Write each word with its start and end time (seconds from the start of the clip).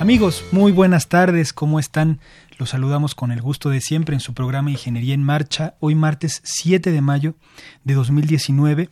Amigos, 0.00 0.46
muy 0.50 0.72
buenas 0.72 1.08
tardes, 1.08 1.52
¿cómo 1.52 1.78
están? 1.78 2.20
Los 2.56 2.70
saludamos 2.70 3.14
con 3.14 3.32
el 3.32 3.42
gusto 3.42 3.68
de 3.68 3.82
siempre 3.82 4.14
en 4.14 4.20
su 4.20 4.32
programa 4.32 4.70
Ingeniería 4.70 5.12
en 5.12 5.22
Marcha, 5.22 5.74
hoy 5.78 5.94
martes 5.94 6.40
7 6.42 6.90
de 6.90 7.02
mayo 7.02 7.34
de 7.84 7.92
2019. 7.92 8.88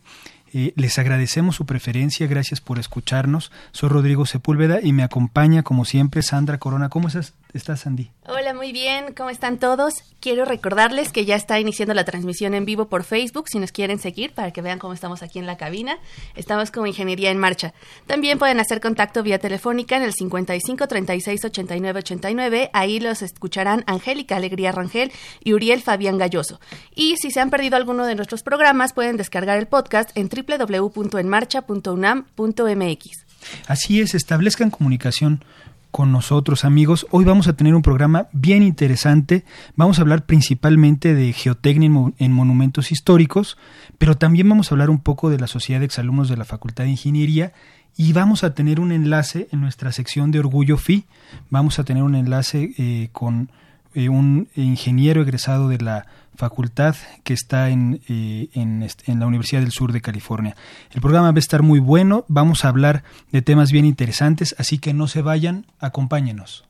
Eh, 0.53 0.73
les 0.75 0.99
agradecemos 0.99 1.55
su 1.55 1.65
preferencia, 1.65 2.27
gracias 2.27 2.61
por 2.61 2.77
escucharnos. 2.77 3.51
Soy 3.71 3.89
Rodrigo 3.89 4.27
Sepúlveda 4.27 4.81
y 4.83 4.93
me 4.93 5.01
acompaña, 5.01 5.63
como 5.63 5.83
siempre, 5.83 6.21
Sandra 6.21 6.59
Corona. 6.59 6.89
¿Cómo 6.89 7.07
estás? 7.07 7.33
Estás, 7.53 7.81
Sandy? 7.81 8.11
Hola, 8.27 8.53
muy 8.53 8.71
bien. 8.71 9.13
¿Cómo 9.15 9.29
están 9.29 9.57
todos? 9.57 9.93
Quiero 10.19 10.45
recordarles 10.45 11.11
que 11.11 11.25
ya 11.25 11.35
está 11.35 11.59
iniciando 11.59 11.93
la 11.93 12.03
transmisión 12.03 12.53
en 12.53 12.65
vivo 12.65 12.89
por 12.89 13.03
Facebook, 13.03 13.47
si 13.49 13.57
nos 13.57 13.71
quieren 13.71 13.99
seguir, 13.99 14.33
para 14.33 14.51
que 14.51 14.61
vean 14.61 14.79
cómo 14.79 14.93
estamos 14.93 15.23
aquí 15.23 15.39
en 15.39 15.47
la 15.47 15.57
cabina. 15.57 15.97
Estamos 16.35 16.71
como 16.71 16.87
Ingeniería 16.87 17.31
en 17.31 17.39
Marcha. 17.39 17.73
También 18.05 18.37
pueden 18.37 18.59
hacer 18.59 18.81
contacto 18.81 19.23
vía 19.23 19.39
telefónica 19.39 19.97
en 19.97 20.03
el 20.03 20.13
55 20.13 20.87
36 20.87 21.45
89 21.45 21.99
89. 21.99 22.69
Ahí 22.73 22.99
los 22.99 23.21
escucharán 23.21 23.83
Angélica 23.87 24.35
Alegría 24.35 24.71
Rangel 24.71 25.11
y 25.43 25.53
Uriel 25.53 25.81
Fabián 25.81 26.17
Galloso. 26.17 26.59
Y 26.93 27.17
si 27.17 27.31
se 27.31 27.39
han 27.39 27.49
perdido 27.49 27.77
alguno 27.77 28.05
de 28.05 28.15
nuestros 28.15 28.43
programas, 28.43 28.93
pueden 28.93 29.17
descargar 29.17 29.57
el 29.57 29.67
podcast 29.67 30.11
en 30.15 30.29
www.enmarcha.unam.mx. 30.29 33.29
Así 33.67 34.01
es, 34.01 34.15
establezcan 34.15 34.69
comunicación 34.69 35.45
con 35.91 36.11
nosotros 36.11 36.65
amigos. 36.65 37.07
Hoy 37.11 37.25
vamos 37.25 37.47
a 37.47 37.53
tener 37.53 37.75
un 37.75 37.81
programa 37.81 38.27
bien 38.31 38.63
interesante. 38.63 39.45
Vamos 39.75 39.99
a 39.99 40.01
hablar 40.01 40.25
principalmente 40.25 41.13
de 41.13 41.33
geotecnia 41.33 41.89
en 42.17 42.31
monumentos 42.31 42.91
históricos, 42.91 43.57
pero 43.97 44.17
también 44.17 44.47
vamos 44.49 44.71
a 44.71 44.75
hablar 44.75 44.89
un 44.89 44.99
poco 44.99 45.29
de 45.29 45.39
la 45.39 45.47
Sociedad 45.47 45.79
de 45.79 45.85
Exalumnos 45.85 46.29
de 46.29 46.37
la 46.37 46.45
Facultad 46.45 46.83
de 46.83 46.91
Ingeniería 46.91 47.53
y 47.97 48.13
vamos 48.13 48.43
a 48.43 48.53
tener 48.53 48.79
un 48.79 48.91
enlace 48.91 49.47
en 49.51 49.61
nuestra 49.61 49.91
sección 49.91 50.31
de 50.31 50.39
Orgullo 50.39 50.77
FI. 50.77 51.05
Vamos 51.49 51.79
a 51.79 51.83
tener 51.83 52.03
un 52.03 52.15
enlace 52.15 52.73
eh, 52.77 53.09
con 53.11 53.51
eh, 53.93 54.09
un 54.09 54.49
ingeniero 54.55 55.21
egresado 55.21 55.69
de 55.69 55.79
la 55.79 56.05
facultad 56.35 56.95
que 57.23 57.33
está 57.33 57.69
en, 57.69 58.01
eh, 58.07 58.49
en, 58.53 59.19
la 59.19 59.27
Universidad 59.27 59.61
del 59.61 59.71
Sur 59.71 59.91
de 59.91 59.99
California. 59.99 60.55
El 60.91 61.01
programa 61.01 61.31
va 61.31 61.35
a 61.35 61.39
estar 61.39 61.63
muy 61.63 61.79
bueno, 61.79 62.23
vamos 62.27 62.63
a 62.63 62.69
hablar 62.69 63.03
de 63.31 63.41
temas 63.41 63.71
bien 63.71 63.85
interesantes, 63.85 64.55
así 64.57 64.79
que 64.79 64.93
no 64.93 65.07
se 65.07 65.21
vayan, 65.21 65.65
acompáñenos. 65.79 66.65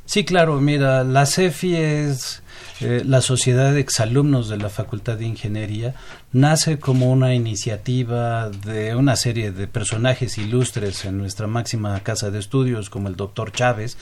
Sí, 0.06 0.24
claro, 0.24 0.62
mira, 0.62 1.04
la 1.04 1.26
CEFI 1.26 1.76
es 1.76 2.44
eh, 2.80 3.02
la 3.04 3.22
Sociedad 3.22 3.74
de 3.74 3.80
Exalumnos 3.80 4.50
de 4.50 4.58
la 4.58 4.70
Facultad 4.70 5.18
de 5.18 5.26
Ingeniería, 5.26 5.96
nace 6.32 6.78
como 6.78 7.12
una 7.12 7.34
iniciativa 7.34 8.50
de 8.50 8.96
una 8.96 9.16
serie 9.16 9.52
de 9.52 9.68
personajes 9.68 10.38
ilustres 10.38 11.06
en 11.06 11.18
nuestra 11.18 11.48
máxima 11.48 12.00
casa 12.02 12.30
de 12.30 12.38
estudios, 12.38 12.92
como 12.92 13.08
el 13.08 13.16
doctor 13.16 13.52
Chávez, 13.52 13.98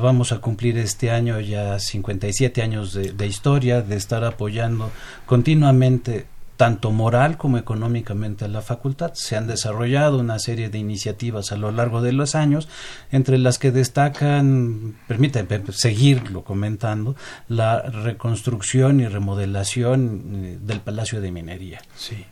vamos 0.00 0.32
a 0.32 0.38
cumplir 0.38 0.78
este 0.78 1.10
año 1.10 1.40
ya 1.40 1.78
57 1.78 2.62
años 2.62 2.92
de 2.92 3.26
historia, 3.26 3.80
de 3.80 3.96
estar 3.96 4.24
apoyando 4.24 4.90
continuamente 5.26 6.26
tanto 6.58 6.90
moral 6.90 7.38
como 7.38 7.56
económicamente 7.56 8.44
a 8.44 8.48
la 8.48 8.62
facultad. 8.62 9.12
Se 9.14 9.36
han 9.36 9.46
desarrollado 9.46 10.18
una 10.18 10.40
serie 10.40 10.68
de 10.68 10.78
iniciativas 10.78 11.52
a 11.52 11.56
lo 11.56 11.70
largo 11.70 12.02
de 12.02 12.12
los 12.12 12.34
años, 12.34 12.68
entre 13.12 13.38
las 13.38 13.60
que 13.60 13.70
destacan, 13.70 14.96
permítanme 15.06 15.62
seguirlo 15.70 16.42
comentando, 16.42 17.14
la 17.46 17.80
reconstrucción 17.82 18.98
y 18.98 19.06
remodelación 19.06 20.22
eh, 20.34 20.58
del 20.60 20.80
Palacio 20.80 21.20
de 21.20 21.30
Minería. 21.30 21.80
Sí. 21.96 22.26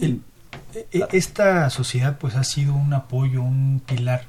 E, 0.00 0.20
e, 0.92 1.06
esta 1.10 1.68
sociedad 1.70 2.16
pues 2.18 2.36
ha 2.36 2.44
sido 2.44 2.74
un 2.74 2.94
apoyo, 2.94 3.42
un 3.42 3.82
pilar 3.84 4.22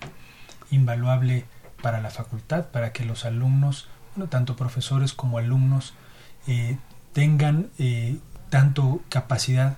invaluable 0.72 1.46
para 1.84 2.02
la 2.02 2.10
facultad, 2.10 2.66
para 2.66 2.92
que 2.92 3.06
los 3.06 3.26
alumnos 3.26 3.88
tanto 4.30 4.56
profesores 4.56 5.14
como 5.14 5.38
alumnos 5.38 5.94
eh, 6.48 6.78
tengan 7.14 7.70
eh, 7.78 8.18
tanto 8.56 9.02
capacidad 9.10 9.76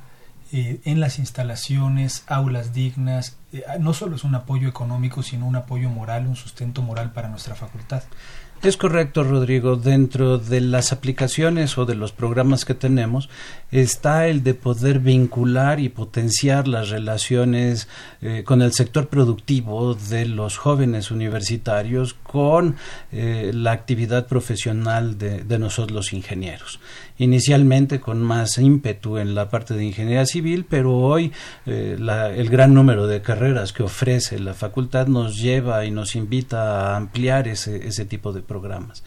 eh, 0.51 0.81
en 0.85 0.99
las 0.99 1.17
instalaciones, 1.17 2.23
aulas 2.27 2.75
dignas, 2.75 3.35
no 3.79 3.95
solo 3.95 4.17
es 4.17 4.23
un 4.23 4.35
apoyo 4.35 4.69
económico, 4.69 5.23
sino 5.23 5.47
un 5.47 5.55
apoyo 5.55 5.89
moral, 5.89 6.27
un 6.27 6.35
sustento 6.35 6.83
moral 6.83 7.11
para 7.11 7.27
nuestra 7.27 7.55
facultad. 7.55 8.03
Es 8.61 8.75
correcto, 8.75 9.23
Rodrigo. 9.23 9.77
Dentro 9.77 10.39
de 10.39 10.61
las 10.61 10.91
aplicaciones 10.91 11.77
o 11.77 11.85
de 11.85 11.93
los 11.93 12.11
programas 12.11 12.65
que 12.65 12.73
tenemos 12.73 13.29
está 13.71 14.27
el 14.27 14.43
de 14.43 14.55
poder 14.55 14.99
vincular 14.99 15.79
y 15.79 15.89
potenciar 15.89 16.67
las 16.67 16.89
relaciones 16.89 17.87
eh, 18.21 18.43
con 18.43 18.61
el 18.61 18.73
sector 18.73 19.09
productivo 19.09 19.93
de 19.93 20.25
los 20.25 20.57
jóvenes 20.57 21.11
universitarios 21.11 22.15
con 22.15 22.75
eh, 23.11 23.51
la 23.53 23.73
actividad 23.73 24.25
profesional 24.27 25.17
de 25.17 25.59
nosotros 25.59 25.95
los 25.95 26.13
ingenieros 26.13 26.79
inicialmente 27.17 27.99
con 27.99 28.21
más 28.21 28.57
ímpetu 28.57 29.17
en 29.17 29.35
la 29.35 29.49
parte 29.49 29.73
de 29.73 29.85
ingeniería 29.85 30.25
civil, 30.25 30.65
pero 30.69 30.95
hoy 30.97 31.31
eh, 31.65 31.97
el 31.97 32.49
gran 32.49 32.73
número 32.73 33.07
de 33.07 33.21
carreras 33.21 33.73
que 33.73 33.83
ofrece 33.83 34.39
la 34.39 34.53
facultad 34.53 35.07
nos 35.07 35.37
lleva 35.37 35.85
y 35.85 35.91
nos 35.91 36.15
invita 36.15 36.93
a 36.93 36.97
ampliar 36.97 37.47
ese, 37.47 37.87
ese 37.87 38.05
tipo 38.05 38.33
de 38.33 38.41
programas. 38.41 39.03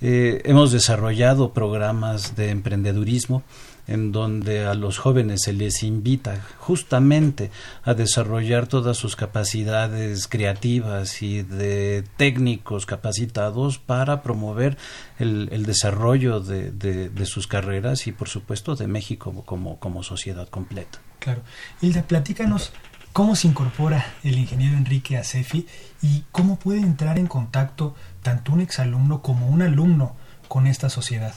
Eh, 0.00 0.42
hemos 0.46 0.72
desarrollado 0.72 1.52
programas 1.52 2.34
de 2.34 2.50
emprendedurismo 2.50 3.44
en 3.86 4.12
donde 4.12 4.64
a 4.64 4.74
los 4.74 4.98
jóvenes 4.98 5.42
se 5.42 5.52
les 5.52 5.82
invita 5.82 6.40
justamente 6.58 7.50
a 7.82 7.94
desarrollar 7.94 8.66
todas 8.66 8.96
sus 8.96 9.16
capacidades 9.16 10.28
creativas 10.28 11.22
y 11.22 11.42
de 11.42 12.04
técnicos 12.16 12.86
capacitados 12.86 13.78
para 13.78 14.22
promover 14.22 14.78
el, 15.18 15.64
desarrollo 15.64 16.40
de, 16.40 17.10
sus 17.26 17.46
carreras 17.46 18.06
y 18.06 18.12
por 18.12 18.28
supuesto 18.28 18.76
de 18.76 18.86
México 18.86 19.32
como, 19.44 19.78
como 19.78 20.02
sociedad 20.02 20.48
completa. 20.48 20.98
Claro. 21.18 21.42
Hilda, 21.80 22.02
platícanos 22.02 22.72
cómo 23.12 23.36
se 23.36 23.48
incorpora 23.48 24.04
el 24.24 24.38
ingeniero 24.38 24.76
Enrique 24.76 25.16
a 25.16 25.24
CEFI 25.24 25.66
y 26.02 26.24
cómo 26.32 26.58
puede 26.58 26.80
entrar 26.80 27.18
en 27.18 27.26
contacto 27.26 27.94
tanto 28.22 28.52
un 28.52 28.60
exalumno 28.60 29.22
como 29.22 29.48
un 29.48 29.62
alumno 29.62 30.16
con 30.48 30.66
esta 30.66 30.88
sociedad. 30.88 31.34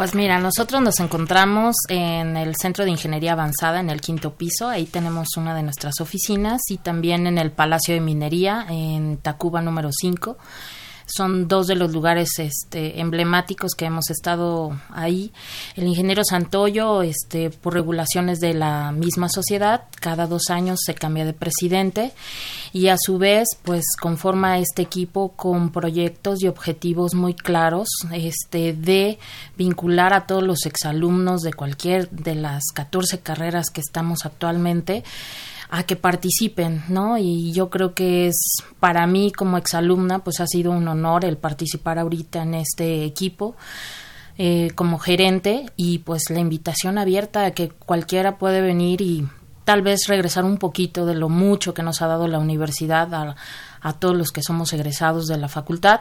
Pues 0.00 0.14
mira, 0.14 0.38
nosotros 0.38 0.80
nos 0.80 0.98
encontramos 0.98 1.76
en 1.90 2.34
el 2.34 2.56
Centro 2.56 2.86
de 2.86 2.90
Ingeniería 2.90 3.32
Avanzada, 3.32 3.80
en 3.80 3.90
el 3.90 4.00
quinto 4.00 4.32
piso. 4.32 4.66
Ahí 4.66 4.86
tenemos 4.86 5.36
una 5.36 5.54
de 5.54 5.62
nuestras 5.62 6.00
oficinas 6.00 6.62
y 6.70 6.78
también 6.78 7.26
en 7.26 7.36
el 7.36 7.52
Palacio 7.52 7.92
de 7.92 8.00
Minería, 8.00 8.64
en 8.70 9.18
Tacuba 9.18 9.60
número 9.60 9.90
5 9.92 10.38
son 11.14 11.48
dos 11.48 11.66
de 11.66 11.74
los 11.74 11.92
lugares 11.92 12.30
este, 12.38 13.00
emblemáticos 13.00 13.74
que 13.74 13.86
hemos 13.86 14.10
estado 14.10 14.78
ahí. 14.90 15.32
El 15.76 15.86
ingeniero 15.86 16.22
Santoyo, 16.24 17.02
este, 17.02 17.50
por 17.50 17.74
regulaciones 17.74 18.40
de 18.40 18.54
la 18.54 18.92
misma 18.92 19.28
sociedad, 19.28 19.84
cada 20.00 20.26
dos 20.26 20.50
años 20.50 20.80
se 20.84 20.94
cambia 20.94 21.24
de 21.24 21.32
presidente 21.32 22.12
y 22.72 22.88
a 22.88 22.96
su 22.98 23.18
vez, 23.18 23.48
pues 23.62 23.84
conforma 24.00 24.58
este 24.58 24.82
equipo 24.82 25.32
con 25.32 25.70
proyectos 25.70 26.42
y 26.42 26.48
objetivos 26.48 27.14
muy 27.14 27.34
claros, 27.34 27.88
este, 28.12 28.72
de 28.72 29.18
vincular 29.56 30.12
a 30.12 30.26
todos 30.26 30.42
los 30.42 30.66
exalumnos 30.66 31.42
de 31.42 31.52
cualquier 31.52 32.08
de 32.10 32.34
las 32.34 32.62
14 32.74 33.20
carreras 33.20 33.70
que 33.70 33.80
estamos 33.80 34.24
actualmente 34.24 35.04
a 35.70 35.84
que 35.84 35.96
participen, 35.96 36.82
¿no? 36.88 37.16
Y 37.16 37.52
yo 37.52 37.70
creo 37.70 37.94
que 37.94 38.26
es 38.26 38.56
para 38.80 39.06
mí 39.06 39.30
como 39.30 39.56
exalumna, 39.56 40.18
pues 40.18 40.40
ha 40.40 40.46
sido 40.46 40.72
un 40.72 40.86
honor 40.88 41.24
el 41.24 41.36
participar 41.36 41.98
ahorita 41.98 42.42
en 42.42 42.54
este 42.54 43.04
equipo. 43.04 43.56
Eh, 44.42 44.70
como 44.74 44.98
gerente 44.98 45.66
y 45.76 45.98
pues 45.98 46.30
la 46.30 46.40
invitación 46.40 46.96
abierta 46.96 47.44
a 47.44 47.50
que 47.50 47.68
cualquiera 47.68 48.38
puede 48.38 48.62
venir 48.62 49.02
y 49.02 49.28
tal 49.64 49.82
vez 49.82 50.06
regresar 50.06 50.46
un 50.46 50.56
poquito 50.56 51.04
de 51.04 51.14
lo 51.14 51.28
mucho 51.28 51.74
que 51.74 51.82
nos 51.82 52.00
ha 52.00 52.06
dado 52.06 52.26
la 52.26 52.38
universidad 52.38 53.12
a, 53.12 53.36
a 53.80 53.92
todos 53.94 54.16
los 54.16 54.30
que 54.30 54.42
somos 54.42 54.72
egresados 54.72 55.26
de 55.26 55.36
la 55.36 55.48
facultad, 55.48 56.00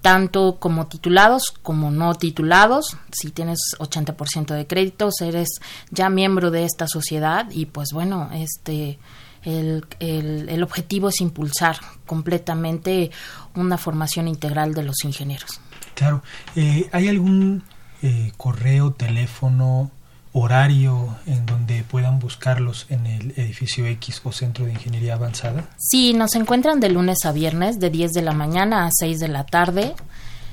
tanto 0.00 0.56
como 0.58 0.86
titulados 0.86 1.52
como 1.62 1.90
no 1.90 2.14
titulados. 2.14 2.96
Si 3.12 3.30
tienes 3.30 3.58
80% 3.78 4.54
de 4.54 4.66
créditos, 4.66 5.20
eres 5.20 5.48
ya 5.90 6.08
miembro 6.08 6.50
de 6.50 6.64
esta 6.64 6.86
sociedad 6.88 7.50
y 7.50 7.66
pues 7.66 7.90
bueno, 7.92 8.30
este... 8.32 8.98
El, 9.44 9.86
el, 10.00 10.62
objetivo 10.64 11.10
es 11.10 11.20
impulsar 11.20 11.76
completamente 12.04 13.12
una 13.54 13.78
formación 13.78 14.26
integral 14.26 14.74
de 14.74 14.82
los 14.82 15.04
ingenieros. 15.04 15.60
Claro. 15.94 16.20
Eh, 16.56 16.88
¿Hay 16.90 17.06
algún 17.06 17.62
eh, 18.02 18.32
correo, 18.36 18.92
teléfono, 18.92 19.90
horario 20.38 21.16
en 21.24 21.46
donde 21.46 21.82
puedan 21.82 22.18
buscarlos 22.18 22.84
en 22.90 23.06
el 23.06 23.30
edificio 23.36 23.86
X 23.86 24.20
o 24.22 24.32
Centro 24.32 24.66
de 24.66 24.72
Ingeniería 24.72 25.14
Avanzada? 25.14 25.64
Sí, 25.78 26.12
nos 26.12 26.34
encuentran 26.34 26.78
de 26.78 26.90
lunes 26.90 27.24
a 27.24 27.32
viernes 27.32 27.80
de 27.80 27.88
10 27.88 28.12
de 28.12 28.20
la 28.20 28.32
mañana 28.32 28.84
a 28.84 28.90
6 28.92 29.18
de 29.18 29.28
la 29.28 29.46
tarde. 29.46 29.94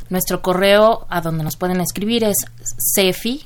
Nuestro 0.09 0.41
correo 0.41 1.05
a 1.09 1.19
donde 1.19 1.43
nos 1.43 1.57
pueden 1.57 1.81
escribir 1.81 2.23
es 2.23 2.37
cefi 2.95 3.43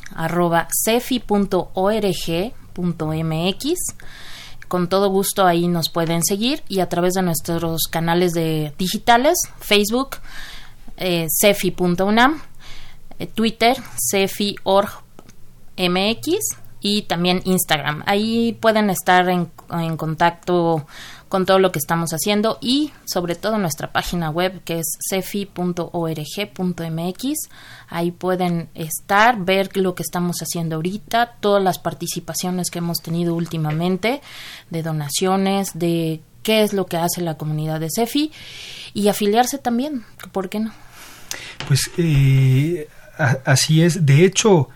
Con 4.67 4.89
todo 4.89 5.09
gusto 5.09 5.45
ahí 5.45 5.67
nos 5.67 5.89
pueden 5.89 6.23
seguir 6.23 6.63
y 6.67 6.81
a 6.81 6.89
través 6.89 7.13
de 7.13 7.23
nuestros 7.23 7.81
canales 7.89 8.33
de 8.33 8.73
digitales, 8.77 9.39
Facebook, 9.59 10.17
eh, 10.97 11.25
cefi.unam, 11.41 12.41
eh, 13.17 13.25
Twitter, 13.25 13.75
cefi.org 14.11 15.06
MX 15.77 16.57
y 16.81 17.03
también 17.03 17.41
Instagram. 17.45 18.03
Ahí 18.05 18.57
pueden 18.59 18.89
estar 18.89 19.27
en, 19.29 19.49
contacto 19.97 20.85
con 21.27 21.45
todo 21.45 21.59
lo 21.59 21.71
que 21.73 21.79
estamos 21.79 22.11
haciendo 22.11 22.57
y 22.61 22.91
sobre 23.05 23.35
todo 23.35 23.57
nuestra 23.57 23.91
página 23.91 24.29
web 24.29 24.63
que 24.63 24.79
es 24.79 24.97
cefi.org.mx. 25.09 25.89
Ahí 27.89 28.11
pueden 28.11 28.69
estar, 28.75 29.43
ver 29.43 29.75
lo 29.75 29.95
que 29.95 30.03
estamos 30.03 30.37
haciendo 30.37 30.77
ahorita, 30.77 31.35
todas 31.39 31.63
las 31.63 31.79
participaciones 31.79 32.69
que 32.69 32.79
hemos 32.79 33.01
tenido 33.01 33.35
últimamente, 33.35 34.21
de 34.69 34.83
donaciones, 34.83 35.71
de 35.73 36.21
qué 36.43 36.61
es 36.63 36.71
lo 36.71 36.85
que 36.85 36.95
hace 36.97 37.21
la 37.21 37.37
comunidad 37.37 37.81
de 37.81 37.89
CEFI 37.93 38.31
y 38.93 39.09
afiliarse 39.09 39.57
también, 39.57 40.05
¿por 40.31 40.47
qué 40.47 40.59
no? 40.61 40.71
Pues 41.67 41.91
eh, 41.97 42.87
así 43.17 43.81
es, 43.81 44.05
de 44.05 44.23
hecho, 44.23 44.69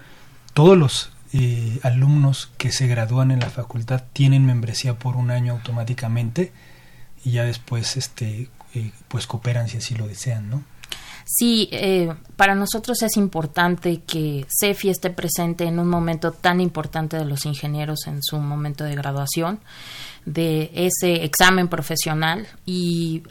todos 0.54 0.78
los 0.78 1.12
eh, 1.34 1.80
alumnos 1.84 2.52
que 2.58 2.72
se 2.72 2.88
gradúan 2.88 3.32
en 3.32 3.40
la 3.40 3.50
facultad 3.50 4.04
tienen 4.14 4.46
membresía 4.46 5.00
por 5.00 5.16
un 5.16 5.32
año 5.32 5.54
automáticamente 5.54 6.52
y 7.24 7.32
ya 7.32 7.44
después 7.44 7.98
este 7.98 8.50
eh, 8.74 8.92
pues 9.08 9.28
cooperan 9.28 9.68
si 9.68 9.78
así 9.78 9.96
lo 9.96 10.08
desean, 10.08 10.50
¿no? 10.50 10.64
Sí, 11.26 11.70
eh, 11.72 12.14
para 12.36 12.56
nosotros 12.56 13.02
es 13.04 13.16
importante 13.16 14.02
que 14.02 14.46
CEFI 14.60 14.90
esté 14.90 15.12
presente 15.12 15.66
en 15.66 15.80
un 15.80 15.88
momento 15.88 16.32
tan 16.32 16.60
importante 16.60 17.18
de 17.18 17.26
los 17.26 17.46
ingenieros 17.46 18.08
en 18.08 18.22
su 18.22 18.38
momento 18.40 18.84
de 18.84 18.96
graduación, 18.96 19.60
de 20.26 20.72
ese 20.74 21.24
examen 21.24 21.68
profesional 21.68 22.48
y 22.66 23.24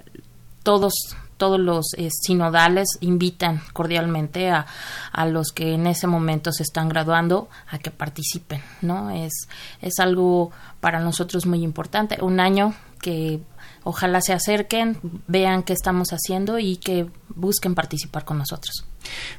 todos 0.62 0.95
todos 1.41 1.59
los 1.59 1.95
eh, 1.97 2.11
sinodales 2.11 2.87
invitan 3.01 3.63
cordialmente 3.73 4.51
a, 4.51 4.67
a, 5.11 5.25
los 5.25 5.53
que 5.53 5.73
en 5.73 5.87
ese 5.87 6.07
momento 6.07 6.53
se 6.53 6.63
están 6.63 6.91
graduando 6.91 7.49
a 7.71 7.79
que 7.79 7.91
participen, 7.91 8.61
¿no? 8.83 9.09
Es, 9.09 9.49
es 9.81 9.99
algo 10.01 10.53
para 10.81 11.01
nosotros 11.01 11.47
muy 11.47 11.65
importante. 11.65 12.19
Un 12.21 12.41
año 12.41 12.75
que 13.01 13.41
ojalá 13.85 14.21
se 14.21 14.35
acerquen, 14.35 14.99
vean 15.29 15.63
qué 15.63 15.73
estamos 15.73 16.11
haciendo 16.13 16.59
y 16.59 16.77
que 16.77 17.09
busquen 17.35 17.75
participar 17.75 18.27
con 18.27 18.37
nosotros. 18.37 18.85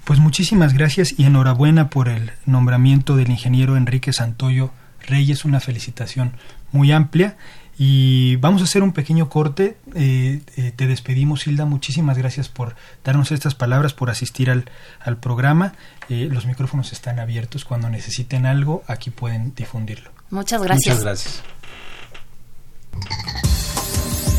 Pues 0.03 0.19
muchísimas 0.19 0.73
gracias 0.73 1.13
y 1.19 1.25
enhorabuena 1.25 1.91
por 1.91 2.09
el 2.09 2.31
nombramiento 2.47 3.15
del 3.15 3.29
ingeniero 3.29 3.77
Enrique 3.77 4.11
Santoyo 4.11 4.71
Reyes, 5.07 5.45
una 5.45 5.59
felicitación 5.59 6.33
muy 6.71 6.91
amplia 6.91 7.37
y 7.77 8.35
vamos 8.37 8.61
a 8.61 8.65
hacer 8.65 8.83
un 8.83 8.93
pequeño 8.93 9.29
corte. 9.29 9.77
Eh, 9.95 10.41
eh, 10.57 10.71
te 10.75 10.87
despedimos, 10.87 11.47
Hilda. 11.47 11.65
Muchísimas 11.65 12.17
gracias 12.17 12.49
por 12.49 12.75
darnos 13.03 13.31
estas 13.31 13.55
palabras, 13.55 13.93
por 13.93 14.09
asistir 14.09 14.49
al, 14.49 14.69
al 14.99 15.17
programa. 15.17 15.73
Eh, 16.09 16.27
los 16.31 16.45
micrófonos 16.45 16.91
están 16.91 17.19
abiertos. 17.19 17.65
Cuando 17.65 17.89
necesiten 17.89 18.45
algo, 18.45 18.83
aquí 18.87 19.09
pueden 19.09 19.53
difundirlo. 19.55 20.11
Muchas 20.29 20.61
gracias. 20.61 20.97
Muchas 20.97 21.03
gracias. 21.03 21.43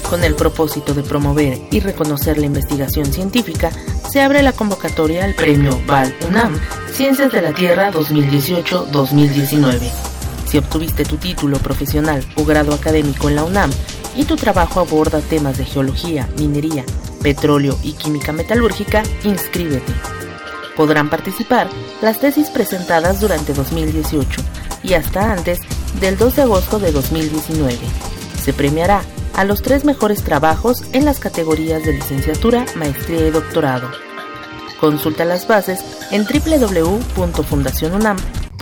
Con 0.08 0.24
el 0.24 0.34
propósito 0.34 0.92
de 0.92 1.02
promover 1.02 1.58
y 1.70 1.80
reconocer 1.80 2.38
la 2.38 2.46
investigación 2.46 3.06
científica, 3.06 3.70
se 4.10 4.20
abre 4.20 4.42
la 4.42 4.52
convocatoria 4.52 5.24
al 5.24 5.34
Premio 5.34 5.80
Val 5.86 6.14
UNAM 6.28 6.60
Ciencias 6.92 7.32
de 7.32 7.40
la 7.40 7.54
Tierra 7.54 7.90
2018-2019 7.92 10.21
si 10.52 10.58
obtuviste 10.58 11.06
tu 11.06 11.16
título 11.16 11.56
profesional 11.56 12.22
o 12.36 12.44
grado 12.44 12.74
académico 12.74 13.30
en 13.30 13.36
la 13.36 13.44
UNAM 13.44 13.70
y 14.14 14.26
tu 14.26 14.36
trabajo 14.36 14.80
aborda 14.80 15.22
temas 15.22 15.56
de 15.56 15.64
geología, 15.64 16.28
minería, 16.36 16.84
Petróleo 17.22 17.78
y 17.82 17.94
Química 17.94 18.32
Metalúrgica, 18.32 19.02
inscríbete. 19.24 19.90
Podrán 20.76 21.08
participar 21.08 21.70
las 22.02 22.20
tesis 22.20 22.50
presentadas 22.50 23.18
durante 23.18 23.54
2018 23.54 24.42
y 24.82 24.92
hasta 24.92 25.32
antes 25.32 25.58
del 26.02 26.18
2 26.18 26.36
de 26.36 26.42
agosto 26.42 26.78
de 26.78 26.92
2019. 26.92 27.78
Se 28.44 28.52
premiará 28.52 29.00
a 29.32 29.44
los 29.44 29.62
tres 29.62 29.86
mejores 29.86 30.22
trabajos 30.22 30.82
en 30.92 31.06
las 31.06 31.18
categorías 31.18 31.82
de 31.82 31.94
licenciatura, 31.94 32.66
maestría 32.76 33.26
y 33.26 33.30
doctorado. 33.30 33.90
Consulta 34.78 35.24
las 35.24 35.48
bases 35.48 35.82
en 36.10 36.26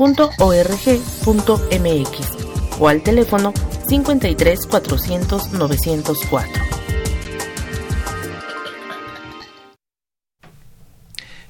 www.fundacionunam.org.mx 0.01 2.81
o 2.81 2.89
al 2.89 3.03
teléfono 3.03 3.53
53 3.89 4.67
400 4.67 5.53
904. 5.53 6.63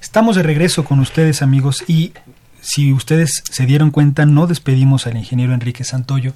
Estamos 0.00 0.36
de 0.36 0.42
regreso 0.42 0.84
con 0.84 0.98
ustedes 0.98 1.42
amigos 1.42 1.84
y 1.86 2.12
si 2.60 2.92
ustedes 2.92 3.44
se 3.48 3.66
dieron 3.66 3.92
cuenta 3.92 4.26
no 4.26 4.48
despedimos 4.48 5.06
al 5.06 5.16
ingeniero 5.16 5.54
Enrique 5.54 5.84
Santoyo 5.84 6.32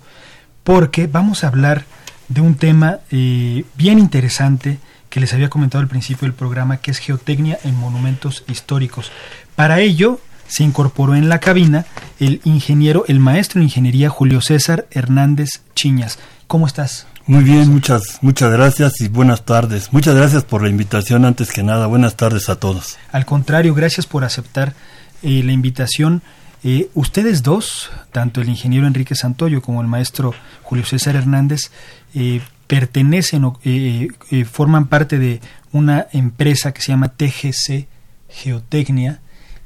porque 0.63 1.09
vamos 1.09 1.43
a 1.43 1.49
hablar 1.49 1.85
de 2.29 2.41
un 2.41 2.55
tema 2.55 3.01
eh, 3.11 3.65
bien 3.77 3.99
interesante 3.99 4.79
que 5.11 5.19
les 5.21 5.35
había 5.35 5.51
comentado 5.51 5.83
al 5.83 5.89
principio 5.89 6.27
del 6.27 6.35
programa, 6.35 6.79
que 6.79 6.91
es 6.91 6.99
geotecnia 6.99 7.59
en 7.65 7.77
monumentos 7.77 8.45
históricos. 8.49 9.13
Para 9.55 9.81
ello 9.81 10.19
se 10.49 10.65
incorporó 10.65 11.15
en 11.15 11.29
la 11.29 11.41
cabina 11.41 11.87
el 12.21 12.41
ingeniero, 12.45 13.05
el 13.09 13.21
maestro 13.21 13.59
de 13.59 13.65
ingeniería 13.65 14.09
Julio 14.11 14.41
César 14.41 14.87
Hernández 14.91 15.63
Chiñas. 15.75 16.19
¿Cómo 16.47 16.67
estás? 16.67 17.07
Muy 17.27 17.43
bien, 17.43 17.71
muchas, 17.71 18.19
muchas 18.21 18.53
gracias 18.53 19.01
y 19.01 19.09
buenas 19.09 19.45
tardes. 19.45 19.93
Muchas 19.93 20.15
gracias 20.15 20.45
por 20.45 20.63
la 20.63 20.69
invitación 20.69 21.25
antes 21.25 21.51
que 21.51 21.63
nada. 21.63 21.87
Buenas 21.87 22.17
tardes 22.17 22.49
a 22.51 22.57
todos. 22.57 22.99
Al 23.13 23.25
contrario, 23.25 23.75
gracias 23.75 24.07
por 24.07 24.25
aceptar 24.25 24.75
eh, 25.23 25.43
la 25.43 25.53
invitación. 25.53 26.23
Eh, 26.63 26.89
ustedes 26.95 27.43
dos, 27.43 27.91
tanto 28.11 28.41
el 28.41 28.49
ingeniero 28.49 28.87
Enrique 28.87 29.15
Santoyo 29.15 29.61
como 29.61 29.83
el 29.83 29.87
maestro 29.87 30.35
Julio 30.63 30.87
César 30.87 31.15
Hernández, 31.15 31.71
eh, 32.15 32.41
pertenecen 32.67 33.45
o 33.45 33.61
eh, 33.65 34.09
forman 34.51 34.87
parte 34.87 35.19
de 35.19 35.41
una 35.73 36.07
empresa 36.13 36.73
que 36.73 36.81
se 36.81 36.93
llama 36.93 37.09
TGC 37.09 37.87
Geotecnia 38.29 39.21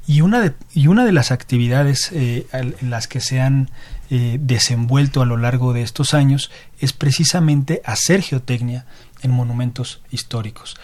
y 0.09 0.23
una 0.23 0.41
de, 0.41 0.55
y 0.75 0.89
una 0.89 1.05
de 1.05 1.13
las 1.13 1.31
actividades 1.31 2.11
eh, 2.13 2.49
en 2.53 2.91
las 2.91 3.07
que 3.07 3.21
se 3.21 3.41
han 3.41 3.71
desenvuelto 4.11 5.21
a 5.21 5.27
lo 5.27 5.37
largo 5.37 5.75
de 5.75 5.83
estos 5.83 6.15
años 6.15 6.51
es 6.81 6.95
precisamente 6.95 7.83
hacer 7.85 8.23
geotecnia 8.23 8.87
en 9.21 9.31
monumentos 9.31 10.01
históricos. 10.11 10.77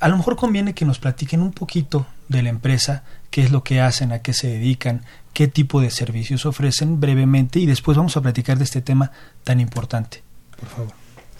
A 0.00 0.08
lo 0.08 0.16
mejor 0.16 0.36
conviene 0.36 0.72
que 0.72 0.86
nos 0.86 0.98
platiquen 0.98 1.42
un 1.42 1.52
poquito 1.52 2.06
de 2.28 2.42
la 2.42 2.48
empresa, 2.48 3.04
qué 3.30 3.42
es 3.42 3.50
lo 3.50 3.62
que 3.62 3.82
hacen, 3.82 4.12
a 4.12 4.20
qué 4.20 4.32
se 4.32 4.48
dedican, 4.48 5.04
qué 5.34 5.46
tipo 5.46 5.80
de 5.80 5.90
servicios 5.90 6.46
ofrecen 6.46 7.00
brevemente 7.00 7.60
y 7.60 7.66
después 7.66 7.98
vamos 7.98 8.16
a 8.16 8.22
platicar 8.22 8.56
de 8.56 8.64
este 8.64 8.80
tema 8.80 9.12
tan 9.44 9.60
importante. 9.60 10.22
Por 10.58 10.68
favor. 10.68 10.92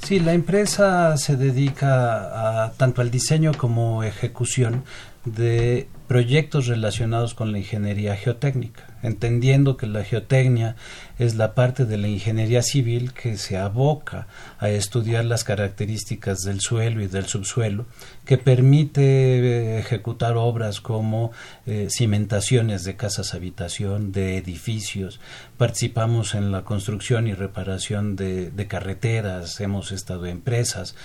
Sí, 0.02 0.20
la 0.20 0.32
empresa 0.32 1.16
se 1.16 1.36
dedica 1.36 2.64
a, 2.64 2.72
tanto 2.72 3.00
al 3.00 3.10
diseño 3.10 3.52
como 3.54 4.02
ejecución 4.02 4.84
de 5.24 5.88
proyectos 6.10 6.66
relacionados 6.66 7.34
con 7.34 7.52
la 7.52 7.58
ingeniería 7.58 8.16
geotécnica, 8.16 8.82
entendiendo 9.00 9.76
que 9.76 9.86
la 9.86 10.02
geotecnia 10.02 10.74
es 11.20 11.36
la 11.36 11.54
parte 11.54 11.86
de 11.86 11.98
la 11.98 12.08
ingeniería 12.08 12.62
civil 12.62 13.12
que 13.12 13.36
se 13.36 13.56
aboca 13.56 14.26
a 14.58 14.70
estudiar 14.70 15.24
las 15.24 15.44
características 15.44 16.40
del 16.40 16.60
suelo 16.60 17.00
y 17.00 17.06
del 17.06 17.26
subsuelo, 17.26 17.86
que 18.24 18.38
permite 18.38 19.02
eh, 19.02 19.78
ejecutar 19.78 20.36
obras 20.36 20.80
como 20.80 21.30
eh, 21.64 21.86
cimentaciones 21.88 22.82
de 22.82 22.96
casas 22.96 23.32
habitación, 23.32 24.10
de 24.10 24.36
edificios, 24.36 25.20
participamos 25.58 26.34
en 26.34 26.50
la 26.50 26.64
construcción 26.64 27.28
y 27.28 27.34
reparación 27.34 28.16
de, 28.16 28.50
de 28.50 28.66
carreteras, 28.66 29.60
hemos 29.60 29.92
estado 29.92 30.26
en 30.26 30.32
empresas, 30.32 30.96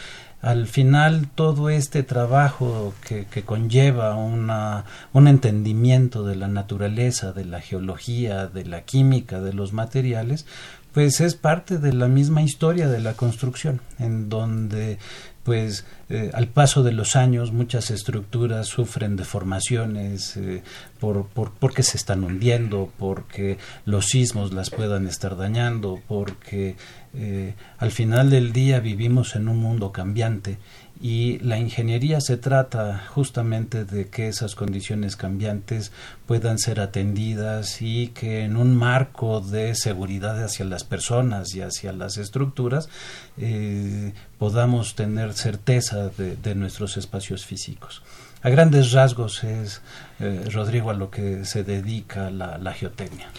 al 0.45 0.67
final 0.67 1.27
todo 1.33 1.71
este 1.71 2.03
trabajo 2.03 2.93
que, 3.03 3.25
conlleva 3.43 4.13
una, 4.15 4.85
un 5.11 5.27
entendimiento 5.27 6.23
de 6.23 6.35
la 6.35 6.47
naturaleza, 6.47 7.33
de 7.33 7.45
la 7.45 7.61
geología, 7.61 8.45
de 8.45 8.63
la 8.63 8.83
química, 8.83 9.41
de 9.41 9.53
los 9.53 9.73
materiales, 9.73 10.45
pues 10.93 11.19
es 11.19 11.33
parte 11.33 11.79
de 11.79 11.93
la 11.93 12.07
misma 12.07 12.43
historia 12.43 12.87
de 12.87 12.99
la 12.99 13.13
construcción, 13.13 13.81
en 13.97 14.29
donde 14.29 14.99
pues 15.41 15.85
eh, 16.09 16.31
al 16.33 16.47
paso 16.47 16.83
de 16.83 16.91
los 16.91 17.15
años 17.15 17.51
muchas 17.51 17.89
estructuras 17.89 18.67
sufren 18.67 19.15
deformaciones 19.15 20.37
eh, 20.37 20.63
por, 20.99 21.27
por, 21.27 21.51
porque 21.51 21.83
se 21.83 21.97
están 21.97 22.23
hundiendo, 22.23 22.91
porque 22.97 23.57
los 23.85 24.05
sismos 24.05 24.53
las 24.53 24.69
puedan 24.69 25.07
estar 25.07 25.37
dañando, 25.37 25.99
porque 26.07 26.75
eh, 27.17 27.53
al 27.77 27.91
final 27.91 28.29
del 28.29 28.51
día 28.51 28.79
vivimos 28.79 29.36
en 29.36 29.48
un 29.48 29.57
mundo 29.57 29.91
cambiante 29.91 30.57
y 31.01 31.39
la 31.39 31.57
ingeniería 31.57 32.22
se 32.22 32.38
trata 32.38 33.05
justamente 33.10 33.86
de 33.86 34.07
que 34.07 34.27
esas 34.29 34.55
condiciones 34.55 35.15
cambiantes 35.15 35.91
puedan 36.25 36.57
ser 36.57 36.79
atendidas 36.79 37.81
y 37.81 38.07
que 38.07 38.43
en 38.43 38.55
un 38.55 38.75
marco 38.75 39.41
de 39.41 39.75
seguridad 39.75 40.41
hacia 40.43 40.65
las 40.65 40.84
personas 40.84 41.53
y 41.53 41.62
hacia 41.62 41.91
las 41.91 42.17
estructuras 42.17 42.89
eh, 43.38 44.13
podamos 44.38 44.95
tener 44.95 45.34
certeza 45.34 46.10
de, 46.10 46.55
nuestros 46.55 46.95
espacios 46.98 47.45
físicos. 47.45 48.01
A 48.41 48.50
grandes 48.50 48.91
rasgos 48.91 49.43
es, 49.43 49.81
eh, 50.19 50.48
Rodrigo, 50.51 50.91
a 50.91 50.93
lo 50.93 51.10
que 51.10 51.45
se 51.45 51.63
dedica 51.63 52.29
la, 52.29 52.57
la 52.57 52.74
geotecnia. 52.74 53.29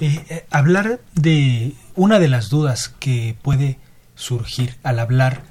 Eh, 0.00 0.44
hablar 0.50 1.00
de 1.14 1.72
una 1.94 2.18
de 2.18 2.28
las 2.28 2.50
dudas 2.50 2.92
que 2.98 3.36
puede 3.40 3.78
surgir 4.14 4.76
al 4.82 4.98
hablar 4.98 5.42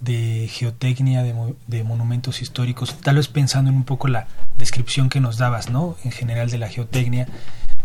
de 0.00 0.48
geotecnia, 0.52 1.22
de, 1.22 1.84
monumentos 1.84 2.42
históricos, 2.42 3.00
tal 3.00 3.16
vez 3.16 3.28
pensando 3.28 3.70
en 3.70 3.76
un 3.76 3.84
poco 3.84 4.08
la 4.08 4.26
descripción 4.58 5.08
que 5.08 5.20
nos 5.20 5.38
dabas, 5.38 5.70
¿no? 5.70 5.96
En 6.04 6.12
general 6.12 6.50
de 6.50 6.58
la 6.58 6.68
geotecnia, 6.68 7.26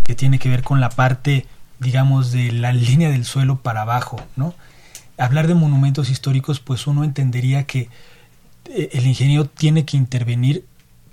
que 0.03 0.15
tiene 0.15 0.39
que 0.39 0.49
ver 0.49 0.61
con 0.61 0.81
la 0.81 0.89
parte, 0.89 1.45
digamos, 1.79 2.33
de 2.33 2.51
la 2.51 2.73
línea 2.73 3.09
del 3.09 3.23
suelo 3.23 3.61
para 3.61 3.83
abajo, 3.83 4.21
¿no? 4.35 4.53
Hablar 5.17 5.47
de 5.47 5.53
monumentos 5.53 6.09
históricos, 6.09 6.59
pues 6.59 6.87
uno 6.87 7.05
entendería 7.05 7.63
que 7.63 7.87
eh, 8.65 8.89
el 8.91 9.07
ingeniero 9.07 9.45
tiene 9.45 9.85
que 9.85 9.95
intervenir 9.95 10.65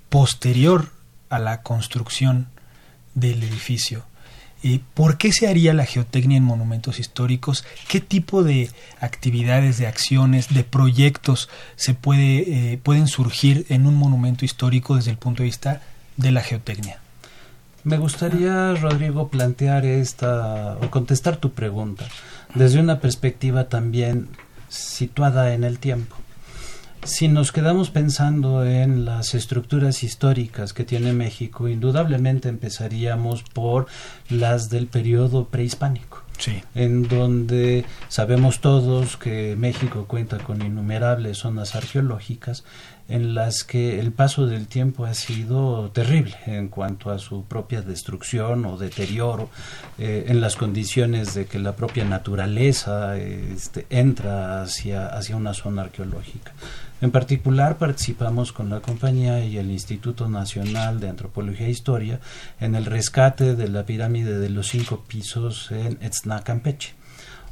posterior 0.08 0.90
a 1.30 1.38
la 1.38 1.62
construcción 1.62 2.48
del 3.14 3.44
edificio 3.44 4.04
¿Por 4.94 5.18
qué 5.18 5.32
se 5.32 5.48
haría 5.48 5.74
la 5.74 5.86
geotecnia 5.86 6.36
en 6.36 6.44
monumentos 6.44 6.98
históricos? 6.98 7.64
¿Qué 7.88 8.00
tipo 8.00 8.42
de 8.42 8.70
actividades, 9.00 9.78
de 9.78 9.86
acciones, 9.86 10.52
de 10.52 10.64
proyectos 10.64 11.48
se 11.76 11.94
puede, 11.94 12.72
eh, 12.72 12.78
pueden 12.78 13.06
surgir 13.06 13.66
en 13.68 13.86
un 13.86 13.94
monumento 13.94 14.44
histórico 14.44 14.96
desde 14.96 15.10
el 15.10 15.18
punto 15.18 15.42
de 15.42 15.48
vista 15.48 15.82
de 16.16 16.32
la 16.32 16.42
geotecnia? 16.42 16.98
Me 17.84 17.98
gustaría, 17.98 18.74
Rodrigo, 18.74 19.28
plantear 19.28 19.86
esta 19.86 20.76
o 20.82 20.90
contestar 20.90 21.36
tu 21.36 21.52
pregunta 21.52 22.08
desde 22.54 22.80
una 22.80 22.98
perspectiva 23.00 23.68
también 23.68 24.28
situada 24.68 25.54
en 25.54 25.62
el 25.62 25.78
tiempo. 25.78 26.16
Si 27.06 27.28
nos 27.28 27.52
quedamos 27.52 27.90
pensando 27.90 28.66
en 28.66 29.04
las 29.04 29.36
estructuras 29.36 30.02
históricas 30.02 30.72
que 30.72 30.82
tiene 30.82 31.12
México, 31.12 31.68
indudablemente 31.68 32.48
empezaríamos 32.48 33.44
por 33.44 33.86
las 34.28 34.70
del 34.70 34.88
periodo 34.88 35.46
prehispánico. 35.46 36.24
Sí. 36.38 36.62
en 36.74 37.08
donde 37.08 37.86
sabemos 38.08 38.60
todos 38.60 39.16
que 39.16 39.56
México 39.56 40.04
cuenta 40.06 40.36
con 40.36 40.60
innumerables 40.60 41.38
zonas 41.38 41.74
arqueológicas 41.74 42.62
en 43.08 43.34
las 43.34 43.64
que 43.64 44.00
el 44.00 44.12
paso 44.12 44.46
del 44.46 44.66
tiempo 44.66 45.06
ha 45.06 45.14
sido 45.14 45.90
terrible 45.92 46.36
en 46.44 46.68
cuanto 46.68 47.10
a 47.10 47.18
su 47.18 47.44
propia 47.44 47.80
destrucción 47.80 48.66
o 48.66 48.76
deterioro, 48.76 49.48
eh, 49.98 50.26
en 50.28 50.42
las 50.42 50.56
condiciones 50.56 51.32
de 51.34 51.46
que 51.46 51.58
la 51.58 51.76
propia 51.76 52.04
naturaleza 52.04 53.16
este, 53.16 53.86
entra 53.88 54.60
hacia, 54.60 55.06
hacia 55.06 55.36
una 55.36 55.54
zona 55.54 55.82
arqueológica. 55.82 56.52
En 57.02 57.10
particular 57.10 57.76
participamos 57.76 58.52
con 58.52 58.70
la 58.70 58.80
compañía 58.80 59.44
y 59.44 59.58
el 59.58 59.70
Instituto 59.70 60.28
Nacional 60.28 60.98
de 60.98 61.10
Antropología 61.10 61.66
e 61.66 61.70
Historia 61.70 62.20
en 62.58 62.74
el 62.74 62.86
rescate 62.86 63.54
de 63.54 63.68
la 63.68 63.84
pirámide 63.84 64.38
de 64.38 64.48
los 64.48 64.68
cinco 64.68 65.04
pisos 65.06 65.70
en 65.72 65.98
Etznah, 66.00 66.42
Campeche 66.42 66.94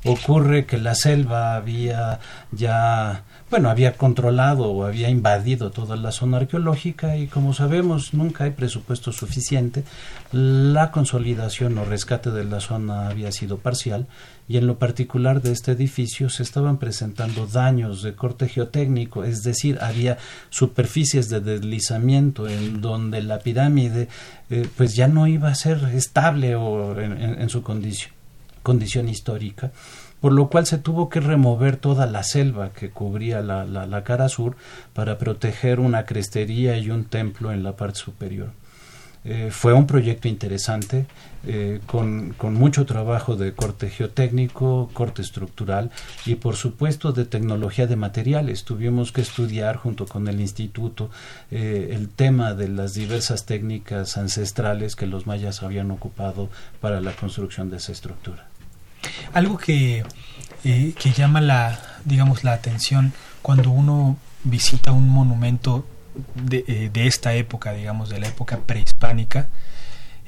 ocurre 0.05 0.67
que 0.67 0.79
la 0.79 0.95
selva 0.95 1.57
había 1.57 2.21
ya 2.53 3.25
bueno, 3.55 3.71
había 3.71 3.93
controlado 3.93 4.65
o 4.65 4.85
había 4.85 5.11
invadido 5.11 5.71
toda 5.71 5.95
la 5.95 6.11
zona 6.11 6.39
arqueológica 6.39 7.17
y 7.17 7.29
como 7.29 7.55
sabemos 7.55 8.13
nunca 8.13 8.43
hay 8.43 8.51
presupuesto 8.51 9.13
suficiente, 9.13 9.85
la 10.33 10.91
consolidación 10.91 11.79
o 11.79 11.85
rescate 11.85 12.33
de 12.33 12.43
la 12.43 12.59
zona 12.59 13.07
había 13.07 13.31
sido 13.31 13.59
parcial 13.59 14.09
y 14.49 14.57
en 14.57 14.67
lo 14.67 14.81
particular 14.81 15.41
de 15.41 15.53
este 15.53 15.71
edificio 15.71 16.31
se 16.31 16.43
estaban 16.43 16.79
presentando 16.79 17.47
daños 17.47 18.03
de 18.03 18.15
corte 18.15 18.49
geotécnico, 18.49 19.23
es 19.23 19.45
decir, 19.45 19.79
había 19.81 20.19
superficies 20.51 21.29
de 21.29 21.39
deslizamiento 21.39 22.49
en 22.49 22.81
donde 22.81 23.23
la 23.23 23.39
pirámide 23.39 24.09
eh, 24.51 24.67
pues 24.77 24.97
ya 24.97 25.07
no 25.07 25.29
iba 25.29 25.49
a 25.49 25.55
ser 25.55 25.79
estable 25.95 26.57
o 26.57 27.01
en, 27.01 27.49
su 27.49 27.63
condición, 27.63 28.11
condición 28.65 29.09
histórica 29.09 29.71
por 30.25 30.33
lo 30.33 30.49
cual 30.49 30.65
se 30.65 30.79
tuvo 30.79 31.11
que 31.11 31.21
remover 31.21 31.77
toda 31.77 32.07
la 32.07 32.23
selva 32.23 32.73
que 32.73 32.89
cubría 32.89 33.43
la, 33.43 33.67
la, 33.67 34.05
cara 34.05 34.31
sur 34.31 34.57
para 34.95 35.19
proteger 35.19 35.81
una 35.81 36.07
crestería 36.07 36.79
y 36.79 36.91
un 36.91 37.05
templo 37.05 37.53
en 37.53 37.63
la 37.63 37.77
parte 37.77 37.99
superior. 37.99 38.49
Eh, 39.27 39.51
fue 39.51 39.75
un 39.75 39.87
proyecto 39.87 40.27
interesante, 40.27 41.05
eh, 41.47 41.81
con, 41.85 42.33
con, 42.39 42.55
mucho 42.55 42.87
trabajo 42.87 43.37
de 43.37 43.53
corte 43.53 43.91
geotécnico, 43.91 44.89
corte 44.95 45.21
estructural 45.21 45.91
y 46.25 46.37
por 46.37 46.57
supuesto 46.57 47.13
de 47.13 47.27
tecnología 47.27 47.87
de 47.87 47.97
materiales. 47.97 48.65
Tuvimos 48.65 49.13
que 49.13 49.21
estudiar 49.21 49.77
junto 49.77 50.07
con 50.07 50.27
el 50.29 50.41
instituto 50.41 51.11
eh, 51.51 51.91
el 51.93 52.09
tema 52.09 52.55
de 52.55 52.69
las 52.69 52.95
diversas 52.95 53.45
técnicas 53.45 54.17
ancestrales 54.17 54.97
que 54.97 55.07
los 55.07 55.27
mayas 55.27 55.63
habían 55.63 55.91
ocupado 55.91 56.49
para 56.81 57.03
la 57.03 57.13
construcción 57.13 57.69
de 57.69 57.77
esa 57.77 57.93
estructura. 57.93 58.49
Algo 59.33 59.59
que, 59.59 60.05
eh, 60.65 60.95
que 60.99 61.13
llama 61.13 61.41
la, 61.41 61.79
digamos, 62.05 62.45
la 62.45 62.53
atención 62.53 63.13
cuando 63.43 63.71
uno 63.71 64.17
visita 64.45 64.93
un 64.93 65.09
monumento 65.09 65.87
de, 66.35 66.65
eh, 66.67 66.91
de 66.93 67.07
esta 67.07 67.35
época, 67.35 67.73
digamos, 67.73 68.09
de 68.09 68.21
la 68.21 68.29
época 68.29 68.61
prehispánica, 68.67 69.49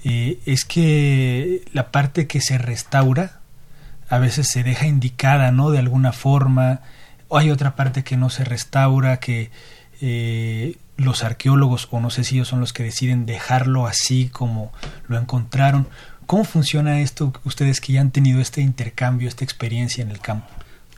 eh, 0.04 0.38
es 0.46 0.64
que 0.64 1.62
la 1.72 1.90
parte 1.90 2.26
que 2.26 2.40
se 2.40 2.58
restaura 2.58 3.40
a 4.08 4.18
veces 4.18 4.48
se 4.48 4.62
deja 4.62 4.86
indicada, 4.86 5.50
¿no? 5.50 5.70
De 5.70 5.78
alguna 5.78 6.12
forma, 6.12 6.80
o 7.28 7.38
hay 7.38 7.50
otra 7.50 7.74
parte 7.74 8.04
que 8.04 8.16
no 8.16 8.30
se 8.30 8.44
restaura, 8.44 9.18
que 9.18 9.50
los 10.96 11.24
arqueólogos, 11.24 11.88
o 11.90 12.00
no 12.00 12.10
sé 12.10 12.24
si 12.24 12.36
ellos 12.36 12.48
son 12.48 12.60
los 12.60 12.72
que 12.72 12.82
deciden 12.82 13.26
dejarlo 13.26 13.86
así 13.86 14.28
como 14.28 14.72
lo 15.08 15.18
encontraron. 15.18 15.88
¿Cómo 16.26 16.42
funciona 16.42 17.00
esto 17.00 17.32
ustedes 17.44 17.80
que 17.80 17.92
ya 17.92 18.00
han 18.00 18.10
tenido 18.10 18.40
este 18.40 18.60
intercambio, 18.60 19.28
esta 19.28 19.44
experiencia 19.44 20.02
en 20.02 20.10
el 20.10 20.18
campo? 20.18 20.48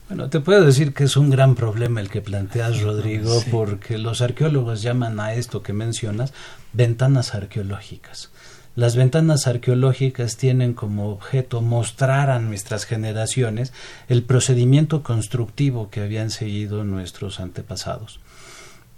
Bueno, 0.09 0.31
te 0.31 0.41
puedo 0.41 0.65
decir 0.65 0.95
que 0.95 1.05
es 1.05 1.19
un 1.19 1.29
gran 1.29 1.55
problema 1.55 2.01
el 2.01 2.09
que 2.09 2.23
planteas, 2.23 2.81
Rodrigo, 2.81 3.43
porque 3.51 3.99
los 3.99 4.23
arqueólogos 4.23 4.81
llaman 4.81 5.21
a 5.21 5.35
esto 5.35 5.63
que 5.63 5.75
mencionas 5.75 6.33
ventanas 6.73 7.35
arqueológicas. 7.35 8.31
Las 8.75 8.97
ventanas 8.97 9.47
arqueológicas 9.47 10.39
tienen 10.39 10.73
como 10.73 11.11
objeto 11.11 11.61
mostrar 11.61 12.31
a 12.31 12.39
nuestras 12.39 12.87
generaciones 12.87 13.75
el 14.09 14.23
procedimiento 14.23 15.03
constructivo 15.03 15.91
que 15.91 16.01
habían 16.01 16.31
seguido 16.31 16.85
nuestros 16.85 17.39
antepasados 17.39 18.19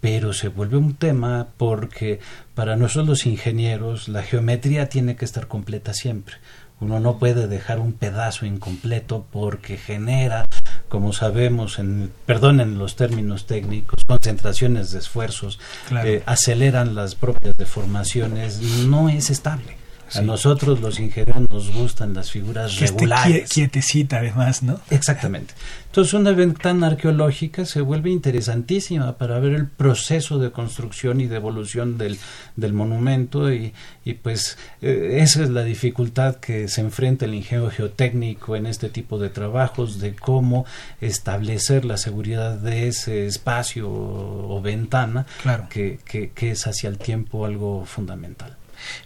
pero 0.01 0.33
se 0.33 0.49
vuelve 0.49 0.77
un 0.77 0.95
tema 0.95 1.49
porque 1.57 2.21
para 2.55 2.77
nosotros 2.77 3.09
los 3.09 3.27
ingenieros 3.27 4.09
la 4.09 4.23
geometría 4.23 4.89
tiene 4.89 5.17
que 5.17 5.25
estar 5.25 5.47
completa 5.47 5.95
siempre. 5.95 6.37
Uno 6.81 6.99
no 6.99 7.19
puede 7.19 7.47
dejar 7.47 7.79
un 7.79 7.93
pedazo 7.93 8.47
incompleto 8.47 9.27
porque 9.31 9.77
genera, 9.77 10.47
como 10.89 11.13
sabemos, 11.13 11.79
en, 11.79 12.11
perdonen 12.25 12.79
los 12.79 12.97
términos 12.97 13.47
técnicos, 13.47 14.05
concentraciones 14.07 14.91
de 14.91 15.01
esfuerzos, 15.01 15.61
eh, 16.05 16.23
aceleran 16.25 16.95
las 16.95 17.15
propias 17.15 17.55
deformaciones, 17.59 18.61
no 18.87 19.11
es 19.11 19.29
estable. 19.29 19.77
A 20.15 20.23
nosotros 20.23 20.81
los 20.81 20.99
ingenieros 20.99 21.49
nos 21.49 21.73
gustan 21.73 22.15
las 22.15 22.31
figuras 22.31 22.77
que 22.77 22.87
regulares. 22.87 23.51
quietecita 23.51 24.19
además, 24.19 24.63
¿no? 24.63 24.81
Exactamente. 24.91 25.55
Entonces 25.87 26.15
una 26.15 26.33
ventana 26.33 26.89
arqueológica 26.89 27.65
se 27.65 27.81
vuelve 27.81 28.11
interesantísima 28.11 29.19
para 29.19 29.39
ver 29.41 29.55
el 29.55 29.67
proceso 29.67 30.39
de 30.39 30.53
construcción 30.53 31.21
y 31.21 31.27
de 31.27 31.37
evolución 31.37 31.99
del, 31.99 32.19
del 32.57 32.73
monumento 32.73 33.53
y, 33.53 33.73
y 34.05 34.15
pues 34.15 34.57
eh, 34.83 35.19
esa 35.21 35.43
es 35.43 35.51
la 35.51 35.65
dificultad 35.65 36.37
que 36.37 36.69
se 36.69 36.81
enfrenta 36.81 37.25
el 37.25 37.35
ingenio 37.35 37.71
geotécnico 37.71 38.57
en 38.57 38.67
este 38.67 38.89
tipo 38.89 39.19
de 39.19 39.31
trabajos 39.31 40.01
de 40.01 40.15
cómo 40.15 40.65
establecer 41.01 41.85
la 41.85 41.97
seguridad 41.97 42.57
de 42.57 42.89
ese 42.89 43.27
espacio 43.27 43.89
o, 43.91 44.61
ventana 44.63 45.27
claro. 45.43 45.67
que, 45.71 45.99
que, 46.05 46.31
que 46.31 46.51
es 46.51 46.67
hacia 46.67 46.89
el 46.89 46.99
tiempo 46.99 47.47
algo 47.47 47.85
fundamental. 47.87 48.60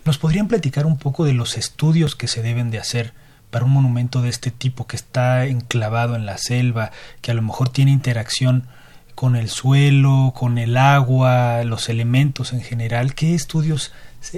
¿Nos 0.05 0.19
podrían 0.19 0.49
platicar 0.49 0.87
un 0.87 0.99
poco 0.99 1.25
de 1.25 1.33
los 1.33 1.57
estudios 1.57 2.17
que 2.17 2.29
se 2.29 2.43
deben 2.43 2.71
de 2.71 2.79
hacer 2.79 3.13
para 3.51 3.65
un 3.65 3.73
monumento 3.73 4.23
de 4.23 4.31
este 4.31 4.51
tipo 4.51 4.87
que 4.87 4.97
está 4.97 5.47
enclavado 5.47 6.17
en 6.17 6.27
la 6.27 6.39
selva, 6.39 6.91
que 7.21 7.31
a 7.31 7.35
lo 7.35 7.43
mejor 7.43 7.69
tiene 7.69 7.93
interacción 7.93 8.67
con 9.15 9.37
el 9.37 9.49
suelo, 9.49 10.33
con 10.35 10.59
el 10.59 10.77
agua, 10.77 11.63
los 11.65 11.89
elementos 11.89 12.53
en 12.53 12.63
general? 12.63 13.15
¿Qué 13.15 13.35
estudios 13.35 13.93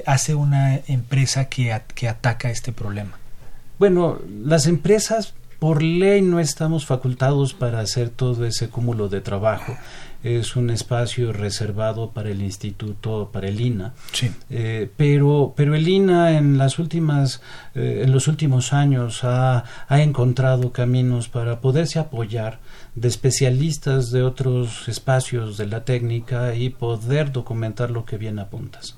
hace 0.05 0.35
una 0.35 0.81
empresa 0.87 1.47
que, 1.47 1.81
que 1.95 2.09
ataca 2.09 2.51
este 2.51 2.73
problema? 2.73 3.19
Bueno, 3.79 4.19
las 4.45 4.67
empresas 4.67 5.35
por 5.59 5.83
ley 5.83 6.23
no 6.23 6.41
estamos 6.41 6.87
facultados 6.87 7.55
para 7.55 7.81
hacer 7.81 8.11
todo 8.11 8.45
ese 8.45 8.69
cúmulo 8.69 9.09
de 9.09 9.21
trabajo 9.21 9.77
es 10.27 10.57
un 10.57 10.71
espacio 10.71 11.33
reservado 11.33 12.11
para 12.11 12.31
el 12.31 12.43
instituto, 12.43 13.31
para 13.33 13.49
el 13.49 13.61
INA. 13.61 13.95
Sí. 14.13 14.31
Eh, 14.51 14.91
pero, 14.97 15.55
pero 15.57 15.75
el 15.75 15.87
INA 15.87 16.37
en 16.37 16.59
las 16.59 16.79
últimas, 16.79 17.41
eh, 17.75 18.03
en 18.05 18.13
los 18.13 18.27
últimos 18.27 18.73
años 18.73 19.23
ha, 19.23 19.65
ha 19.89 20.03
encontrado 20.03 20.73
caminos 20.73 21.29
para 21.29 21.61
poderse 21.61 21.99
apoyar 21.99 22.59
de 22.95 23.09
especialistas 23.09 24.11
de 24.11 24.23
otros 24.23 24.89
espacios 24.89 25.57
de 25.57 25.67
la 25.67 25.85
técnica 25.85 26.55
y 26.55 26.71
poder 26.71 27.31
documentar 27.31 27.91
lo 27.91 28.05
que 28.05 28.19
bien 28.19 28.39
apuntas. 28.39 28.97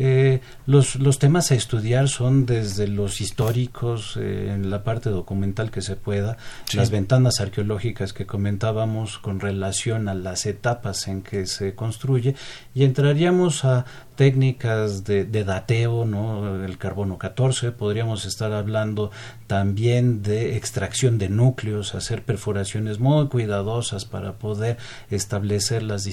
Eh, 0.00 0.40
los, 0.66 0.94
los, 0.96 1.18
temas 1.18 1.50
a 1.50 1.56
estudiar 1.56 2.08
son 2.08 2.46
desde 2.46 2.86
los 2.86 3.20
históricos, 3.20 4.16
eh, 4.16 4.52
en 4.54 4.70
la 4.70 4.84
parte 4.84 5.10
documental 5.10 5.72
que 5.72 5.82
se 5.82 5.96
pueda, 5.96 6.36
las 6.72 6.90
ventanas 6.90 7.40
arqueológicas 7.40 8.12
que 8.12 8.24
comentábamos 8.24 9.18
con 9.18 9.40
relación 9.40 10.08
a 10.08 10.14
las 10.14 10.46
etapas 10.46 11.08
en 11.08 11.22
que 11.22 11.46
se 11.46 11.74
construye, 11.74 12.36
y 12.74 12.84
entraríamos 12.84 13.64
a 13.64 13.84
técnicas 14.18 15.04
de, 15.04 15.24
de, 15.24 15.44
dateo, 15.44 16.04
¿no? 16.04 16.64
El 16.64 16.76
carbono 16.76 17.18
14, 17.18 17.70
podríamos 17.70 18.26
estar 18.26 18.52
hablando 18.52 19.12
también 19.46 20.24
de 20.24 20.56
extracción 20.56 21.18
de 21.18 21.28
núcleos, 21.28 21.94
hacer 21.94 22.24
perforaciones 22.24 22.98
muy 22.98 23.28
cuidadosas 23.28 24.06
para 24.06 24.32
poder 24.32 24.76
establecer 25.08 25.84
las, 25.84 26.04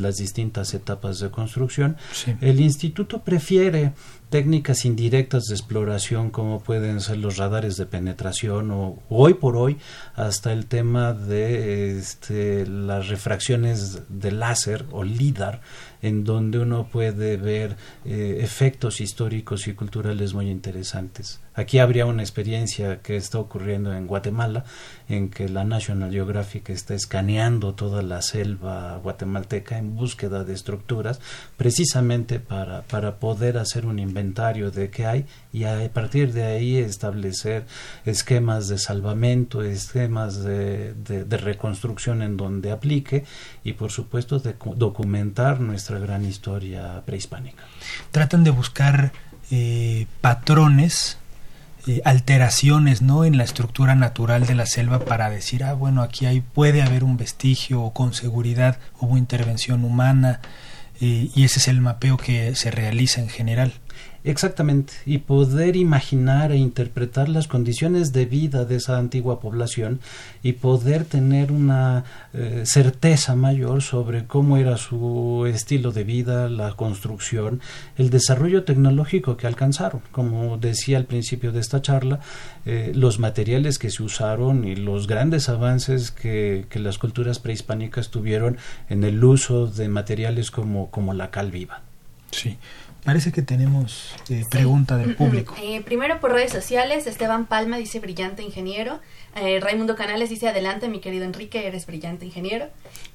las 0.00 0.16
distintas 0.16 0.74
etapas 0.74 1.20
de 1.20 1.30
construcción. 1.30 1.96
El 2.40 2.58
instituto 2.58 3.22
prefiere 3.22 3.92
técnicas 4.30 4.84
indirectas 4.84 5.44
de 5.44 5.54
exploración 5.54 6.30
como 6.30 6.60
pueden 6.60 7.00
ser 7.00 7.18
los 7.18 7.36
radares 7.36 7.76
de 7.76 7.86
penetración 7.86 8.70
o 8.70 8.98
hoy 9.08 9.34
por 9.34 9.56
hoy 9.56 9.78
hasta 10.14 10.52
el 10.52 10.66
tema 10.66 11.12
de 11.12 11.98
este, 11.98 12.66
las 12.66 13.08
refracciones 13.08 14.02
de 14.08 14.32
láser 14.32 14.86
o 14.90 15.04
LIDAR 15.04 15.60
en 16.02 16.24
donde 16.24 16.58
uno 16.58 16.88
puede 16.90 17.36
ver 17.36 17.76
eh, 18.04 18.38
efectos 18.40 19.00
históricos 19.00 19.68
y 19.68 19.74
culturales 19.74 20.34
muy 20.34 20.50
interesantes. 20.50 21.40
Aquí 21.54 21.78
habría 21.78 22.06
una 22.06 22.22
experiencia 22.22 23.00
que 23.00 23.16
está 23.16 23.38
ocurriendo 23.38 23.94
en 23.94 24.06
Guatemala, 24.06 24.64
en 25.08 25.30
que 25.30 25.48
la 25.48 25.64
National 25.64 26.10
Geographic 26.10 26.70
está 26.70 26.94
escaneando 26.94 27.74
toda 27.74 28.02
la 28.02 28.22
selva 28.22 28.98
guatemalteca 29.02 29.78
en 29.78 29.94
búsqueda 29.94 30.44
de 30.44 30.54
estructuras, 30.54 31.20
precisamente 31.56 32.40
para, 32.40 32.82
para 32.82 33.16
poder 33.16 33.58
hacer 33.58 33.86
un 33.86 33.98
inventario 33.98 34.70
de 34.70 34.90
qué 34.90 35.06
hay 35.06 35.26
y 35.52 35.64
a 35.64 35.92
partir 35.92 36.32
de 36.32 36.44
ahí 36.44 36.76
establecer 36.76 37.66
esquemas 38.04 38.68
de 38.68 38.78
salvamento, 38.78 39.62
esquemas 39.62 40.42
de, 40.42 40.94
reconstrucción 41.30 42.22
en 42.22 42.36
donde 42.36 42.72
aplique 42.72 43.24
y 43.62 43.74
por 43.74 43.90
supuesto 43.90 44.38
de 44.38 44.56
documentar 44.76 45.60
nuestra 45.60 45.98
gran 45.98 46.24
historia 46.24 47.02
prehispánica. 47.06 47.64
Tratan 48.10 48.44
de 48.44 48.50
buscar 48.50 49.12
eh, 49.50 50.06
patrones, 50.20 51.18
eh, 51.86 52.00
alteraciones 52.04 53.02
¿no? 53.02 53.24
en 53.24 53.36
la 53.36 53.44
estructura 53.44 53.94
natural 53.94 54.46
de 54.46 54.54
la 54.54 54.66
selva 54.66 55.00
para 55.00 55.28
decir, 55.28 55.64
ah, 55.64 55.74
bueno, 55.74 56.02
aquí 56.02 56.26
hay, 56.26 56.40
puede 56.40 56.82
haber 56.82 57.04
un 57.04 57.16
vestigio 57.16 57.82
o 57.82 57.92
con 57.92 58.14
seguridad 58.14 58.78
hubo 59.00 59.18
intervención 59.18 59.84
humana. 59.84 60.40
Eh, 61.00 61.30
y 61.34 61.44
ese 61.44 61.58
es 61.58 61.68
el 61.68 61.80
mapeo 61.80 62.16
que 62.16 62.54
se 62.54 62.70
realiza 62.70 63.20
en 63.20 63.28
general. 63.28 63.74
Exactamente, 64.26 64.94
y 65.04 65.18
poder 65.18 65.76
imaginar 65.76 66.50
e 66.50 66.56
interpretar 66.56 67.28
las 67.28 67.46
condiciones 67.46 68.14
de 68.14 68.24
vida 68.24 68.64
de 68.64 68.76
esa 68.76 68.96
antigua 68.96 69.38
población 69.38 70.00
y 70.42 70.52
poder 70.52 71.04
tener 71.04 71.52
una 71.52 72.04
eh, 72.32 72.62
certeza 72.64 73.36
mayor 73.36 73.82
sobre 73.82 74.24
cómo 74.24 74.56
era 74.56 74.78
su 74.78 75.44
estilo 75.46 75.92
de 75.92 76.04
vida, 76.04 76.48
la 76.48 76.72
construcción, 76.72 77.60
el 77.98 78.08
desarrollo 78.08 78.64
tecnológico 78.64 79.36
que 79.36 79.46
alcanzaron. 79.46 80.00
Como 80.10 80.56
decía 80.56 80.96
al 80.96 81.04
principio 81.04 81.52
de 81.52 81.60
esta 81.60 81.82
charla, 81.82 82.20
eh, 82.64 82.92
los 82.94 83.18
materiales 83.18 83.78
que 83.78 83.90
se 83.90 84.02
usaron 84.02 84.64
y 84.64 84.74
los 84.74 85.06
grandes 85.06 85.50
avances 85.50 86.10
que, 86.10 86.64
que 86.70 86.78
las 86.78 86.96
culturas 86.96 87.40
prehispánicas 87.40 88.08
tuvieron 88.08 88.56
en 88.88 89.04
el 89.04 89.22
uso 89.22 89.66
de 89.66 89.86
materiales 89.90 90.50
como, 90.50 90.90
como 90.90 91.12
la 91.12 91.30
cal 91.30 91.50
viva. 91.50 91.82
Sí. 92.30 92.56
Parece 93.04 93.32
que 93.32 93.42
tenemos 93.42 94.14
eh, 94.30 94.44
pregunta 94.50 94.96
del 94.96 95.14
público. 95.14 95.54
Eh, 95.60 95.82
primero 95.82 96.20
por 96.20 96.32
redes 96.32 96.52
sociales, 96.52 97.06
Esteban 97.06 97.44
Palma 97.44 97.76
dice 97.76 98.00
brillante 98.00 98.42
ingeniero. 98.42 98.98
Eh, 99.36 99.60
Raimundo 99.60 99.94
Canales 99.94 100.30
dice 100.30 100.48
adelante, 100.48 100.88
mi 100.88 101.00
querido 101.00 101.26
Enrique, 101.26 101.66
eres 101.66 101.84
brillante 101.84 102.24
ingeniero. 102.24 102.68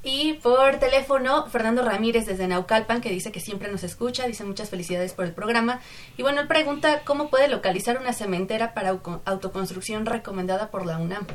Y 0.04 0.34
por 0.43 0.78
teléfono, 0.78 1.47
Fernando 1.47 1.84
Ramírez 1.84 2.28
desde 2.28 2.47
Naucalpan, 2.47 3.02
que 3.02 3.10
dice 3.10 3.32
que 3.32 3.39
siempre 3.39 3.71
nos 3.71 3.84
escucha, 3.84 4.28
dice 4.28 4.43
muchas 4.43 4.69
felicidades 4.69 5.13
por 5.13 5.25
el 5.25 5.32
programa. 5.32 5.82
Y 6.17 6.21
bueno, 6.21 6.41
él 6.41 6.47
pregunta 6.47 7.02
cómo 7.04 7.32
puede 7.32 7.47
localizar 7.47 7.99
una 7.99 8.13
cementera 8.13 8.75
para 8.75 8.99
autoconstrucción 9.25 10.06
recomendada 10.06 10.69
por 10.69 10.86
la 10.86 10.99
UNAM. 10.99 11.25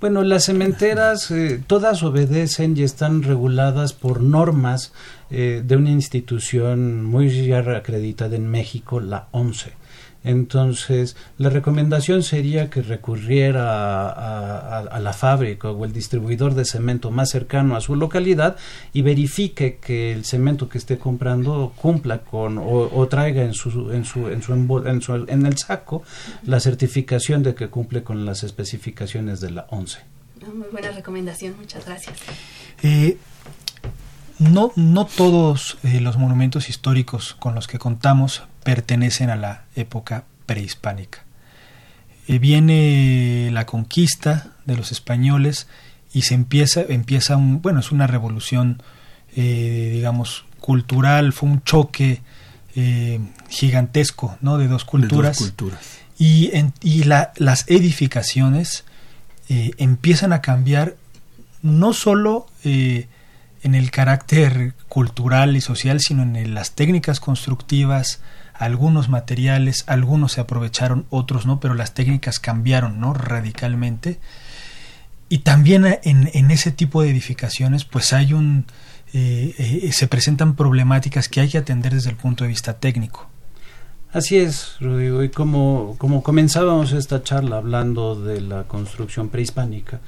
Bueno, 0.00 0.22
las 0.22 0.44
cementeras 0.44 1.28
eh, 1.32 1.60
todas 1.66 2.04
obedecen 2.04 2.76
y 2.76 2.84
están 2.84 3.24
reguladas 3.24 3.94
por 3.94 4.22
normas 4.22 4.92
eh, 5.28 5.60
de 5.64 5.76
una 5.76 5.90
institución 5.90 7.04
muy 7.04 7.52
acreditada 7.52 8.36
en 8.36 8.48
México, 8.48 9.00
la 9.00 9.26
ONCE. 9.32 9.72
Entonces, 10.24 11.16
la 11.38 11.48
recomendación 11.48 12.22
sería 12.22 12.70
que 12.70 12.82
recurriera 12.82 14.08
a, 14.80 15.00
la 15.00 15.12
fábrica 15.12 15.70
o 15.70 15.84
el 15.84 15.92
distribuidor 15.92 16.54
de 16.54 16.64
cemento 16.64 17.10
más 17.10 17.30
cercano 17.30 17.76
a 17.76 17.80
su 17.80 17.94
localidad 17.94 18.56
y 18.92 19.02
verifique 19.02 19.76
que 19.76 20.12
el 20.12 20.24
cemento 20.24 20.68
que 20.68 20.78
esté 20.78 20.98
comprando 20.98 21.72
cumpla 21.76 22.18
con 22.18 22.58
o, 22.58 23.08
traiga 23.08 23.42
en 23.42 23.54
su, 23.54 23.92
en, 23.92 24.04
su, 24.04 24.28
en, 24.28 24.42
su, 24.42 25.14
en, 25.28 25.46
el 25.46 25.56
saco 25.56 26.02
la 26.44 26.58
certificación 26.58 27.42
de 27.42 27.54
que 27.54 27.68
cumple 27.68 28.02
con 28.02 28.26
las 28.26 28.42
especificaciones 28.42 29.40
de 29.40 29.50
la 29.52 29.66
ONCE. 29.70 30.00
Ah, 30.42 30.50
muy 30.52 30.68
buena 30.70 30.90
recomendación, 30.90 31.56
muchas 31.58 31.86
gracias. 31.86 32.18
Eh, 32.82 33.16
no, 34.38 34.72
no 34.76 35.04
todos 35.04 35.78
eh, 35.82 36.00
los 36.00 36.16
monumentos 36.16 36.68
históricos 36.68 37.34
con 37.38 37.54
los 37.54 37.66
que 37.66 37.78
contamos 37.78 38.42
pertenecen 38.68 39.30
a 39.30 39.36
la 39.36 39.62
época 39.76 40.24
prehispánica. 40.44 41.24
Eh, 42.26 42.38
viene 42.38 43.48
la 43.50 43.64
conquista 43.64 44.48
de 44.66 44.76
los 44.76 44.92
españoles 44.92 45.68
y 46.12 46.20
se 46.20 46.34
empieza, 46.34 46.82
empieza 46.86 47.38
un, 47.38 47.62
bueno, 47.62 47.80
es 47.80 47.92
una 47.92 48.06
revolución, 48.06 48.82
eh, 49.34 49.88
digamos, 49.94 50.44
cultural, 50.60 51.32
fue 51.32 51.48
un 51.48 51.62
choque 51.62 52.20
gigantesco, 53.48 54.36
¿no? 54.42 54.58
De 54.58 54.68
dos 54.68 54.84
culturas. 54.84 55.38
culturas. 55.38 55.80
Y, 56.18 56.50
y 56.82 57.04
las 57.04 57.64
edificaciones 57.68 58.84
empiezan 59.48 60.32
a 60.32 60.42
cambiar 60.42 60.94
no 61.62 61.92
solo 61.92 62.46
en 62.62 63.08
el 63.62 63.90
carácter 63.90 64.74
cultural 64.88 65.56
y 65.56 65.60
social, 65.60 66.00
sino 66.00 66.22
en 66.22 66.54
las 66.54 66.72
técnicas 66.72 67.18
constructivas, 67.18 68.20
algunos 68.58 69.08
materiales, 69.08 69.84
algunos 69.86 70.32
se 70.32 70.40
aprovecharon, 70.40 71.06
otros 71.10 71.46
no, 71.46 71.60
pero 71.60 71.74
las 71.74 71.94
técnicas 71.94 72.40
cambiaron 72.40 73.00
¿no? 73.00 73.14
radicalmente. 73.14 74.18
Y 75.28 75.38
también 75.38 75.86
en, 76.02 76.30
en 76.32 76.50
ese 76.50 76.72
tipo 76.72 77.02
de 77.02 77.10
edificaciones, 77.10 77.84
pues 77.84 78.12
hay 78.12 78.32
un. 78.32 78.66
Eh, 79.14 79.54
eh, 79.58 79.92
se 79.92 80.06
presentan 80.06 80.54
problemáticas 80.54 81.28
que 81.28 81.40
hay 81.40 81.48
que 81.48 81.58
atender 81.58 81.94
desde 81.94 82.10
el 82.10 82.16
punto 82.16 82.44
de 82.44 82.48
vista 82.48 82.74
técnico. 82.74 83.28
Así 84.12 84.38
es, 84.38 84.76
Rodrigo, 84.80 85.22
y 85.22 85.28
como, 85.28 85.96
como 85.98 86.22
comenzábamos 86.22 86.92
esta 86.92 87.22
charla 87.22 87.58
hablando 87.58 88.20
de 88.20 88.40
la 88.40 88.64
construcción 88.64 89.28
prehispánica, 89.28 90.00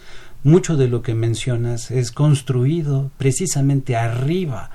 mucho 0.43 0.77
de 0.77 0.89
lo 0.89 1.03
que 1.03 1.15
mencionas 1.15 1.91
es 1.91 2.11
construido 2.11 3.11
precisamente 3.19 3.97
arriba 3.97 4.71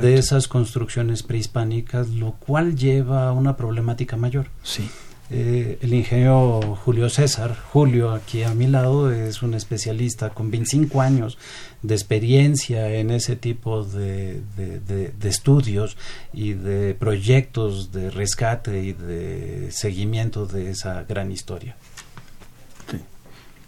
de 0.00 0.14
esas 0.14 0.48
construcciones 0.48 1.22
prehispánicas, 1.22 2.08
lo 2.08 2.32
cual 2.32 2.76
lleva 2.76 3.28
a 3.28 3.32
una 3.32 3.56
problemática 3.56 4.16
mayor. 4.16 4.48
Sí. 4.62 4.88
Eh, 5.30 5.78
el 5.80 5.94
ingeniero 5.94 6.60
Julio 6.84 7.08
César, 7.08 7.56
Julio 7.72 8.10
aquí 8.10 8.42
a 8.42 8.52
mi 8.52 8.66
lado, 8.66 9.10
es 9.10 9.42
un 9.42 9.54
especialista 9.54 10.28
con 10.30 10.50
25 10.50 11.00
años 11.00 11.38
de 11.80 11.94
experiencia 11.94 12.92
en 12.92 13.10
ese 13.10 13.36
tipo 13.36 13.82
de, 13.82 14.42
de 14.56 15.28
estudios 15.28 15.96
y 16.34 16.52
de 16.52 16.94
proyectos 16.94 17.92
de 17.92 18.10
rescate 18.10 18.82
y 18.82 18.92
de 18.92 19.70
seguimiento 19.70 20.46
de 20.46 20.70
esa 20.70 21.04
gran 21.04 21.32
historia. 21.32 21.76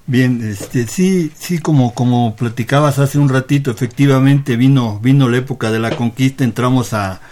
Bien, 0.07 0.47
este, 0.47 0.87
sí, 0.87 1.33
sí, 1.39 1.59
como, 1.59 1.95
como 1.95 2.37
platicabas 2.37 2.99
hace 2.99 3.19
un 3.19 3.31
ratito, 3.31 3.71
efectivamente 3.71 4.57
vino, 4.57 5.01
vino 5.01 5.31
la 5.31 5.39
época 5.39 5.71
de 5.71 5.79
la 5.79 5.97
conquista, 5.97 6.45
entramos 6.45 6.93
a, 6.93 7.23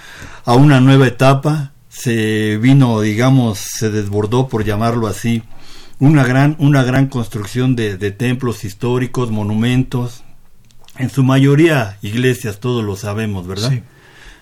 a 0.47 0.55
una 0.55 0.81
nueva 0.81 1.07
etapa, 1.07 1.73
se 1.91 2.57
vino, 2.57 3.03
digamos, 3.03 3.59
se 3.59 3.91
desbordó, 3.91 4.49
por 4.49 4.65
llamarlo 4.65 5.07
así, 5.07 5.43
una 5.99 6.25
gran, 6.25 6.57
una 6.59 6.83
gran 6.83 7.09
construcción 7.09 7.77
de, 7.77 7.99
de 7.99 8.11
templos 8.11 8.65
históricos, 8.65 9.31
monumentos, 9.31 10.25
en 10.97 11.11
su 11.11 11.25
mayoría 11.25 11.99
iglesias, 12.01 12.59
todos 12.59 12.83
lo 12.83 12.97
sabemos, 12.97 13.47
¿verdad? 13.47 13.71
Sí. 13.71 13.83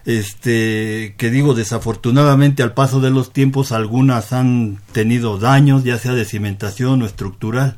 Este, 0.07 1.14
que 1.19 1.31
digo, 1.31 1.55
desafortunadamente 1.55 2.62
al 2.62 2.75
paso 2.75 3.01
de 3.01 3.11
los 3.11 3.33
tiempos 3.33 3.73
algunas 3.73 4.33
han 4.33 4.79
tenido 4.93 5.38
daños, 5.38 5.83
ya 5.83 5.99
sea 5.99 6.12
de 6.12 6.25
cimentación 6.25 7.03
o 7.03 7.07
estructural 7.07 7.77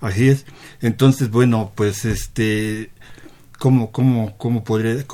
Así 0.00 0.28
es. 0.28 0.46
Entonces, 0.80 1.30
bueno, 1.30 1.72
pues 1.74 2.04
este, 2.04 2.90
¿cómo, 3.58 3.90
cómo, 3.90 4.36
cómo 4.36 4.64
podría, 4.64 5.04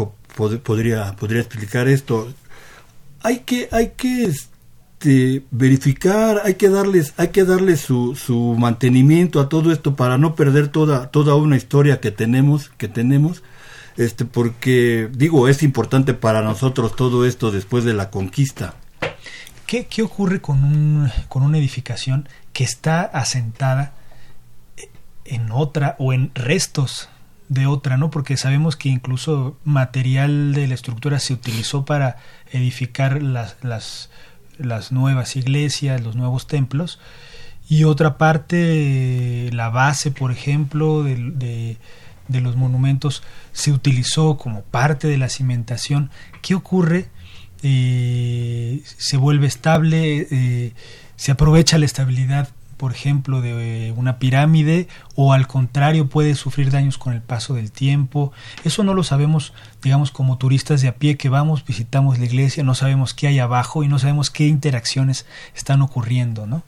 podría, 0.62 1.16
podría 1.16 1.40
explicar 1.40 1.88
esto? 1.88 2.32
Hay 3.22 3.40
que, 3.40 3.68
hay 3.72 3.92
que 3.96 4.24
este, 4.24 5.42
verificar, 5.50 6.42
hay 6.44 6.54
que 6.54 6.68
darles, 6.68 7.14
hay 7.16 7.28
que 7.28 7.44
darles 7.44 7.80
su, 7.80 8.14
su 8.14 8.54
mantenimiento 8.58 9.40
a 9.40 9.48
todo 9.48 9.72
esto 9.72 9.96
para 9.96 10.18
no 10.18 10.34
perder 10.34 10.68
toda, 10.68 11.10
toda 11.10 11.34
una 11.34 11.56
historia 11.56 12.00
que 12.00 12.10
tenemos, 12.10 12.68
que 12.76 12.88
tenemos, 12.88 13.42
este, 13.96 14.26
porque 14.26 15.08
digo, 15.12 15.48
es 15.48 15.62
importante 15.62 16.12
para 16.12 16.42
nosotros 16.42 16.94
todo 16.94 17.24
esto 17.24 17.50
después 17.50 17.84
de 17.84 17.94
la 17.94 18.10
conquista. 18.10 18.74
¿Qué, 19.66 19.86
qué 19.86 20.02
ocurre 20.02 20.42
con, 20.42 20.62
un, 20.62 21.10
con 21.28 21.42
una 21.42 21.56
edificación 21.56 22.28
que 22.52 22.64
está 22.64 23.00
asentada 23.02 23.94
en 25.24 25.50
otra 25.50 25.96
o 25.98 26.12
en 26.12 26.30
restos 26.34 27.08
de 27.48 27.66
otra, 27.66 27.96
¿no? 27.96 28.10
Porque 28.10 28.37
sabemos 28.37 28.76
que 28.76 28.88
incluso 28.88 29.56
material 29.64 30.54
de 30.54 30.66
la 30.66 30.74
estructura 30.74 31.18
se 31.18 31.34
utilizó 31.34 31.84
para 31.84 32.16
edificar 32.52 33.22
las, 33.22 33.56
las, 33.62 34.10
las 34.58 34.92
nuevas 34.92 35.37
iglesias, 35.37 36.02
los 36.02 36.16
nuevos 36.16 36.46
templos, 36.46 36.98
y 37.68 37.84
otra 37.84 38.18
parte, 38.18 39.50
la 39.52 39.70
base, 39.70 40.10
por 40.10 40.30
ejemplo, 40.30 41.02
de, 41.02 41.78
de, 42.28 42.40
los 42.40 42.56
monumentos 42.56 43.22
se 43.52 43.72
utilizó 43.72 44.37
como 44.37 44.62
parte 44.62 45.08
de 45.08 45.16
la 45.16 45.30
cimentación. 45.30 46.10
¿Qué 46.42 46.54
ocurre? 46.54 47.08
Eh, 47.62 48.82
se 48.98 49.16
vuelve 49.16 49.46
estable, 49.46 50.26
eh, 50.30 50.72
se 51.16 51.32
aprovecha 51.32 51.78
la 51.78 51.87
estabilidad 51.87 52.50
por 52.76 52.92
ejemplo, 52.92 53.40
de 53.40 53.92
una 53.96 54.18
pirámide 54.18 54.88
o 55.14 55.32
al 55.32 55.46
contrario 55.46 56.08
puede 56.08 56.34
sufrir 56.34 56.70
daños 56.70 56.98
con 56.98 57.12
el 57.12 57.22
paso 57.22 57.54
del 57.54 57.72
tiempo. 57.72 58.32
Eso 58.64 58.84
no 58.84 58.94
lo 58.94 59.02
sabemos, 59.02 59.52
digamos, 59.82 60.10
como 60.10 60.38
turistas 60.38 60.82
de 60.82 60.88
a 60.88 60.96
pie 60.96 61.16
que 61.16 61.28
vamos, 61.28 61.64
visitamos 61.64 62.18
la 62.18 62.24
iglesia, 62.24 62.64
no 62.64 62.74
sabemos 62.74 63.14
qué 63.14 63.28
hay 63.28 63.38
abajo 63.38 63.84
y 63.84 63.88
no 63.88 63.98
sabemos 63.98 64.30
qué 64.30 64.46
interacciones 64.46 65.26
están 65.54 65.82
ocurriendo, 65.82 66.46
¿no? 66.46 66.62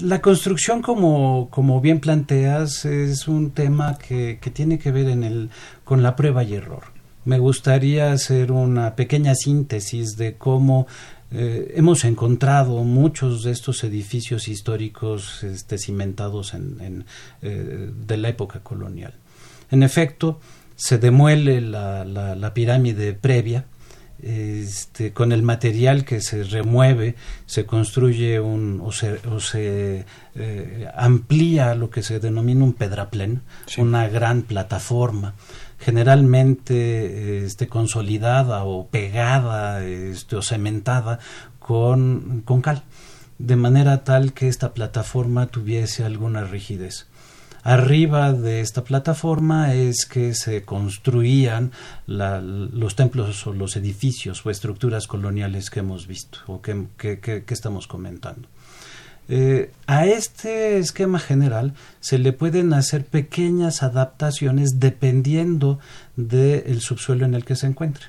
La 0.00 0.20
construcción, 0.20 0.82
como, 0.82 1.48
como 1.50 1.80
bien 1.80 2.00
planteas, 2.00 2.84
es 2.84 3.28
un 3.28 3.50
tema 3.50 3.98
que, 3.98 4.38
que 4.40 4.50
tiene 4.50 4.78
que 4.78 4.90
ver 4.90 5.08
en 5.08 5.22
el, 5.22 5.50
con 5.84 6.02
la 6.02 6.16
prueba 6.16 6.42
y 6.42 6.54
error. 6.54 6.84
Me 7.24 7.38
gustaría 7.38 8.10
hacer 8.10 8.50
una 8.50 8.96
pequeña 8.96 9.34
síntesis 9.36 10.16
de 10.16 10.34
cómo 10.34 10.88
eh, 11.34 11.72
hemos 11.76 12.04
encontrado 12.04 12.84
muchos 12.84 13.42
de 13.42 13.52
estos 13.52 13.84
edificios 13.84 14.48
históricos 14.48 15.42
este, 15.42 15.78
cimentados 15.78 16.52
en, 16.52 17.06
eh, 17.40 17.90
de 17.90 18.16
la 18.18 18.28
época 18.28 18.60
colonial. 18.60 19.14
En 19.70 19.82
efecto, 19.82 20.40
se 20.76 20.98
demuele 20.98 21.60
la, 21.60 22.04
la, 22.04 22.54
pirámide 22.54 23.14
previa 23.14 23.64
este, 24.20 25.12
con 25.12 25.32
el 25.32 25.42
material 25.42 26.04
que 26.04 26.20
se 26.20 26.44
remueve 26.44 27.16
se 27.46 27.66
construye 27.66 28.38
un 28.38 28.80
o 28.84 28.92
se, 28.92 29.14
o 29.28 29.40
se 29.40 30.04
eh, 30.34 30.88
amplía 30.94 31.74
lo 31.74 31.90
que 31.90 32.02
se 32.02 32.20
denomina 32.20 32.64
un 32.64 32.74
pedraplén, 32.74 33.42
una 33.78 34.08
gran 34.08 34.42
plataforma 34.42 35.34
generalmente 35.84 37.44
este, 37.44 37.66
consolidada 37.66 38.64
o 38.64 38.88
pegada 38.88 39.84
este, 39.84 40.36
o 40.36 40.42
cementada 40.42 41.18
con, 41.58 42.42
con 42.44 42.62
cal, 42.62 42.84
de 43.38 43.56
manera 43.56 44.04
tal 44.04 44.32
que 44.32 44.48
esta 44.48 44.74
plataforma 44.74 45.46
tuviese 45.46 46.04
alguna 46.04 46.44
rigidez. 46.44 47.06
Arriba 47.64 48.32
de 48.32 48.60
esta 48.60 48.82
plataforma 48.82 49.72
es 49.72 50.04
que 50.04 50.34
se 50.34 50.64
construían 50.64 51.70
los 52.06 52.96
templos 52.96 53.46
o 53.46 53.52
los 53.52 53.76
edificios 53.76 54.44
o 54.44 54.50
estructuras 54.50 55.06
coloniales 55.06 55.70
que 55.70 55.78
hemos 55.78 56.08
visto 56.08 56.40
o 56.48 56.60
que, 56.60 57.44
estamos 57.48 57.86
comentando. 57.86 58.48
Eh, 59.28 59.70
a 59.86 60.06
este 60.06 60.78
esquema 60.78 61.18
general 61.18 61.74
se 62.00 62.18
le 62.18 62.32
pueden 62.32 62.72
hacer 62.74 63.04
pequeñas 63.04 63.82
adaptaciones 63.82 64.80
dependiendo 64.80 65.78
del 66.16 66.80
subsuelo 66.80 67.24
en 67.24 67.34
el 67.34 67.44
que 67.44 67.56
se 67.56 67.66
encuentre. 67.66 68.06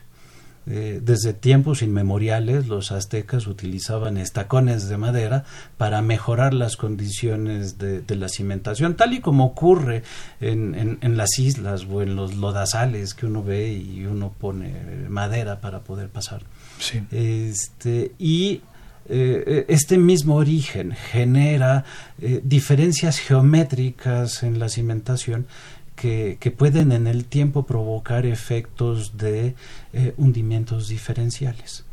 Eh, 0.66 1.02
desde 1.04 1.34
tiempos 1.34 1.82
inmemoriales 1.82 2.68
los 2.68 2.94
aztecas 2.94 3.48
utilizaban 3.48 4.18
estacones 4.18 4.88
de 4.88 4.98
madera 4.98 5.44
para 5.78 6.02
mejorar 6.02 6.54
las 6.54 6.78
condiciones 6.78 7.78
de, 7.78 8.04
la 8.16 8.30
cimentación, 8.30 8.96
tal 8.96 9.14
y 9.14 9.20
como 9.20 9.44
ocurre 9.44 10.04
en, 10.40 11.18
las 11.18 11.38
islas 11.38 11.86
o 11.92 12.02
en 12.02 12.16
los 12.16 12.36
lodazales 12.36 13.14
que 13.14 13.26
uno 13.26 13.44
ve 13.44 13.74
y 13.74 14.06
uno 14.06 14.32
pone 14.40 14.74
madera 15.10 15.60
para 15.60 15.82
poder 15.82 16.08
pasar. 16.08 16.44
Este, 17.12 18.14
y 18.18 18.62
eh, 19.10 19.66
este 19.68 19.98
mismo 19.98 20.36
origen 20.36 20.94
genera 20.94 21.84
eh, 22.22 22.42
diferencias 22.44 23.20
geométricas 23.20 24.44
en 24.44 24.60
la 24.60 24.70
cimentación 24.70 25.46
que, 25.96 26.56
pueden 26.58 26.92
en 26.92 27.08
el 27.08 27.26
tiempo 27.26 27.66
provocar 27.66 28.26
efectos 28.26 29.18
de 29.18 29.56
eh, 29.94 30.14
hundimientos 30.18 30.88
diferenciales. 30.88 31.86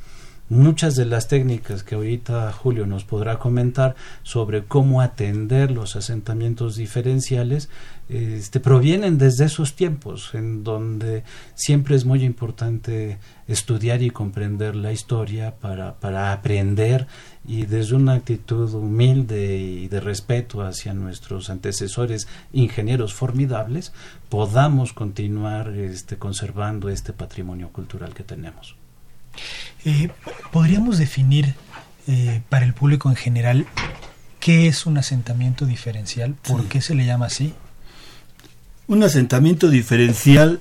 Muchas 0.48 0.96
de 0.96 1.04
las 1.04 1.28
técnicas 1.28 1.84
que 1.84 1.94
ahorita 1.94 2.50
Julio 2.52 2.84
nos 2.86 3.04
podrá 3.04 3.38
comentar 3.38 3.94
sobre 4.24 4.64
cómo 4.64 5.00
atender 5.00 5.70
los 5.70 5.94
asentamientos 5.94 6.74
diferenciales 6.74 7.68
este, 8.10 8.58
provienen 8.58 9.18
desde 9.18 9.44
esos 9.44 9.76
tiempos 9.76 10.30
en 10.34 10.64
donde 10.64 11.22
siempre 11.54 11.94
es 11.94 12.04
muy 12.04 12.24
importante 12.24 13.18
estudiar 13.46 14.02
y 14.02 14.10
comprender 14.10 14.74
la 14.74 14.90
historia 14.90 15.54
para, 15.54 15.94
para 15.94 16.32
aprender 16.32 17.06
y 17.46 17.66
desde 17.66 17.94
una 17.94 18.14
actitud 18.14 18.74
humilde 18.74 19.58
y 19.58 19.86
de 19.86 20.00
respeto 20.00 20.62
hacia 20.62 20.92
nuestros 20.92 21.50
antecesores 21.50 22.26
ingenieros 22.52 23.14
formidables 23.14 23.92
podamos 24.28 24.92
continuar 24.92 25.68
este, 25.68 26.18
conservando 26.18 26.88
este 26.88 27.12
patrimonio 27.12 27.68
cultural 27.68 28.12
que 28.12 28.24
tenemos. 28.24 28.74
Eh, 29.84 30.10
¿Podríamos 30.50 30.98
definir 30.98 31.54
eh, 32.08 32.42
para 32.48 32.66
el 32.66 32.74
público 32.74 33.08
en 33.08 33.14
general 33.14 33.66
qué 34.40 34.66
es 34.66 34.84
un 34.84 34.98
asentamiento 34.98 35.64
diferencial? 35.64 36.34
¿Por 36.34 36.64
qué 36.66 36.80
se 36.80 36.96
le 36.96 37.06
llama 37.06 37.26
así? 37.26 37.54
Un 38.90 39.04
asentamiento 39.04 39.70
diferencial 39.70 40.58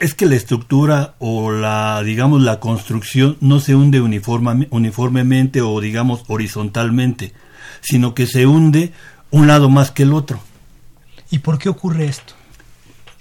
es 0.00 0.12
que 0.12 0.26
la 0.26 0.34
estructura 0.34 1.14
o 1.20 1.52
la, 1.52 2.02
digamos, 2.02 2.42
la 2.42 2.58
construcción 2.58 3.36
no 3.40 3.60
se 3.60 3.76
hunde 3.76 4.00
uniformemente 4.00 5.60
o, 5.60 5.80
digamos, 5.80 6.24
horizontalmente, 6.26 7.32
sino 7.80 8.12
que 8.12 8.26
se 8.26 8.44
hunde 8.44 8.92
un 9.30 9.46
lado 9.46 9.70
más 9.70 9.92
que 9.92 10.02
el 10.02 10.12
otro. 10.12 10.40
¿Y 11.30 11.38
por 11.38 11.58
qué 11.58 11.68
ocurre 11.68 12.06
esto? 12.06 12.34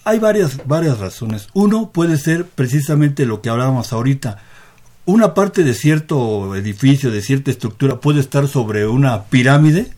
Hay 0.03 0.17
varias, 0.17 0.65
varias 0.65 0.97
razones. 0.97 1.47
Uno 1.53 1.91
puede 1.91 2.17
ser 2.17 2.47
precisamente 2.47 3.27
lo 3.27 3.43
que 3.43 3.49
hablábamos 3.49 3.93
ahorita. 3.93 4.39
Una 5.05 5.35
parte 5.35 5.63
de 5.63 5.75
cierto 5.75 6.55
edificio, 6.55 7.11
de 7.11 7.21
cierta 7.21 7.51
estructura, 7.51 7.99
puede 7.99 8.19
estar 8.19 8.47
sobre 8.47 8.87
una 8.87 9.25
pirámide. 9.25 9.91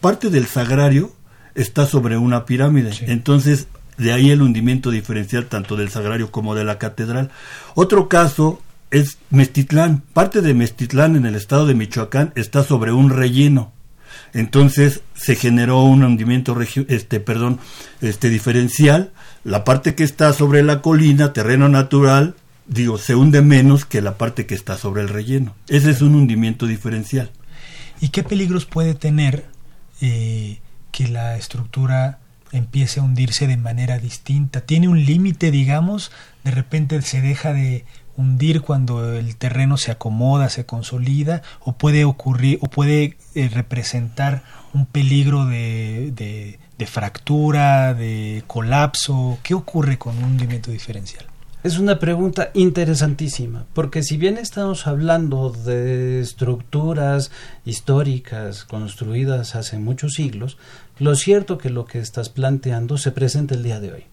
Parte 0.00 0.30
del 0.30 0.46
sagrario 0.46 1.10
está 1.54 1.86
sobre 1.86 2.16
una 2.16 2.44
pirámide. 2.44 2.92
Entonces, 3.02 3.68
de 3.96 4.12
ahí 4.12 4.30
el 4.30 4.42
hundimiento 4.42 4.90
diferencial 4.90 5.46
tanto 5.46 5.76
del 5.76 5.90
sagrario 5.90 6.30
como 6.30 6.54
de 6.54 6.64
la 6.64 6.78
catedral. 6.78 7.30
Otro 7.74 8.08
caso 8.08 8.60
es 8.90 9.18
Mestitlán. 9.30 10.02
Parte 10.12 10.40
de 10.40 10.54
Mestitlán 10.54 11.16
en 11.16 11.26
el 11.26 11.34
estado 11.34 11.66
de 11.66 11.74
Michoacán 11.74 12.32
está 12.34 12.62
sobre 12.62 12.92
un 12.92 13.10
relleno. 13.10 13.72
Entonces 14.32 15.02
se 15.14 15.36
generó 15.36 15.82
un 15.82 16.02
hundimiento 16.02 16.56
este 16.60 17.20
perdón, 17.20 17.60
este 18.00 18.28
diferencial. 18.28 19.12
La 19.44 19.64
parte 19.64 19.94
que 19.94 20.04
está 20.04 20.32
sobre 20.32 20.62
la 20.62 20.82
colina, 20.82 21.32
terreno 21.32 21.68
natural, 21.68 22.34
digo, 22.66 22.98
se 22.98 23.14
hunde 23.14 23.42
menos 23.42 23.84
que 23.84 24.00
la 24.00 24.18
parte 24.18 24.46
que 24.46 24.54
está 24.54 24.76
sobre 24.76 25.02
el 25.02 25.08
relleno. 25.08 25.54
Ese 25.68 25.90
es 25.90 26.02
un 26.02 26.14
hundimiento 26.14 26.66
diferencial. 26.66 27.30
¿Y 28.00 28.08
qué 28.08 28.24
peligros 28.24 28.64
puede 28.64 28.94
tener 28.94 29.44
eh, 30.00 30.58
que 30.94 31.08
la 31.08 31.36
estructura 31.36 32.20
empiece 32.52 33.00
a 33.00 33.02
hundirse 33.02 33.48
de 33.48 33.56
manera 33.56 33.98
distinta. 33.98 34.60
Tiene 34.60 34.86
un 34.86 35.04
límite, 35.04 35.50
digamos, 35.50 36.12
de 36.44 36.52
repente 36.52 37.02
se 37.02 37.20
deja 37.20 37.52
de 37.52 37.84
hundir 38.16 38.60
cuando 38.60 39.12
el 39.12 39.34
terreno 39.34 39.76
se 39.76 39.90
acomoda, 39.90 40.48
se 40.50 40.66
consolida, 40.66 41.42
o 41.58 41.72
puede 41.72 42.04
ocurrir, 42.04 42.60
o 42.62 42.68
puede 42.68 43.16
eh, 43.34 43.50
representar 43.52 44.44
un 44.72 44.86
peligro 44.86 45.46
de, 45.46 46.12
de, 46.14 46.60
de 46.78 46.86
fractura, 46.86 47.92
de 47.92 48.44
colapso. 48.46 49.38
¿Qué 49.42 49.54
ocurre 49.54 49.98
con 49.98 50.16
un 50.18 50.22
hundimiento 50.22 50.70
diferencial? 50.70 51.26
Es 51.64 51.78
una 51.78 51.98
pregunta 51.98 52.50
interesantísima, 52.52 53.64
porque 53.72 54.02
si 54.02 54.18
bien 54.18 54.36
estamos 54.36 54.86
hablando 54.86 55.48
de 55.48 56.20
estructuras 56.20 57.30
históricas 57.64 58.66
construidas 58.66 59.54
hace 59.54 59.78
muchos 59.78 60.12
siglos, 60.12 60.58
lo 60.98 61.14
cierto 61.14 61.56
que 61.56 61.70
lo 61.70 61.86
que 61.86 62.00
estás 62.00 62.28
planteando 62.28 62.98
se 62.98 63.12
presenta 63.12 63.54
el 63.54 63.62
día 63.62 63.80
de 63.80 63.94
hoy. 63.94 64.04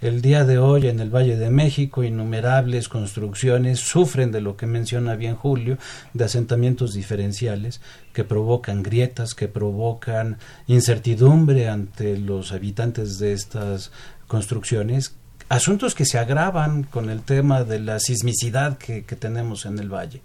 El 0.00 0.20
día 0.20 0.44
de 0.44 0.58
hoy 0.58 0.88
en 0.88 0.98
el 0.98 1.14
Valle 1.14 1.36
de 1.36 1.48
México 1.48 2.02
innumerables 2.02 2.88
construcciones 2.88 3.78
sufren 3.78 4.32
de 4.32 4.40
lo 4.40 4.56
que 4.56 4.66
menciona 4.66 5.14
bien 5.14 5.36
Julio, 5.36 5.78
de 6.12 6.24
asentamientos 6.24 6.92
diferenciales 6.92 7.80
que 8.14 8.24
provocan 8.24 8.82
grietas, 8.82 9.34
que 9.34 9.46
provocan 9.46 10.38
incertidumbre 10.66 11.68
ante 11.68 12.18
los 12.18 12.50
habitantes 12.50 13.20
de 13.20 13.32
estas 13.32 13.92
construcciones 14.26 15.14
asuntos 15.48 15.94
que 15.94 16.04
se 16.04 16.18
agravan 16.18 16.82
con 16.82 17.10
el 17.10 17.22
tema 17.22 17.64
de 17.64 17.80
la 17.80 18.00
sismicidad 18.00 18.78
que, 18.78 19.02
tenemos 19.02 19.66
en 19.66 19.78
el 19.78 19.92
valle. 19.92 20.22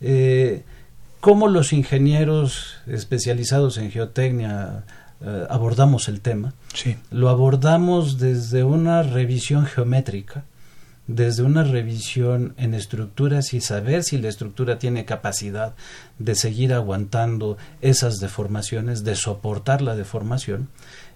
Eh, 0.00 0.64
¿Cómo 1.20 1.46
los 1.48 1.72
ingenieros 1.72 2.78
especializados 2.86 3.78
en 3.78 3.90
geotecnia 3.90 4.84
eh, 5.20 5.46
abordamos 5.48 6.08
el 6.08 6.20
tema? 6.20 6.52
Sí. 6.74 6.96
Lo 7.10 7.28
abordamos 7.28 8.18
desde 8.18 8.64
una 8.64 9.02
revisión 9.04 9.66
geométrica, 9.66 10.44
desde 11.06 11.42
una 11.44 11.62
revisión 11.62 12.54
en 12.56 12.74
estructuras 12.74 13.54
y 13.54 13.60
saber 13.60 14.02
si 14.02 14.18
la 14.18 14.28
estructura 14.28 14.78
tiene 14.78 15.04
capacidad 15.04 15.74
de 16.18 16.34
seguir 16.34 16.72
aguantando 16.72 17.56
esas 17.80 18.18
deformaciones, 18.18 19.04
de 19.04 19.14
soportar 19.14 19.82
la 19.82 19.94
deformación 19.94 20.68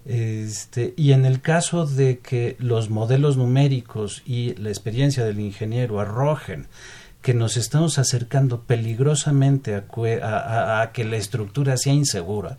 este, 0.06 0.94
y 0.96 1.12
en 1.12 1.26
el 1.26 1.40
caso 1.40 1.84
de 1.86 2.18
que 2.18 2.56
los 2.60 2.90
modelos 2.90 3.36
numéricos 3.36 4.22
y 4.24 4.54
la 4.54 4.68
experiencia 4.68 5.24
del 5.24 5.40
ingeniero 5.40 6.00
arrojen 6.00 6.68
que 7.22 7.34
nos 7.34 7.56
estamos 7.56 7.98
acercando 7.98 8.62
peligrosamente 8.62 9.74
a, 9.74 10.90
que 10.92 11.04
la 11.04 11.16
estructura 11.16 11.76
sea 11.76 11.92
insegura, 11.92 12.58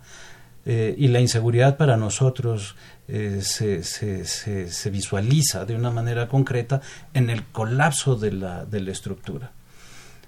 eh, 0.65 0.93
y 0.97 1.07
la 1.07 1.21
inseguridad 1.21 1.77
para 1.77 1.95
nosotros 1.95 2.75
eh, 3.07 3.39
se, 3.41 4.89
visualiza 4.91 5.63
de 5.63 5.75
una 5.75 5.91
manera 5.91 6.27
concreta 6.27 6.81
en 7.13 7.29
el 7.29 7.45
colapso 7.45 8.17
de 8.17 8.33
la, 8.33 8.65
de 8.65 8.81
la 8.81 8.91
estructura. 8.91 9.51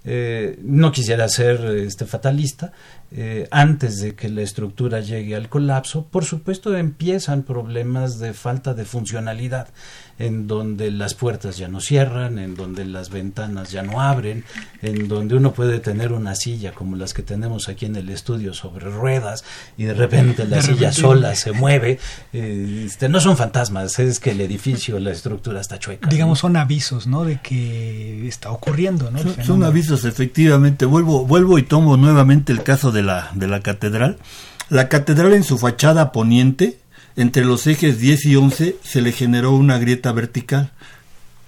Eh, 0.05 0.58
no 0.63 0.93
quisiera 0.93 1.27
ser 1.27 1.60
este 1.65 2.05
fatalista. 2.05 2.71
Eh, 3.12 3.48
antes 3.50 4.00
de 4.02 4.13
que 4.13 4.30
la 4.30 4.43
estructura 4.43 5.00
llegue 5.00 5.36
al 5.36 5.50
colapso, 5.50 6.06
por 6.06 6.26
supuesto 6.26 6.78
empiezan 6.78 7.41
problemas 7.41 8.19
de 8.19 8.34
falta 8.34 8.76
de 8.76 8.86
funcionalidad 8.86 9.69
en 10.19 10.48
donde 10.48 10.91
las 10.91 11.13
puertas 11.13 11.58
ya 11.58 11.69
no 11.69 11.80
cierran, 11.80 12.38
en 12.39 12.56
donde 12.56 12.86
las 12.86 13.10
ventanas 13.10 13.72
ya 13.72 13.84
no 13.84 14.02
abren, 14.02 14.43
en 14.82 15.08
donde 15.08 15.36
uno 15.36 15.54
puede 15.54 15.80
tener 15.80 16.12
una 16.12 16.36
silla 16.36 16.74
como 16.74 16.98
las 16.98 17.13
que 17.13 17.24
tenemos 17.24 17.69
aquí 17.69 17.86
en 17.86 17.95
el 17.95 18.10
estudio 18.10 18.54
sobre 18.54 18.89
ruedas 18.89 19.45
y 19.78 19.86
de 19.86 19.93
repente 19.93 20.45
la 20.45 20.62
silla 20.62 20.91
sola 20.91 21.36
se 21.36 21.54
mueve. 21.54 22.00
Eh, 22.34 22.84
este, 22.86 23.08
no 23.08 23.22
son 23.22 23.38
fantasmas, 23.38 23.98
es 23.98 24.19
que 24.19 24.32
el 24.32 24.41
edificio, 24.41 25.00
la 25.00 25.12
estructura 25.12 25.62
está 25.62 25.80
chueca. 25.80 26.10
Digamos, 26.10 26.39
son 26.39 26.58
avisos, 26.58 27.08
¿no? 27.08 27.24
De 27.24 27.39
que 27.41 28.28
está 28.28 28.52
ocurriendo, 28.52 29.10
¿no? 29.12 29.19
Son, 29.43 29.63
avisos, 29.63 30.04
efectivamente. 30.04 30.86
Vuelvo, 30.86 31.26
vuelvo 31.26 31.58
y 31.58 31.63
tomo 31.63 31.95
nuevamente 31.95 32.52
el 32.52 32.62
caso 32.63 32.91
de 32.91 32.99
la, 33.02 33.32
de 33.34 33.48
la 33.48 33.62
catedral. 33.62 34.18
La 34.70 34.88
catedral 34.88 35.34
en 35.34 35.44
su 35.44 35.58
fachada 35.58 36.12
poniente 36.12 36.80
entre 37.16 37.44
los 37.44 37.68
ejes 37.68 38.00
10 38.00 38.26
y 38.26 38.36
11 38.36 38.78
se 38.82 39.02
le 39.02 39.12
generó 39.12 39.52
una 39.52 39.78
grieta 39.78 40.12
vertical, 40.12 40.72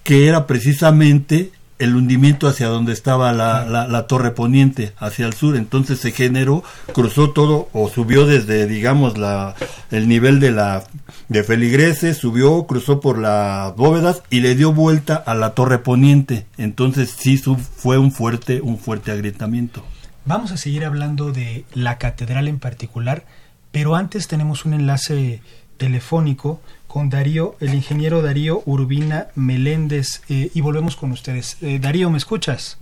que 0.04 0.28
era 0.28 0.46
precisamente 0.46 1.52
el 1.78 1.96
hundimiento 1.96 2.46
hacia 2.46 2.68
donde 2.68 2.92
estaba 2.92 3.32
la, 3.32 3.64
la, 3.64 4.06
torre 4.06 4.30
poniente, 4.30 4.92
hacia 4.98 5.26
el 5.26 5.32
sur. 5.32 5.56
Entonces 5.56 5.98
se 5.98 6.12
generó, 6.12 6.62
cruzó 6.92 7.30
todo 7.30 7.68
o 7.72 7.88
subió 7.88 8.26
desde, 8.26 8.66
digamos, 8.66 9.18
la, 9.18 9.54
el 9.90 10.08
nivel 10.08 10.38
de 10.38 10.52
la 10.52 10.84
de 11.28 11.42
feligreses, 11.42 12.18
subió, 12.18 12.66
cruzó 12.66 13.00
por 13.00 13.18
las 13.18 13.74
bóvedas 13.74 14.22
y 14.30 14.40
le 14.40 14.54
dio 14.54 14.72
vuelta 14.72 15.16
a 15.16 15.34
la 15.34 15.54
torre 15.54 15.78
poniente. 15.78 16.46
Entonces 16.56 17.14
sí 17.18 17.38
fue 17.38 17.98
un 17.98 18.12
fuerte, 18.12 18.60
un 18.60 18.78
fuerte 18.78 19.10
agrietamiento. 19.10 19.82
Vamos 20.24 20.52
a 20.52 20.56
seguir 20.56 20.84
hablando 20.84 21.32
de 21.32 21.64
la 21.74 21.98
catedral 21.98 22.46
en 22.46 22.60
particular, 22.60 23.24
pero 23.72 23.96
antes 23.96 24.28
tenemos 24.28 24.64
un 24.64 24.74
enlace 24.74 25.40
telefónico 25.78 26.60
con 26.86 27.10
Darío, 27.10 27.56
el 27.58 27.74
ingeniero 27.74 28.22
Darío 28.22 28.62
Urbina 28.64 29.26
Meléndez, 29.34 30.22
eh, 30.28 30.50
y 30.54 30.60
volvemos 30.60 30.94
con 30.94 31.10
ustedes. 31.10 31.56
Eh, 31.60 31.80
Darío, 31.80 32.08
¿me 32.08 32.18
escuchas? 32.18 32.78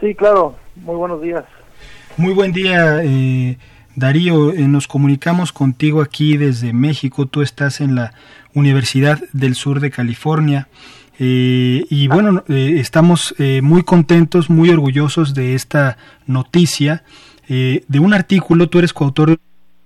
Sí, 0.00 0.14
claro, 0.14 0.56
muy 0.76 0.96
buenos 0.96 1.20
días. 1.20 1.44
Muy 2.16 2.32
buen 2.32 2.52
día, 2.52 3.02
eh, 3.02 3.58
Darío. 3.94 4.54
nos 4.54 4.88
comunicamos 4.88 5.52
contigo 5.52 6.00
aquí 6.00 6.38
desde 6.38 6.72
México. 6.72 7.26
Tú 7.26 7.42
estás 7.42 7.82
en 7.82 7.96
la 7.96 8.14
Universidad 8.54 9.20
del 9.34 9.56
Sur 9.56 9.80
de 9.80 9.90
California. 9.90 10.68
Y 11.18 12.08
bueno, 12.08 12.42
estamos 12.48 13.34
muy 13.62 13.82
contentos, 13.82 14.50
muy 14.50 14.70
orgullosos 14.70 15.34
de 15.34 15.54
esta 15.54 15.96
noticia, 16.26 17.04
de 17.48 17.98
un 18.00 18.14
artículo, 18.14 18.68
tú 18.68 18.78
eres 18.78 18.92
coautor 18.92 19.38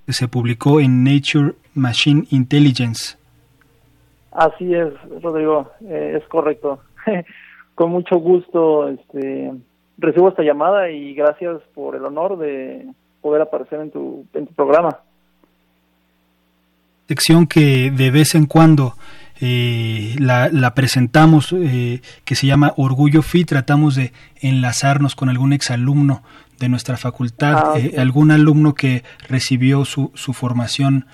que 0.07 0.13
se 0.15 0.27
publicó 0.27 0.81
en 0.81 1.05
Nature 1.05 1.53
Machine 1.75 2.25
Intelligence. 2.31 3.19
Así 4.33 4.73
es, 4.73 4.93
Rodrigo, 5.21 5.71
eh, 5.83 6.19
es 6.19 6.29
correcto. 6.29 6.79
Con 7.75 7.91
mucho 7.91 8.17
gusto 8.17 8.89
este, 8.89 9.53
recibo 9.99 10.29
esta 10.29 10.43
llamada 10.43 10.91
y 10.91 11.13
gracias 11.13 11.61
por 11.75 11.97
el 11.97 12.05
honor 12.05 12.39
de 12.39 12.87
poder 13.21 13.43
aparecer 13.43 13.81
en 13.81 13.91
tu, 13.91 14.25
en 14.35 14.47
tu 14.47 14.55
programa. 14.55 15.01
Sección 17.07 17.47
que 17.47 17.91
de 17.91 18.11
vez 18.11 18.35
en 18.35 18.47
cuando 18.47 18.95
eh, 19.41 20.17
la, 20.19 20.49
la, 20.49 20.75
presentamos, 20.75 21.53
eh, 21.53 22.01
que 22.25 22.35
se 22.35 22.47
llama 22.47 22.75
Orgullo 22.77 23.23
FI, 23.23 23.45
tratamos 23.45 23.95
de 23.95 24.13
enlazarnos 24.41 25.15
con 25.15 25.29
algún 25.29 25.53
exalumno 25.53 26.23
de 26.59 26.69
nuestra 26.69 26.97
facultad, 26.97 27.57
ah, 27.57 27.75
algún 27.99 28.31
alumno 28.31 28.75
que 28.75 29.05
recibió 29.29 29.85
su, 29.85 30.11
su 30.15 30.33
formación 30.33 31.07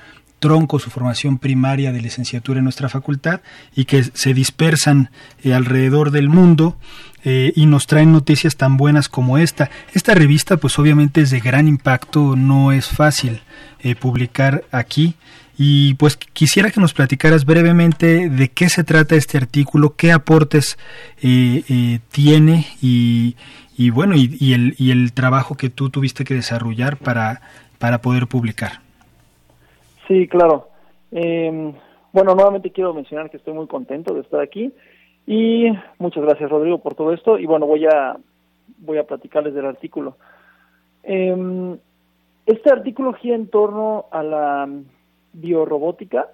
tronco, 0.44 0.78
su 0.78 0.90
formación 0.90 1.38
primaria 1.38 1.90
de 1.90 2.02
licenciatura 2.02 2.58
en 2.58 2.64
nuestra 2.64 2.90
facultad 2.90 3.40
y 3.74 3.86
que 3.86 4.02
se 4.02 4.34
dispersan 4.34 5.10
eh, 5.42 5.54
alrededor 5.54 6.10
del 6.10 6.28
mundo 6.28 6.76
eh, 7.24 7.54
y 7.56 7.64
nos 7.64 7.86
traen 7.86 8.12
noticias 8.12 8.56
tan 8.56 8.76
buenas 8.76 9.08
como 9.08 9.38
esta. 9.38 9.70
Esta 9.94 10.14
revista 10.14 10.58
pues 10.58 10.78
obviamente 10.78 11.22
es 11.22 11.30
de 11.30 11.40
gran 11.40 11.66
impacto, 11.66 12.36
no 12.36 12.72
es 12.72 12.88
fácil 12.88 13.40
eh, 13.80 13.94
publicar 13.94 14.64
aquí 14.70 15.14
y 15.56 15.94
pues 15.94 16.16
quisiera 16.16 16.70
que 16.70 16.80
nos 16.80 16.94
platicaras 16.94 17.44
brevemente 17.44 18.28
de 18.28 18.48
qué 18.48 18.68
se 18.68 18.84
trata 18.84 19.14
este 19.14 19.38
artículo, 19.38 19.94
qué 19.96 20.12
aportes 20.12 20.78
tiene 21.20 22.66
y, 22.82 23.36
y 23.76 23.90
bueno, 23.90 24.14
y, 24.16 24.52
el, 24.52 24.74
y 24.78 24.90
el 24.90 25.12
trabajo 25.12 25.56
que 25.56 25.70
tú 25.70 25.90
tuviste 25.90 26.24
que 26.24 26.34
desarrollar 26.34 26.96
para, 26.96 27.40
para 27.78 27.98
poder 27.98 28.26
publicar. 28.26 28.80
Sí, 30.06 30.28
claro. 30.28 30.68
Eh, 31.10 31.72
bueno, 32.12 32.34
nuevamente 32.34 32.70
quiero 32.70 32.94
mencionar 32.94 33.30
que 33.30 33.38
estoy 33.38 33.54
muy 33.54 33.66
contento 33.66 34.14
de 34.14 34.20
estar 34.20 34.40
aquí 34.40 34.72
y 35.26 35.66
muchas 35.98 36.22
gracias 36.22 36.50
Rodrigo 36.50 36.78
por 36.78 36.94
todo 36.94 37.12
esto 37.12 37.38
y 37.38 37.46
bueno, 37.46 37.66
voy 37.66 37.86
a 37.86 38.16
voy 38.78 38.98
a 38.98 39.06
platicarles 39.06 39.54
del 39.54 39.66
artículo. 39.66 40.16
Eh, 41.02 41.76
este 42.46 42.70
artículo 42.70 43.14
gira 43.14 43.34
en 43.34 43.48
torno 43.48 44.06
a 44.10 44.22
la 44.22 44.68
biorrobótica 45.34 46.28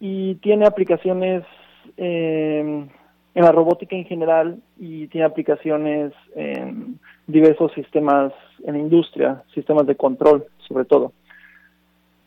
y 0.00 0.36
tiene 0.36 0.66
aplicaciones 0.66 1.44
eh, 1.96 2.86
en 3.34 3.44
la 3.44 3.52
robótica 3.52 3.94
en 3.94 4.04
general 4.06 4.60
y 4.78 5.06
tiene 5.08 5.26
aplicaciones 5.26 6.12
en 6.34 6.98
diversos 7.26 7.72
sistemas 7.72 8.32
en 8.64 8.74
la 8.74 8.80
industria, 8.80 9.42
sistemas 9.54 9.86
de 9.86 9.96
control 9.96 10.46
sobre 10.66 10.84
todo. 10.84 11.12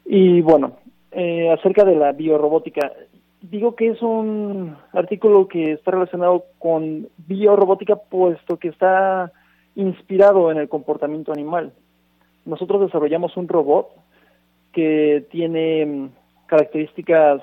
Y 0.05 0.41
bueno, 0.41 0.73
eh, 1.11 1.49
acerca 1.51 1.85
de 1.85 1.95
la 1.95 2.11
biorrobótica, 2.11 2.91
digo 3.41 3.75
que 3.75 3.89
es 3.89 4.01
un 4.01 4.75
artículo 4.91 5.47
que 5.47 5.73
está 5.73 5.91
relacionado 5.91 6.45
con 6.59 7.07
biorrobótica 7.27 7.95
puesto 7.95 8.57
que 8.57 8.69
está 8.69 9.31
inspirado 9.75 10.51
en 10.51 10.57
el 10.57 10.69
comportamiento 10.69 11.31
animal. 11.31 11.71
Nosotros 12.45 12.81
desarrollamos 12.81 13.35
un 13.37 13.47
robot 13.47 13.89
que 14.73 15.25
tiene 15.31 15.85
mm, 15.85 16.09
características 16.47 17.41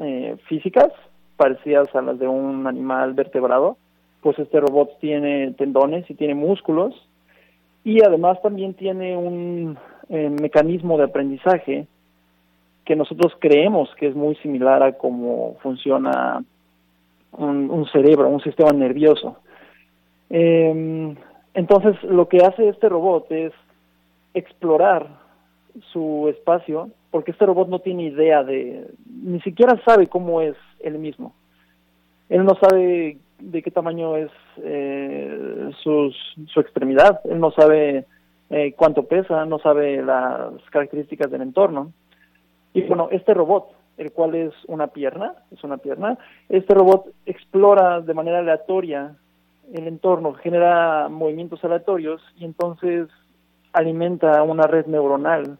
eh, 0.00 0.36
físicas 0.48 0.90
parecidas 1.36 1.94
a 1.94 2.02
las 2.02 2.18
de 2.18 2.28
un 2.28 2.66
animal 2.66 3.14
vertebrado, 3.14 3.76
pues 4.22 4.38
este 4.38 4.60
robot 4.60 4.98
tiene 5.00 5.52
tendones 5.52 6.08
y 6.10 6.14
tiene 6.14 6.34
músculos 6.34 6.94
y 7.84 8.02
además 8.02 8.40
también 8.42 8.74
tiene 8.74 9.16
un 9.16 9.78
eh, 10.08 10.28
mecanismo 10.28 10.98
de 10.98 11.04
aprendizaje 11.04 11.86
que 12.84 12.96
nosotros 12.96 13.32
creemos 13.38 13.88
que 13.96 14.08
es 14.08 14.14
muy 14.14 14.34
similar 14.36 14.82
a 14.82 14.92
cómo 14.92 15.56
funciona 15.62 16.42
un, 17.32 17.86
cerebro, 17.92 18.28
un 18.28 18.40
sistema 18.40 18.72
nervioso. 18.72 19.36
Em, 20.28 21.14
entonces, 21.54 22.02
lo 22.02 22.28
que 22.28 22.38
hace 22.38 22.68
este 22.68 22.88
robot 22.88 23.30
es 23.30 23.52
explorar 24.34 25.06
su 25.92 26.28
espacio, 26.28 26.90
porque 27.10 27.32
este 27.32 27.46
robot 27.46 27.68
no 27.68 27.80
tiene 27.80 28.04
idea 28.04 28.42
de, 28.44 28.88
ni 29.06 29.40
siquiera 29.40 29.80
sabe 29.84 30.06
cómo 30.06 30.40
es 30.40 30.56
él 30.80 30.98
mismo. 30.98 31.34
Él 32.28 32.44
no 32.44 32.54
sabe 32.60 33.18
de 33.38 33.62
qué 33.62 33.70
tamaño 33.70 34.16
es 34.16 34.30
eh, 34.58 35.70
su, 35.82 36.12
su 36.46 36.60
extremidad, 36.60 37.20
él 37.24 37.40
no 37.40 37.50
sabe 37.52 38.06
eh, 38.50 38.72
cuánto 38.76 39.04
pesa, 39.04 39.44
no 39.46 39.58
sabe 39.58 40.02
las 40.02 40.52
características 40.70 41.30
del 41.30 41.42
entorno. 41.42 41.92
Y 42.72 42.82
bueno, 42.82 43.08
este 43.10 43.34
robot, 43.34 43.68
el 43.96 44.12
cual 44.12 44.34
es 44.34 44.52
una 44.66 44.88
pierna, 44.88 45.34
es 45.50 45.62
una 45.64 45.78
pierna, 45.78 46.18
este 46.48 46.74
robot 46.74 47.06
explora 47.26 48.00
de 48.00 48.14
manera 48.14 48.38
aleatoria 48.38 49.16
el 49.72 49.86
entorno, 49.86 50.34
genera 50.34 51.08
movimientos 51.08 51.64
aleatorios 51.64 52.20
y 52.36 52.44
entonces 52.44 53.08
alimenta 53.72 54.42
una 54.42 54.64
red 54.66 54.86
neuronal 54.86 55.58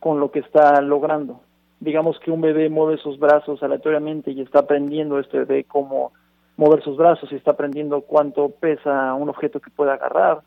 con 0.00 0.20
lo 0.20 0.30
que 0.30 0.40
está 0.40 0.80
logrando. 0.80 1.40
Digamos 1.80 2.18
que 2.20 2.30
un 2.30 2.40
bebé 2.40 2.68
mueve 2.68 2.98
sus 2.98 3.18
brazos 3.18 3.62
aleatoriamente 3.62 4.30
y 4.30 4.40
está 4.40 4.60
aprendiendo 4.60 5.18
este 5.18 5.38
bebé 5.38 5.64
cómo 5.64 6.12
mover 6.56 6.82
sus 6.82 6.96
brazos 6.96 7.30
y 7.32 7.36
está 7.36 7.52
aprendiendo 7.52 8.02
cuánto 8.02 8.48
pesa 8.48 9.14
un 9.14 9.28
objeto 9.28 9.60
que 9.60 9.70
puede 9.70 9.92
agarrar. 9.92 10.42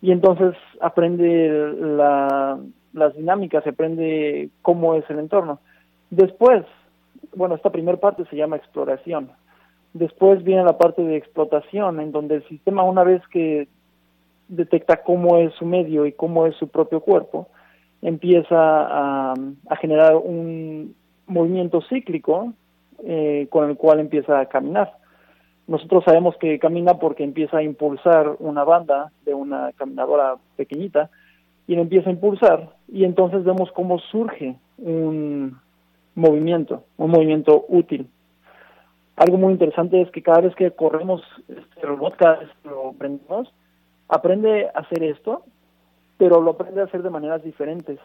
Y 0.00 0.12
entonces 0.12 0.54
aprende 0.80 1.74
la, 1.78 2.58
las 2.92 3.16
dinámicas, 3.16 3.66
aprende 3.66 4.50
cómo 4.62 4.94
es 4.94 5.08
el 5.10 5.18
entorno. 5.18 5.60
Después, 6.10 6.64
bueno, 7.34 7.54
esta 7.54 7.70
primera 7.70 7.98
parte 7.98 8.24
se 8.26 8.36
llama 8.36 8.56
exploración. 8.56 9.30
Después 9.94 10.42
viene 10.42 10.64
la 10.64 10.78
parte 10.78 11.02
de 11.02 11.16
explotación, 11.16 12.00
en 12.00 12.12
donde 12.12 12.36
el 12.36 12.48
sistema, 12.48 12.82
una 12.82 13.04
vez 13.04 13.22
que 13.28 13.68
detecta 14.48 15.02
cómo 15.02 15.38
es 15.38 15.54
su 15.54 15.64
medio 15.64 16.06
y 16.06 16.12
cómo 16.12 16.46
es 16.46 16.54
su 16.56 16.68
propio 16.68 17.00
cuerpo, 17.00 17.48
empieza 18.02 18.56
a, 18.58 19.34
generar 19.80 20.16
un 20.16 20.94
movimiento 21.26 21.80
cíclico 21.88 22.52
eh, 23.04 23.46
con 23.50 23.70
el 23.70 23.76
cual 23.76 24.00
empieza 24.00 24.40
a 24.40 24.46
caminar. 24.46 24.92
nosotros 25.66 26.04
sabemos 26.04 26.36
que 26.36 26.58
camina 26.58 26.94
porque 26.94 27.24
empieza 27.24 27.58
a 27.58 27.62
impulsar 27.62 28.36
una 28.40 28.64
banda 28.64 29.12
de 29.24 29.34
una 29.34 29.72
caminadora 29.72 30.36
pequeñita 30.56 31.10
y 31.66 31.74
lo 31.76 31.82
empieza 31.82 32.10
a 32.10 32.12
impulsar 32.12 32.70
y 32.88 33.04
entonces 33.04 33.44
vemos 33.44 33.70
cómo 33.72 33.98
surge 33.98 34.56
un 34.78 35.58
movimiento, 36.14 36.84
un 36.96 37.10
movimiento 37.10 37.64
útil. 37.68 38.08
Algo 39.16 39.38
muy 39.38 39.52
interesante 39.52 40.00
es 40.00 40.10
que 40.10 40.22
cada 40.22 40.40
vez 40.40 40.54
que 40.54 40.70
corremos 40.72 41.22
este 41.48 41.86
robot, 41.86 42.16
cada 42.16 42.36
vez 42.36 42.48
que 42.62 42.68
lo 42.68 42.90
aprendemos, 42.90 43.52
aprende 44.08 44.68
a 44.74 44.80
hacer 44.80 45.02
esto, 45.02 45.44
pero 46.18 46.40
lo 46.40 46.52
aprende 46.52 46.80
a 46.80 46.84
hacer 46.84 47.02
de 47.02 47.10
maneras 47.10 47.42
diferentes. 47.42 47.98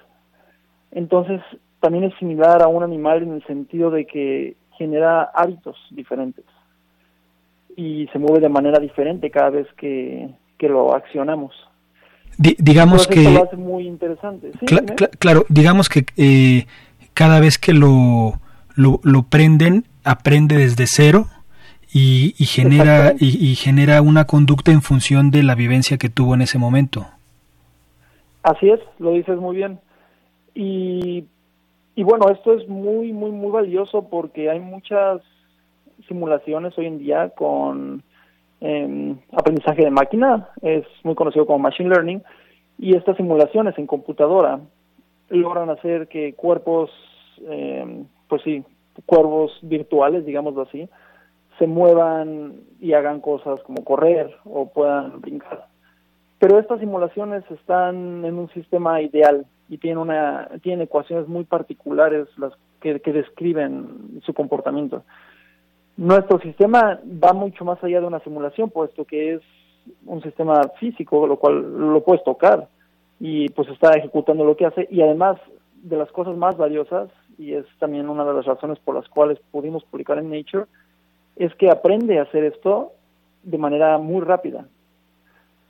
Entonces, 0.91 1.41
también 1.80 2.06
es 2.06 2.14
similar 2.18 2.62
a 2.62 2.68
un 2.68 2.84
animal 2.84 3.24
en 3.24 3.34
el 3.34 3.45
sentido 3.45 3.91
de 3.91 4.06
que 4.06 4.56
genera 4.78 5.24
hábitos 5.34 5.76
diferentes 5.91 6.45
y 7.76 8.08
se 8.08 8.20
mueve 8.20 8.39
de 8.39 8.50
manera 8.50 8.80
diferente 8.80 9.30
cada 9.30 9.52
vez 9.52 9.68
que, 9.78 10.30
lo 10.62 10.95
accionamos. 10.95 11.54
digamos 12.38 13.08
que... 13.08 13.24
Lo 13.24 13.43
hace 13.43 13.56
muy 13.56 13.88
interesante. 13.88 14.52
claro, 15.20 15.45
digamos 15.50 15.88
que 15.88 16.06
eh, 16.18 16.66
cada 17.14 17.39
vez 17.39 17.60
que 17.60 17.74
lo, 17.74 18.39
lo, 18.76 19.00
lo, 19.04 19.24
prenden, 19.24 19.86
aprende 20.04 20.58
desde 20.58 20.86
cero 20.88 21.28
y, 21.94 22.36
y 22.38 22.46
genera, 22.46 23.14
y, 23.20 23.56
genera 23.56 24.02
una 24.02 24.26
conducta 24.26 24.72
en 24.72 24.82
función 24.82 25.32
de 25.32 25.44
la 25.44 25.56
vivencia 25.56 25.98
que 25.98 26.10
tuvo 26.10 26.34
en 26.34 26.42
ese 26.42 26.58
momento. 26.58 27.06
Así 28.44 28.70
es, 28.70 28.80
lo 29.00 29.12
dices 29.12 29.38
muy 29.38 29.56
bien. 29.56 29.80
Y, 30.54 31.26
y 31.96 32.04
bueno, 32.04 32.30
esto 32.30 32.54
es 32.54 32.68
muy, 32.68 33.14
muy, 33.14 33.32
muy 33.32 33.52
valioso 33.52 34.08
porque 34.10 34.50
hay 34.50 34.60
muchas 34.60 35.22
simulaciones 36.08 36.78
hoy 36.78 36.88
en 36.88 37.00
día 37.00 37.30
con 37.30 38.04
em, 38.62 39.18
aprendizaje 39.32 39.84
de 39.84 39.92
máquina, 39.92 40.50
es 40.62 40.86
muy 41.04 41.16
conocido 41.16 41.46
como 41.46 41.60
Machine 41.60 41.90
Learning, 41.90 42.24
y 42.80 42.96
estas 42.96 43.18
simulaciones 43.18 43.78
en 43.78 43.88
computadora 43.88 44.60
logran 45.30 45.70
hacer 45.70 46.08
que 46.08 46.34
cuerpos, 46.34 46.90
eh, 47.50 48.04
pues 48.28 48.42
sí, 48.44 48.64
cuervos 49.06 49.58
virtuales, 49.62 50.26
digámoslo 50.26 50.64
así, 50.64 50.88
se 51.58 51.68
muevan 51.68 52.62
y 52.80 52.93
hagan 52.93 53.22
cosas 53.22 53.62
como 53.64 53.84
correr 53.84 54.36
o 54.45 54.70
puedan 54.70 55.22
brincar. 55.22 55.68
Pero 56.39 56.60
estas 56.60 56.80
simulaciones 56.80 57.43
están 57.49 58.24
en 58.26 58.38
un 58.38 58.49
sistema 58.49 59.01
ideal 59.01 59.45
y 59.70 59.78
tienen, 59.80 59.97
una, 59.97 60.49
tienen 60.62 60.82
ecuaciones 60.82 61.28
muy 61.28 61.45
particulares 61.45 62.28
las 62.38 62.53
que, 62.80 62.99
que 62.99 63.12
describen 63.12 64.22
su 64.24 64.34
comportamiento. 64.34 65.03
Nuestro 65.97 66.39
sistema 66.39 66.99
va 67.05 67.34
mucho 67.34 67.66
más 67.66 67.84
allá 67.84 67.99
de 67.99 68.05
una 68.05 68.20
simulación, 68.20 68.70
puesto 68.70 69.03
que 69.03 69.34
es 69.34 69.41
un 70.05 70.22
sistema 70.22 70.62
físico, 70.80 71.26
lo 71.26 71.38
cual 71.38 71.93
lo 71.93 72.03
puedes 72.03 72.24
tocar 72.24 72.68
y 73.20 73.49
pues 73.49 73.68
está 73.70 73.93
ejecutando 73.93 74.45
lo 74.45 74.55
que 74.55 74.66
hace 74.66 74.88
y 74.91 75.01
además 75.01 75.38
de 75.82 75.97
las 75.97 76.12
cosas 76.12 76.36
más 76.38 76.55
valiosas 76.58 77.10
y 77.38 77.53
es 77.53 77.66
también 77.80 78.10
una 78.10 78.26
de 78.26 78.34
las 78.34 78.45
razones 78.45 78.78
por 78.80 78.95
las 78.95 79.08
cuales 79.10 79.39
pudimos 79.51 79.84
publicar 79.86 80.18
en 80.20 80.30
Nature 80.30 80.66
es 81.40 81.54
que 81.56 81.70
aprende 81.70 82.20
a 82.20 82.24
hacer 82.24 82.44
esto 82.44 82.92
de 83.44 83.58
manera 83.58 83.98
muy 83.98 84.22
rápida. 84.22 84.66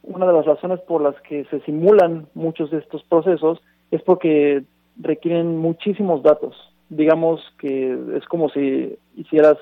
Una 0.03 0.25
de 0.25 0.33
las 0.33 0.45
razones 0.45 0.79
por 0.81 1.01
las 1.01 1.19
que 1.21 1.45
se 1.45 1.59
simulan 1.61 2.27
muchos 2.33 2.71
de 2.71 2.77
estos 2.77 3.03
procesos 3.03 3.59
es 3.91 4.01
porque 4.01 4.63
requieren 4.97 5.57
muchísimos 5.57 6.23
datos. 6.23 6.55
Digamos 6.89 7.41
que 7.59 7.97
es 8.15 8.25
como 8.25 8.49
si 8.49 8.97
hicieras 9.15 9.57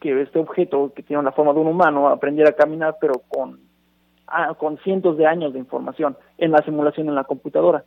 que 0.00 0.20
este 0.22 0.38
objeto 0.38 0.92
que 0.94 1.02
tiene 1.02 1.22
la 1.22 1.32
forma 1.32 1.52
de 1.52 1.60
un 1.60 1.66
humano 1.66 2.08
aprendiera 2.08 2.50
a 2.50 2.54
caminar, 2.54 2.96
pero 3.00 3.20
con, 3.28 3.60
ah, 4.26 4.54
con 4.54 4.78
cientos 4.78 5.18
de 5.18 5.26
años 5.26 5.52
de 5.52 5.58
información 5.58 6.16
en 6.38 6.52
la 6.52 6.64
simulación 6.64 7.08
en 7.08 7.14
la 7.14 7.24
computadora. 7.24 7.84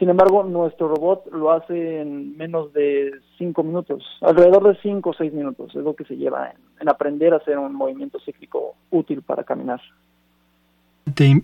Sin 0.00 0.08
embargo, 0.08 0.42
nuestro 0.44 0.88
robot 0.88 1.30
lo 1.30 1.52
hace 1.52 2.00
en 2.00 2.34
menos 2.38 2.72
de 2.72 3.12
cinco 3.36 3.62
minutos, 3.62 4.02
alrededor 4.22 4.66
de 4.66 4.80
cinco 4.80 5.10
o 5.10 5.12
seis 5.12 5.30
minutos, 5.30 5.76
es 5.76 5.84
lo 5.84 5.94
que 5.94 6.04
se 6.04 6.16
lleva 6.16 6.48
en, 6.48 6.56
en 6.80 6.88
aprender 6.88 7.34
a 7.34 7.36
hacer 7.36 7.58
un 7.58 7.74
movimiento 7.74 8.18
cíclico 8.24 8.76
útil 8.90 9.20
para 9.20 9.44
caminar. 9.44 9.78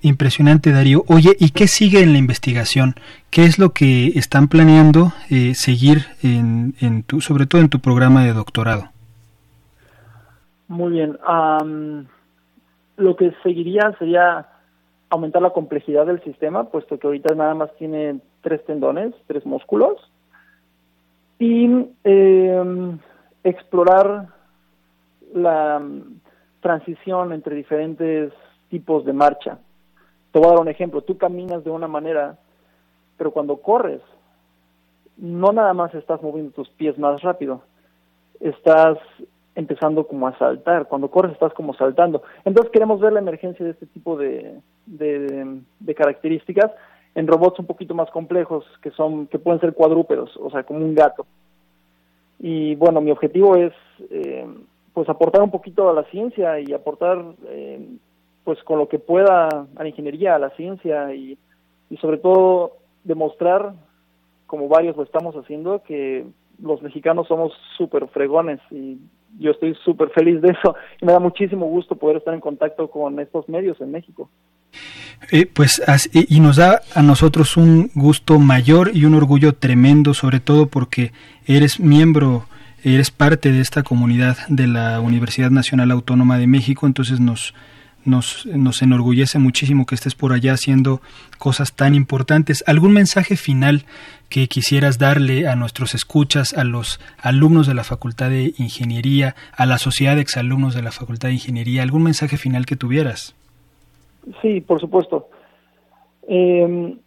Impresionante, 0.01 0.73
Darío. 0.73 1.05
Oye, 1.09 1.37
¿y 1.39 1.51
qué 1.51 1.67
sigue 1.67 2.01
en 2.01 2.13
la 2.13 2.19
investigación? 2.19 2.95
¿Qué 3.31 3.45
es 3.45 3.59
lo 3.59 3.75
que 3.75 4.07
están 4.15 4.49
planeando 4.49 5.13
eh, 5.29 5.55
seguir, 5.55 6.07
en, 6.23 6.75
en 6.81 7.03
tu, 7.03 7.21
sobre 7.21 7.45
todo 7.45 7.61
en 7.61 7.69
tu 7.69 7.81
programa 7.81 8.25
de 8.25 8.33
doctorado? 8.33 8.89
Muy 10.69 10.93
bien. 10.93 11.19
lo 12.97 13.17
que 13.17 13.33
seguiría 13.43 13.95
sería 13.99 14.47
aumentar 15.11 15.43
la 15.43 15.51
complejidad 15.51 16.07
del 16.07 16.23
sistema, 16.23 16.65
puesto 16.65 16.99
que 16.99 17.07
ahorita 17.07 17.35
nada 17.35 17.55
más 17.55 17.75
tiene 17.77 18.21
tres 18.41 18.65
tendones, 18.65 19.15
tres 19.27 19.45
músculos, 19.47 19.99
y 21.39 21.65
em, 22.05 22.99
explorar 23.45 24.29
la 25.35 25.83
transición 26.61 27.33
entre 27.33 27.55
diferentes 27.55 28.33
tipos 28.71 29.05
de 29.05 29.13
marcha. 29.13 29.59
Te 30.33 30.39
voy 30.39 30.49
a 30.49 30.53
dar 30.53 30.61
un 30.61 30.69
ejemplo. 30.69 31.03
Tú 31.03 31.17
caminas 31.17 31.63
de 31.63 31.71
una 31.71 31.89
manera, 31.89 32.39
pero 33.17 33.31
cuando 33.31 33.59
corres, 33.59 34.01
no 35.17 35.53
nada 35.53 35.73
más 35.75 35.95
estás 35.95 36.23
moviendo 36.23 36.53
tus 36.53 36.69
pies 36.71 36.99
más 36.99 37.23
rápido, 37.23 37.63
estás 38.41 38.99
empezando 39.57 40.07
como 40.07 40.29
a 40.29 40.39
saltar. 40.39 40.87
Cuando 40.87 41.11
corres 41.11 41.33
estás 41.33 41.53
como 41.55 41.75
saltando. 41.75 42.23
Entonces 42.45 42.71
queremos 42.71 43.01
ver 43.01 43.13
la 43.13 43.21
emergencia 43.21 43.65
de 43.65 43.73
este 43.73 43.87
tipo 43.87 44.17
de, 44.17 44.61
de, 44.87 45.95
características 45.95 46.71
en 47.15 47.27
robots 47.27 47.59
un 47.59 47.67
poquito 47.67 47.95
más 47.95 48.11
complejos 48.11 48.65
que 48.83 48.91
son 48.91 49.27
que 49.27 49.39
pueden 49.39 49.61
ser 49.61 49.73
cuadrúpedos, 49.73 50.37
o 50.37 50.51
sea, 50.51 50.63
como 50.63 50.81
un 50.81 50.95
gato. 50.95 51.27
Y 52.39 52.75
bueno, 52.75 53.01
mi 53.01 53.11
objetivo 53.11 53.57
es 53.57 53.73
eh, 54.11 54.47
pues 54.93 55.09
aportar 55.09 55.43
un 55.43 55.51
poquito 55.51 55.89
a 55.89 55.95
la 55.95 56.05
ciencia 56.05 56.61
y 56.61 56.75
aportar 56.75 57.25
eh, 57.49 57.89
pues 58.45 58.63
con 58.63 58.79
lo 58.79 58.89
que 58.89 58.99
pueda 58.99 59.49
a 59.49 59.83
la 59.83 59.89
ingeniería, 59.89 60.35
a 60.35 60.39
la 60.39 60.51
ciencia 60.51 61.15
y, 61.15 61.39
y 61.89 61.97
sobre 61.97 62.19
todo 62.19 62.73
demostrar, 63.05 63.73
como 64.47 64.69
varios 64.69 64.97
lo 64.97 65.03
estamos 65.03 65.35
haciendo, 65.35 65.83
que 65.83 66.27
los 66.63 66.83
mexicanos 66.83 67.27
somos 67.29 67.53
súper 67.77 68.07
fregones 68.09 68.61
y 68.71 68.99
yo 69.39 69.51
estoy 69.51 69.77
súper 69.85 70.11
feliz 70.11 70.41
de 70.41 70.51
eso 70.51 70.75
y 71.01 71.07
me 71.07 71.13
da 71.13 71.19
muchísimo 71.19 71.67
gusto 71.67 71.97
poder 71.97 72.19
estar 72.19 72.35
en 72.35 72.41
contacto 72.41 72.91
con 72.91 73.21
estos 73.21 73.49
medios 73.49 73.81
en 73.81 73.93
México. 73.93 74.31
Eh, 75.31 75.47
pues 75.47 75.83
y 76.13 76.41
nos 76.41 76.57
da 76.57 76.83
a 76.95 77.03
nosotros 77.03 77.57
un 77.57 77.91
gusto 77.95 78.39
mayor 78.39 78.91
y 78.95 79.05
un 79.05 79.15
orgullo 79.15 79.55
tremendo, 79.55 80.15
sobre 80.15 80.41
todo 80.41 80.67
porque 80.67 81.13
eres 81.47 81.81
miembro, 81.81 82.45
eres 82.85 83.11
parte 83.11 83.51
de 83.51 83.61
esta 83.61 83.83
comunidad 83.83 84.37
de 84.49 84.67
la 84.67 85.01
Universidad 85.01 85.51
Nacional 85.51 85.91
Autónoma 85.91 86.39
de 86.39 86.47
México, 86.47 86.87
entonces 86.87 87.19
nos 87.19 87.55
nos, 88.07 88.47
nos 88.47 88.83
enorgullece 88.83 89.39
muchísimo 89.39 89.87
que 89.87 89.95
estés 89.95 90.15
por 90.15 90.33
allá 90.33 90.53
haciendo 90.53 91.01
cosas 91.39 91.75
tan 91.75 91.95
importantes. 91.95 92.65
¿Algún 92.67 92.93
mensaje 92.93 93.37
final 93.37 93.85
que 94.29 94.49
quisieras 94.49 94.99
darle 94.99 95.49
a 95.49 95.57
nuestros 95.57 95.95
escuchas, 95.95 96.57
a 96.57 96.65
los 96.65 97.01
alumnos 97.19 97.67
de 97.67 97.75
la 97.75 97.85
Facultad 97.85 98.31
de 98.31 98.55
Ingeniería, 98.59 99.35
a 99.57 99.67
la 99.67 99.79
sociedad 99.79 100.17
de 100.17 100.23
exalumnos 100.23 100.75
de 100.75 100.83
la 100.83 100.93
Facultad 100.93 101.29
de 101.29 101.35
Ingeniería? 101.35 101.83
¿Algún 101.83 102.03
mensaje 102.03 102.37
final 102.37 102.67
que 102.67 102.77
tuvieras? 102.77 103.35
Sí, 104.43 104.61
por 104.61 104.81
supuesto. 104.81 105.29
Em, 106.29 106.99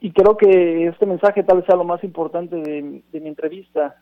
y 0.00 0.10
creo 0.12 0.36
que 0.36 0.88
este 0.88 1.06
mensaje 1.06 1.42
tal 1.42 1.58
vez 1.58 1.66
sea 1.66 1.76
lo 1.76 1.84
más 1.84 2.02
importante 2.04 2.56
de, 2.56 3.02
de 3.12 3.20
mi 3.20 3.28
entrevista 3.28 3.96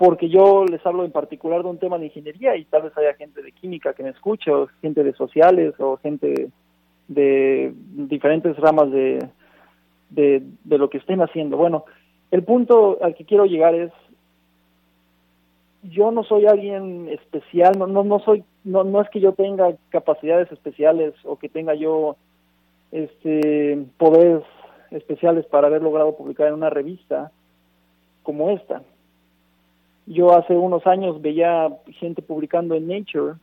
porque 0.00 0.30
yo 0.30 0.64
les 0.64 0.84
hablo 0.86 1.04
en 1.04 1.12
particular 1.12 1.62
de 1.62 1.68
un 1.68 1.76
tema 1.76 1.98
de 1.98 2.06
ingeniería 2.06 2.56
y 2.56 2.64
tal 2.64 2.84
vez 2.84 2.96
haya 2.96 3.12
gente 3.12 3.42
de 3.42 3.52
química 3.52 3.92
que 3.92 4.02
me 4.02 4.08
escuche, 4.08 4.50
o 4.50 4.66
gente 4.80 5.04
de 5.04 5.12
sociales, 5.12 5.74
o 5.78 5.98
gente 5.98 6.48
de 7.06 7.74
diferentes 7.74 8.56
ramas 8.56 8.90
de, 8.90 9.28
de, 10.08 10.78
lo 10.78 10.88
que 10.88 10.96
estén 10.96 11.20
haciendo. 11.20 11.58
Bueno, 11.58 11.84
el 12.30 12.42
punto 12.44 12.96
al 13.02 13.14
que 13.14 13.26
quiero 13.26 13.44
llegar 13.44 13.74
es, 13.74 13.92
yo 15.82 16.10
no 16.12 16.24
soy 16.24 16.46
alguien 16.46 17.10
especial, 17.10 17.78
no, 17.78 17.86
no, 17.86 18.02
no 18.02 18.20
soy, 18.20 18.42
no, 18.64 18.84
no 18.84 19.02
es 19.02 19.10
que 19.10 19.20
yo 19.20 19.34
tenga 19.34 19.74
capacidades 19.90 20.50
especiales 20.50 21.12
o 21.24 21.36
que 21.38 21.50
tenga 21.50 21.74
yo 21.74 22.16
este 22.90 23.84
poderes 23.98 24.44
especiales 24.92 25.44
para 25.44 25.66
haber 25.66 25.82
logrado 25.82 26.16
publicar 26.16 26.48
en 26.48 26.54
una 26.54 26.70
revista 26.70 27.32
como 28.22 28.48
esta 28.48 28.80
yo 30.10 30.36
hace 30.36 30.54
unos 30.54 30.86
años 30.88 31.22
veía 31.22 31.68
gente 32.00 32.20
publicando 32.20 32.74
en 32.74 32.88
Nature 32.88 33.34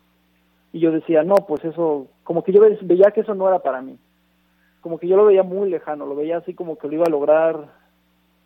y 0.74 0.80
yo 0.80 0.92
decía, 0.92 1.24
no, 1.24 1.36
pues 1.48 1.64
eso, 1.64 2.08
como 2.24 2.44
que 2.44 2.52
yo 2.52 2.62
veía 2.82 3.12
que 3.12 3.22
eso 3.22 3.34
no 3.36 3.48
era 3.48 3.60
para 3.60 3.82
mí. 3.82 3.98
Como 4.82 5.00
que 5.00 5.08
yo 5.08 5.16
lo 5.16 5.26
veía 5.26 5.44
muy 5.44 5.70
lejano, 5.70 6.06
lo 6.06 6.16
veía 6.16 6.38
así 6.38 6.54
como 6.54 6.78
que 6.78 6.88
lo 6.88 6.94
iba 6.94 7.06
a 7.08 7.10
lograr, 7.10 7.70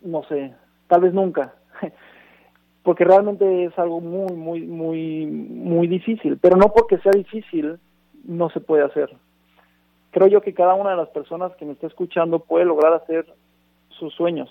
no 0.04 0.24
sé, 0.26 0.54
tal 0.88 1.02
vez 1.02 1.14
nunca. 1.14 1.56
porque 2.84 3.06
realmente 3.06 3.66
es 3.66 3.78
algo 3.80 4.00
muy, 4.02 4.36
muy, 4.36 4.62
muy, 4.68 5.26
muy 5.26 5.88
difícil, 5.88 6.38
pero 6.40 6.58
no 6.58 6.72
porque 6.74 7.00
sea 7.00 7.14
difícil 7.14 7.80
no 8.24 8.52
se 8.52 8.60
puede 8.60 8.84
hacer. 8.84 9.10
Creo 10.12 10.28
yo 10.28 10.42
que 10.42 10.54
cada 10.54 10.76
una 10.76 10.92
de 10.92 10.98
las 10.98 11.10
personas 11.10 11.56
que 11.56 11.66
me 11.66 11.72
está 11.72 11.88
escuchando 11.88 12.38
puede 12.38 12.66
lograr 12.66 12.94
hacer 12.94 13.26
sus 13.90 14.14
sueños 14.14 14.50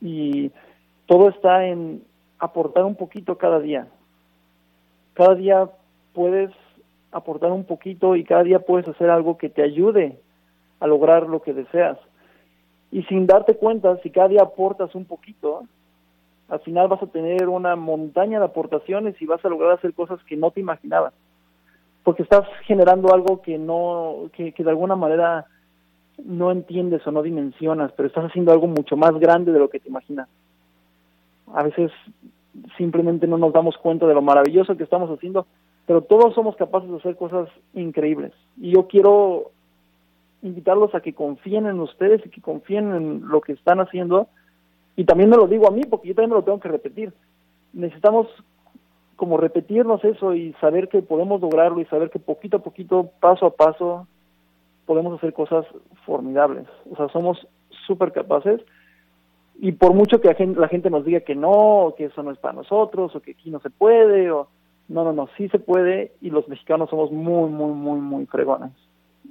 y 0.00 0.50
todo 1.06 1.28
está 1.28 1.66
en 1.66 2.02
aportar 2.38 2.84
un 2.84 2.94
poquito 2.94 3.38
cada 3.38 3.60
día. 3.60 3.88
Cada 5.14 5.34
día 5.34 5.68
puedes 6.12 6.50
aportar 7.10 7.50
un 7.52 7.64
poquito 7.64 8.16
y 8.16 8.24
cada 8.24 8.42
día 8.42 8.60
puedes 8.60 8.86
hacer 8.88 9.10
algo 9.10 9.38
que 9.38 9.48
te 9.48 9.62
ayude 9.62 10.20
a 10.80 10.86
lograr 10.86 11.26
lo 11.26 11.42
que 11.42 11.54
deseas. 11.54 11.98
Y 12.90 13.02
sin 13.04 13.26
darte 13.26 13.56
cuenta, 13.56 13.96
si 14.02 14.10
cada 14.10 14.28
día 14.28 14.42
aportas 14.42 14.94
un 14.94 15.04
poquito, 15.04 15.64
al 16.48 16.60
final 16.60 16.88
vas 16.88 17.02
a 17.02 17.06
tener 17.06 17.48
una 17.48 17.76
montaña 17.76 18.38
de 18.38 18.46
aportaciones 18.46 19.20
y 19.20 19.26
vas 19.26 19.44
a 19.44 19.48
lograr 19.48 19.72
hacer 19.72 19.92
cosas 19.92 20.22
que 20.24 20.36
no 20.36 20.50
te 20.50 20.60
imaginabas. 20.60 21.12
Porque 22.04 22.22
estás 22.22 22.46
generando 22.64 23.12
algo 23.12 23.42
que 23.42 23.58
no, 23.58 24.30
que, 24.32 24.52
que 24.52 24.64
de 24.64 24.70
alguna 24.70 24.96
manera 24.96 25.46
no 26.24 26.50
entiendes 26.50 27.06
o 27.06 27.12
no 27.12 27.22
dimensionas, 27.22 27.92
pero 27.92 28.08
estás 28.08 28.24
haciendo 28.24 28.52
algo 28.52 28.66
mucho 28.66 28.96
más 28.96 29.12
grande 29.18 29.52
de 29.52 29.58
lo 29.58 29.68
que 29.68 29.80
te 29.80 29.88
imaginas. 29.88 30.28
A 31.54 31.62
veces 31.62 31.90
simplemente 32.76 33.26
no 33.26 33.38
nos 33.38 33.52
damos 33.52 33.76
cuenta 33.78 34.06
de 34.06 34.14
lo 34.14 34.22
maravilloso 34.22 34.76
que 34.76 34.84
estamos 34.84 35.10
haciendo, 35.10 35.46
pero 35.86 36.02
todos 36.02 36.34
somos 36.34 36.56
capaces 36.56 36.90
de 36.90 36.96
hacer 36.96 37.16
cosas 37.16 37.48
increíbles. 37.74 38.32
Y 38.60 38.72
yo 38.72 38.86
quiero 38.88 39.50
invitarlos 40.42 40.94
a 40.94 41.00
que 41.00 41.14
confíen 41.14 41.66
en 41.66 41.80
ustedes 41.80 42.24
y 42.24 42.30
que 42.30 42.40
confíen 42.40 42.94
en 42.94 43.28
lo 43.28 43.40
que 43.40 43.52
están 43.52 43.80
haciendo. 43.80 44.28
Y 44.96 45.04
también 45.04 45.30
me 45.30 45.36
lo 45.36 45.46
digo 45.46 45.68
a 45.68 45.70
mí, 45.70 45.82
porque 45.88 46.08
yo 46.08 46.14
también 46.14 46.30
me 46.30 46.36
lo 46.36 46.44
tengo 46.44 46.60
que 46.60 46.68
repetir. 46.68 47.12
Necesitamos 47.72 48.26
como 49.16 49.36
repetirnos 49.36 50.04
eso 50.04 50.34
y 50.34 50.52
saber 50.60 50.88
que 50.88 51.02
podemos 51.02 51.40
lograrlo 51.40 51.80
y 51.80 51.86
saber 51.86 52.10
que 52.10 52.18
poquito 52.18 52.58
a 52.58 52.62
poquito, 52.62 53.10
paso 53.20 53.46
a 53.46 53.50
paso, 53.50 54.06
podemos 54.86 55.16
hacer 55.18 55.32
cosas 55.32 55.66
formidables. 56.06 56.66
O 56.90 56.96
sea, 56.96 57.08
somos 57.08 57.46
súper 57.86 58.12
capaces 58.12 58.60
y 59.60 59.72
por 59.72 59.92
mucho 59.92 60.20
que 60.20 60.28
la 60.28 60.68
gente, 60.68 60.90
nos 60.90 61.04
diga 61.04 61.20
que 61.20 61.34
no, 61.34 61.94
que 61.96 62.06
eso 62.06 62.22
no 62.22 62.30
es 62.30 62.38
para 62.38 62.54
nosotros, 62.54 63.14
o 63.14 63.20
que 63.20 63.32
aquí 63.32 63.50
no 63.50 63.60
se 63.60 63.70
puede, 63.70 64.30
o 64.30 64.48
no, 64.88 65.04
no, 65.04 65.12
no, 65.12 65.28
sí 65.36 65.48
se 65.48 65.58
puede 65.58 66.12
y 66.20 66.30
los 66.30 66.48
mexicanos 66.48 66.90
somos 66.90 67.10
muy, 67.10 67.50
muy, 67.50 67.72
muy, 67.72 68.00
muy 68.00 68.26
fregones. 68.26 68.70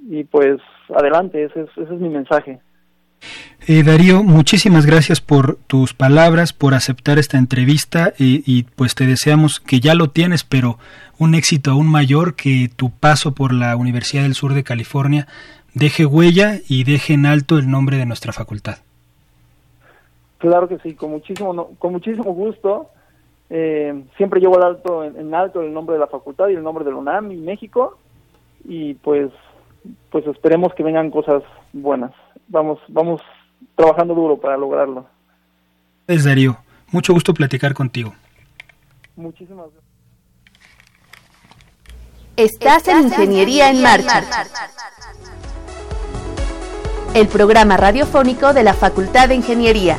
Y 0.08 0.24
pues 0.24 0.60
adelante, 0.94 1.44
ese 1.44 1.62
es, 1.62 1.68
ese 1.76 1.94
es 1.94 2.00
mi 2.00 2.10
mensaje. 2.10 2.60
Eh, 3.66 3.82
Darío, 3.82 4.22
muchísimas 4.22 4.86
gracias 4.86 5.20
por 5.20 5.56
tus 5.66 5.92
palabras, 5.94 6.52
por 6.52 6.74
aceptar 6.74 7.18
esta 7.18 7.38
entrevista 7.38 8.12
y, 8.16 8.44
y, 8.46 8.62
pues 8.62 8.94
te 8.94 9.06
deseamos 9.06 9.58
que 9.58 9.80
ya 9.80 9.94
lo 9.94 10.10
tienes, 10.10 10.44
pero 10.44 10.78
un 11.18 11.34
éxito 11.34 11.72
aún 11.72 11.88
mayor 11.88 12.36
que 12.36 12.70
tu 12.74 12.90
paso 12.90 13.34
por 13.34 13.52
la 13.52 13.74
Universidad 13.76 14.22
del 14.22 14.34
Sur 14.34 14.54
de 14.54 14.62
California 14.62 15.26
deje 15.74 16.06
huella 16.06 16.58
y 16.68 16.84
deje 16.84 17.14
en 17.14 17.26
alto 17.26 17.58
el 17.58 17.68
nombre 17.68 17.96
de 17.96 18.06
nuestra 18.06 18.32
facultad. 18.32 18.78
Claro 20.38 20.68
que 20.68 20.78
sí, 20.78 20.94
con 20.94 21.10
muchísimo, 21.10 21.74
con 21.78 21.92
muchísimo 21.92 22.32
gusto. 22.32 22.90
Eh, 23.50 24.04
siempre 24.16 24.40
llevo 24.40 24.62
alto, 24.62 25.04
en, 25.04 25.34
alto 25.34 25.62
el 25.62 25.72
nombre 25.72 25.94
de 25.94 26.00
la 26.00 26.06
facultad 26.06 26.48
y 26.48 26.54
el 26.54 26.62
nombre 26.62 26.84
de 26.84 26.92
la 26.92 26.96
UNAM 26.96 27.32
y 27.32 27.36
México. 27.36 27.98
Y 28.64 28.94
pues, 28.94 29.30
pues 30.10 30.26
esperemos 30.26 30.72
que 30.74 30.82
vengan 30.82 31.10
cosas 31.10 31.42
buenas. 31.72 32.12
Vamos, 32.48 32.78
vamos 32.88 33.20
trabajando 33.74 34.14
duro 34.14 34.38
para 34.38 34.56
lograrlo. 34.56 35.06
Es 36.06 36.24
Darío. 36.24 36.56
Mucho 36.92 37.12
gusto 37.12 37.34
platicar 37.34 37.74
contigo. 37.74 38.14
Muchísimas 39.16 39.66
gracias. 39.66 39.88
Estás 42.36 42.86
en 42.86 43.02
Ingeniería 43.02 43.68
en 43.70 43.82
Marcha. 43.82 44.22
El 47.14 47.26
programa 47.26 47.76
radiofónico 47.76 48.54
de 48.54 48.62
la 48.62 48.74
Facultad 48.74 49.28
de 49.28 49.34
Ingeniería. 49.34 49.98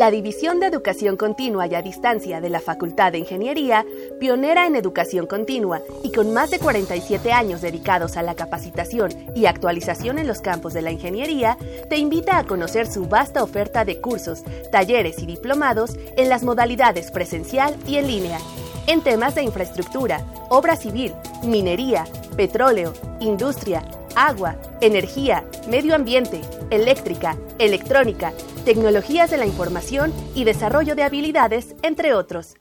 la 0.00 0.10
División 0.10 0.60
de 0.60 0.66
Educación 0.66 1.18
Continua 1.18 1.66
y 1.66 1.74
a 1.74 1.82
Distancia 1.82 2.40
de 2.40 2.48
la 2.48 2.60
Facultad 2.60 3.12
de 3.12 3.18
Ingeniería, 3.18 3.84
pionera 4.18 4.66
en 4.66 4.74
educación 4.74 5.26
continua 5.26 5.82
y 6.02 6.10
con 6.10 6.32
más 6.32 6.50
de 6.50 6.58
47 6.58 7.32
años 7.32 7.60
dedicados 7.60 8.16
a 8.16 8.22
la 8.22 8.34
capacitación 8.34 9.12
y 9.34 9.44
actualización 9.44 10.18
en 10.18 10.26
los 10.26 10.40
campos 10.40 10.72
de 10.72 10.80
la 10.80 10.90
ingeniería, 10.90 11.58
te 11.90 11.98
invita 11.98 12.38
a 12.38 12.44
conocer 12.44 12.86
su 12.86 13.08
vasta 13.08 13.42
oferta 13.42 13.84
de 13.84 14.00
cursos, 14.00 14.42
talleres 14.72 15.18
y 15.18 15.26
diplomados 15.26 15.98
en 16.16 16.30
las 16.30 16.44
modalidades 16.44 17.10
presencial 17.10 17.76
y 17.86 17.96
en 17.96 18.06
línea, 18.06 18.38
en 18.86 19.02
temas 19.02 19.34
de 19.34 19.42
infraestructura, 19.42 20.24
obra 20.48 20.76
civil, 20.76 21.12
minería, 21.42 22.06
petróleo, 22.36 22.94
industria, 23.20 23.82
agua, 24.26 24.56
energía, 24.80 25.44
medio 25.68 25.94
ambiente, 25.94 26.40
eléctrica, 26.70 27.36
electrónica, 27.58 28.32
tecnologías 28.64 29.30
de 29.30 29.36
la 29.38 29.46
información 29.46 30.12
y 30.34 30.44
desarrollo 30.44 30.94
de 30.94 31.04
habilidades, 31.04 31.74
entre 31.82 32.12
otros. 32.12 32.56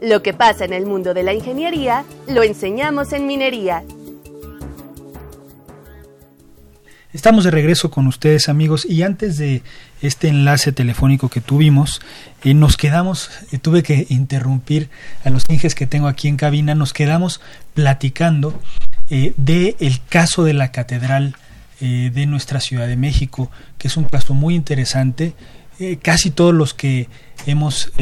Lo 0.00 0.22
que 0.22 0.34
pasa 0.34 0.64
en 0.64 0.72
el 0.72 0.86
mundo 0.86 1.14
de 1.14 1.22
la 1.22 1.32
ingeniería 1.32 2.04
lo 2.26 2.42
enseñamos 2.42 3.12
en 3.12 3.26
minería. 3.26 3.84
Estamos 7.16 7.44
de 7.44 7.50
regreso 7.50 7.90
con 7.90 8.06
ustedes 8.08 8.50
amigos 8.50 8.84
y 8.84 9.00
antes 9.02 9.38
de 9.38 9.62
este 10.02 10.28
enlace 10.28 10.70
telefónico 10.70 11.30
que 11.30 11.40
tuvimos, 11.40 12.02
eh, 12.44 12.52
nos 12.52 12.76
quedamos, 12.76 13.30
eh, 13.52 13.58
tuve 13.58 13.82
que 13.82 14.06
interrumpir 14.10 14.90
a 15.24 15.30
los 15.30 15.46
inges 15.48 15.74
que 15.74 15.86
tengo 15.86 16.08
aquí 16.08 16.28
en 16.28 16.36
cabina, 16.36 16.74
nos 16.74 16.92
quedamos 16.92 17.40
platicando 17.72 18.60
eh, 19.08 19.32
de 19.38 19.76
el 19.80 20.02
caso 20.04 20.44
de 20.44 20.52
la 20.52 20.72
catedral 20.72 21.36
de 21.80 22.26
nuestra 22.26 22.60
Ciudad 22.60 22.86
de 22.86 22.96
México, 22.96 23.50
que 23.78 23.88
es 23.88 23.96
un 23.96 24.04
caso 24.04 24.34
muy 24.34 24.54
interesante. 24.54 25.34
casi 26.02 26.30
todos 26.30 26.54
los 26.54 26.74
que 26.74 27.08
hemos 27.46 27.92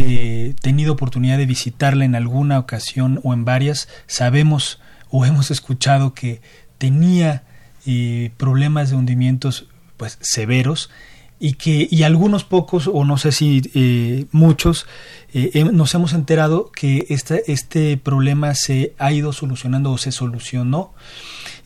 tenido 0.61 0.93
oportunidad 0.93 1.39
de 1.39 1.47
visitarla 1.47 2.05
en 2.05 2.15
alguna 2.15 2.59
ocasión 2.59 3.21
o 3.25 3.33
en 3.33 3.45
varias, 3.45 3.89
sabemos 4.07 4.81
o 5.09 5.25
hemos 5.25 5.51
escuchado 5.51 6.15
que 6.15 6.41
tenía 6.79 7.43
y 7.85 8.31
problemas 8.31 8.91
de 8.91 8.97
hundimientos 8.97 9.67
pues 9.97 10.19
severos 10.21 10.91
y 11.39 11.55
que 11.55 11.89
y 11.91 12.05
algunos 12.05 12.45
pocos 12.45 12.89
o 12.91 13.05
no 13.05 13.19
sé 13.19 13.33
si 13.33 13.71
eh, 13.75 14.27
muchos 14.33 14.87
eh, 15.33 15.65
nos 15.73 15.95
hemos 15.95 16.13
enterado 16.13 16.71
que 16.71 17.07
este, 17.11 17.53
este 17.53 17.97
problema 17.97 18.55
se 18.55 18.95
ha 18.99 19.13
ido 19.13 19.33
solucionando 19.33 19.91
o 19.93 19.99
se 19.99 20.13
solucionó. 20.13 20.95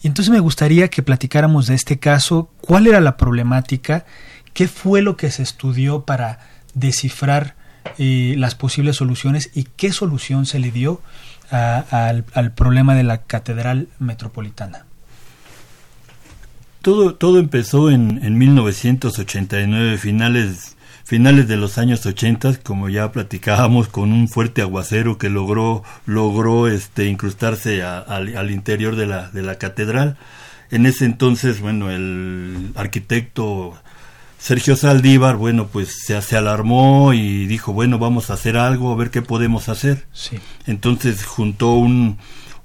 Y 0.02 0.08
entonces 0.08 0.32
me 0.32 0.40
gustaría 0.40 0.88
que 0.88 1.02
platicáramos 1.02 1.66
de 1.66 1.74
este 1.74 1.98
caso 1.98 2.50
cuál 2.60 2.86
era 2.86 3.00
la 3.00 3.16
problemática 3.16 4.04
qué 4.52 4.66
fue 4.66 5.02
lo 5.02 5.16
que 5.16 5.30
se 5.30 5.44
estudió 5.44 6.02
para 6.02 6.40
descifrar 6.74 7.54
eh, 7.98 8.34
las 8.36 8.56
posibles 8.56 8.96
soluciones 8.96 9.50
y 9.54 9.64
qué 9.76 9.92
solución 9.92 10.46
se 10.46 10.58
le 10.58 10.72
dio 10.72 11.00
al 11.50 12.52
problema 12.54 12.94
de 12.94 13.04
la 13.04 13.22
catedral 13.22 13.88
metropolitana 13.98 14.87
todo, 16.82 17.14
todo 17.14 17.38
empezó 17.38 17.90
en, 17.90 18.20
en 18.24 18.38
1989, 18.38 19.98
finales, 19.98 20.76
finales 21.04 21.48
de 21.48 21.56
los 21.56 21.78
años 21.78 22.04
80, 22.06 22.60
como 22.62 22.88
ya 22.88 23.12
platicábamos, 23.12 23.88
con 23.88 24.12
un 24.12 24.28
fuerte 24.28 24.62
aguacero 24.62 25.18
que 25.18 25.28
logró, 25.28 25.82
logró 26.06 26.68
este, 26.68 27.06
incrustarse 27.06 27.82
al, 27.82 28.50
interior 28.50 28.96
de 28.96 29.06
la, 29.06 29.30
de 29.30 29.42
la 29.42 29.56
catedral. 29.56 30.16
En 30.70 30.86
ese 30.86 31.04
entonces, 31.04 31.60
bueno, 31.60 31.90
el 31.90 32.72
arquitecto 32.74 33.74
Sergio 34.38 34.76
Saldívar, 34.76 35.36
bueno, 35.36 35.66
pues 35.66 36.04
se, 36.04 36.20
se, 36.22 36.36
alarmó 36.36 37.12
y 37.12 37.46
dijo, 37.46 37.72
bueno, 37.72 37.98
vamos 37.98 38.30
a 38.30 38.34
hacer 38.34 38.56
algo, 38.56 38.92
a 38.92 38.96
ver 38.96 39.10
qué 39.10 39.20
podemos 39.20 39.68
hacer. 39.68 40.06
Sí. 40.12 40.38
Entonces 40.66 41.24
juntó 41.24 41.72
un, 41.72 42.18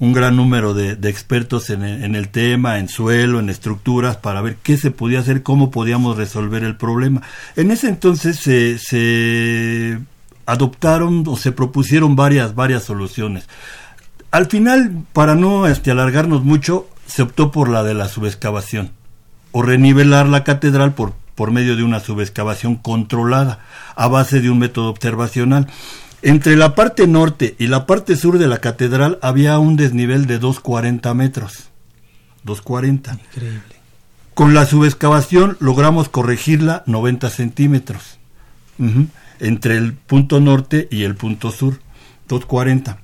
un 0.04 0.12
gran 0.12 0.36
número 0.36 0.74
de, 0.74 0.98
expertos 1.10 1.70
en 1.70 1.82
el, 1.82 2.28
tema, 2.28 2.78
en 2.78 2.90
suelo, 2.90 3.40
en 3.40 3.50
estructuras, 3.50 4.18
para 4.18 4.42
ver 4.42 4.58
qué 4.62 4.76
se 4.76 4.92
podía 4.92 5.22
hacer, 5.22 5.44
cómo 5.44 5.72
podíamos 5.72 6.18
resolver 6.18 6.66
el 6.66 6.76
problema. 6.76 7.22
En 7.56 7.72
ese 7.72 7.88
entonces 7.88 8.38
se, 8.38 8.78
se 8.80 9.98
adoptaron 10.46 11.24
o 11.26 11.38
se 11.38 11.54
propusieron 11.54 12.18
varias, 12.18 12.54
varias 12.54 12.84
soluciones. 12.84 13.48
Al 14.30 14.48
final, 14.48 15.06
para 15.14 15.36
no 15.36 15.68
este, 15.68 15.92
alargarnos 15.92 16.44
mucho, 16.44 16.90
se 17.08 17.22
optó 17.22 17.52
por 17.52 17.70
la 17.70 17.84
de 17.84 17.94
la 17.94 18.10
subexcavación 18.10 18.92
o 19.54 19.62
renivelar 19.62 20.28
la 20.28 20.44
catedral 20.44 20.96
por, 20.96 21.14
por 21.34 21.52
medio 21.52 21.78
de 21.78 21.84
una 21.84 22.02
subexcavación 22.02 22.76
controlada 22.76 23.60
a 23.96 24.10
base 24.10 24.42
de 24.42 24.50
un 24.50 24.60
método 24.60 24.90
observacional. 24.90 25.70
Entre 26.26 26.56
la 26.56 26.74
parte 26.74 27.06
norte 27.06 27.54
y 27.60 27.68
la 27.68 27.86
parte 27.86 28.16
sur 28.16 28.38
de 28.38 28.48
la 28.48 28.60
catedral 28.60 29.20
había 29.22 29.60
un 29.60 29.76
desnivel 29.76 30.26
de 30.26 30.40
240 30.40 31.14
metros. 31.14 31.70
240. 32.46 33.12
Increíble. 33.12 33.62
Con 34.34 34.54
la 34.54 34.66
subexcavación 34.66 35.58
logramos 35.60 36.08
corregirla 36.08 36.84
90 36.86 37.30
centímetros. 37.30 38.20
Entre 39.42 39.76
el 39.76 39.94
punto 39.96 40.40
norte 40.40 40.88
y 40.90 41.04
el 41.04 41.16
punto 41.16 41.52
sur. 41.52 41.82
240. 42.30 43.00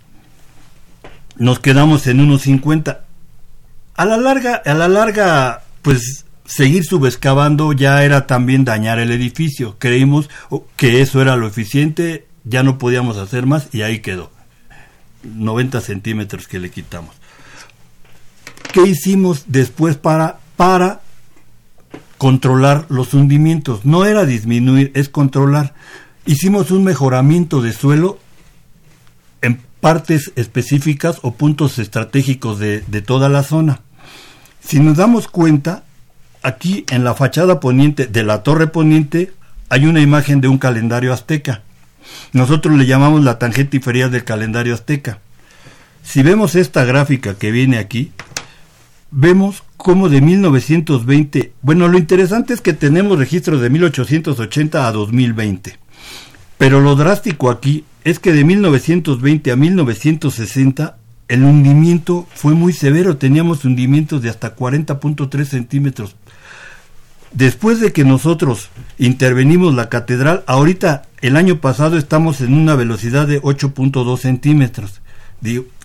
Nos 1.35 1.59
quedamos 1.59 2.07
en 2.07 2.19
1.50. 2.19 2.99
A 3.95 4.05
la 4.05 4.15
larga, 4.15 4.61
a 4.65 4.73
la 4.73 4.87
larga, 4.87 5.63
pues 5.81 6.23
seguir 6.45 6.85
subexcavando 6.85 7.73
ya 7.73 8.01
era 8.05 8.27
también 8.27 8.63
dañar 8.63 8.97
el 8.97 9.11
edificio. 9.11 9.75
Creímos 9.77 10.29
que 10.77 11.01
eso 11.01 11.21
era 11.21 11.35
lo 11.35 11.47
eficiente 11.47 12.28
ya 12.43 12.63
no 12.63 12.77
podíamos 12.77 13.17
hacer 13.17 13.45
más 13.45 13.69
y 13.73 13.81
ahí 13.81 13.99
quedó. 13.99 14.31
90 15.23 15.81
centímetros 15.81 16.47
que 16.47 16.59
le 16.59 16.71
quitamos. 16.71 17.15
¿Qué 18.71 18.83
hicimos 18.83 19.45
después 19.47 19.95
para, 19.95 20.39
para 20.55 21.01
controlar 22.17 22.85
los 22.89 23.13
hundimientos? 23.13 23.85
No 23.85 24.05
era 24.05 24.25
disminuir, 24.25 24.91
es 24.93 25.09
controlar. 25.09 25.73
Hicimos 26.25 26.71
un 26.71 26.83
mejoramiento 26.83 27.61
de 27.61 27.73
suelo 27.73 28.19
en 29.41 29.59
partes 29.81 30.31
específicas 30.35 31.17
o 31.23 31.33
puntos 31.33 31.79
estratégicos 31.79 32.59
de, 32.59 32.81
de 32.81 33.01
toda 33.01 33.29
la 33.29 33.43
zona. 33.43 33.81
Si 34.61 34.79
nos 34.79 34.97
damos 34.97 35.27
cuenta, 35.27 35.83
aquí 36.43 36.85
en 36.91 37.03
la 37.03 37.15
fachada 37.15 37.59
poniente 37.59 38.05
de 38.05 38.23
la 38.23 38.43
torre 38.43 38.67
poniente 38.67 39.33
hay 39.69 39.85
una 39.85 40.01
imagen 40.01 40.41
de 40.41 40.47
un 40.47 40.57
calendario 40.57 41.13
azteca. 41.13 41.63
Nosotros 42.33 42.77
le 42.77 42.85
llamamos 42.85 43.23
la 43.23 43.39
tangente 43.39 43.77
inferior 43.77 44.09
del 44.09 44.23
calendario 44.23 44.73
azteca. 44.73 45.19
Si 46.03 46.23
vemos 46.23 46.55
esta 46.55 46.85
gráfica 46.85 47.35
que 47.35 47.51
viene 47.51 47.77
aquí, 47.77 48.11
vemos 49.11 49.63
cómo 49.77 50.09
de 50.09 50.21
1920, 50.21 51.53
bueno, 51.61 51.87
lo 51.87 51.97
interesante 51.97 52.53
es 52.53 52.61
que 52.61 52.73
tenemos 52.73 53.17
registros 53.17 53.61
de 53.61 53.69
1880 53.69 54.87
a 54.87 54.91
2020, 54.91 55.77
pero 56.57 56.81
lo 56.81 56.95
drástico 56.95 57.49
aquí 57.49 57.85
es 58.03 58.19
que 58.19 58.33
de 58.33 58.43
1920 58.43 59.51
a 59.51 59.55
1960 59.55 60.97
el 61.27 61.43
hundimiento 61.43 62.27
fue 62.33 62.55
muy 62.55 62.73
severo, 62.73 63.17
teníamos 63.17 63.63
hundimientos 63.63 64.21
de 64.21 64.29
hasta 64.29 64.55
40.3 64.55 65.45
centímetros 65.45 66.15
después 67.31 67.79
de 67.79 67.91
que 67.91 68.03
nosotros 68.03 68.69
intervenimos 68.97 69.73
la 69.73 69.89
catedral, 69.89 70.43
ahorita 70.47 71.03
el 71.21 71.35
año 71.35 71.59
pasado 71.59 71.97
estamos 71.97 72.41
en 72.41 72.53
una 72.53 72.75
velocidad 72.75 73.27
de 73.27 73.41
8.2 73.41 74.17
centímetros, 74.17 75.01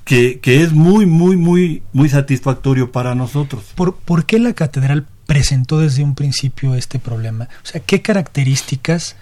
que, 0.04 0.40
que, 0.40 0.62
es 0.62 0.72
muy, 0.72 1.06
muy, 1.06 1.36
muy, 1.36 1.82
muy 1.92 2.08
satisfactorio 2.08 2.92
para 2.92 3.14
nosotros. 3.14 3.64
¿Por, 3.74 3.96
¿Por 3.96 4.26
qué 4.26 4.38
la 4.38 4.52
catedral 4.52 5.06
presentó 5.26 5.78
desde 5.78 6.02
un 6.02 6.14
principio 6.14 6.74
este 6.74 6.98
problema? 6.98 7.48
O 7.62 7.66
sea, 7.66 7.80
¿qué 7.80 8.02
características 8.02 9.16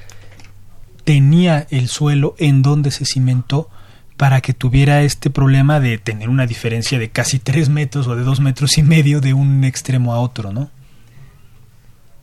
tenía 1.05 1.67
el 1.71 1.89
suelo 1.89 2.35
en 2.39 2.63
donde 2.63 2.91
se 2.91 3.05
cimentó? 3.05 3.69
para 4.23 4.41
que 4.41 4.53
tuviera 4.53 5.03
este 5.03 5.31
problema 5.31 5.81
de 5.81 5.99
tener 5.99 6.29
una 6.29 6.47
diferencia 6.47 6.97
de 7.01 7.11
casi 7.11 7.41
tres 7.41 7.69
metros 7.69 8.07
o 8.07 8.15
de 8.15 8.23
dos 8.23 8.39
metros 8.39 8.79
y 8.79 8.85
medio 8.85 9.21
de 9.21 9.35
un 9.35 9.65
extremo 9.65 10.15
a 10.15 10.21
otro, 10.21 10.53
¿no? 10.53 10.71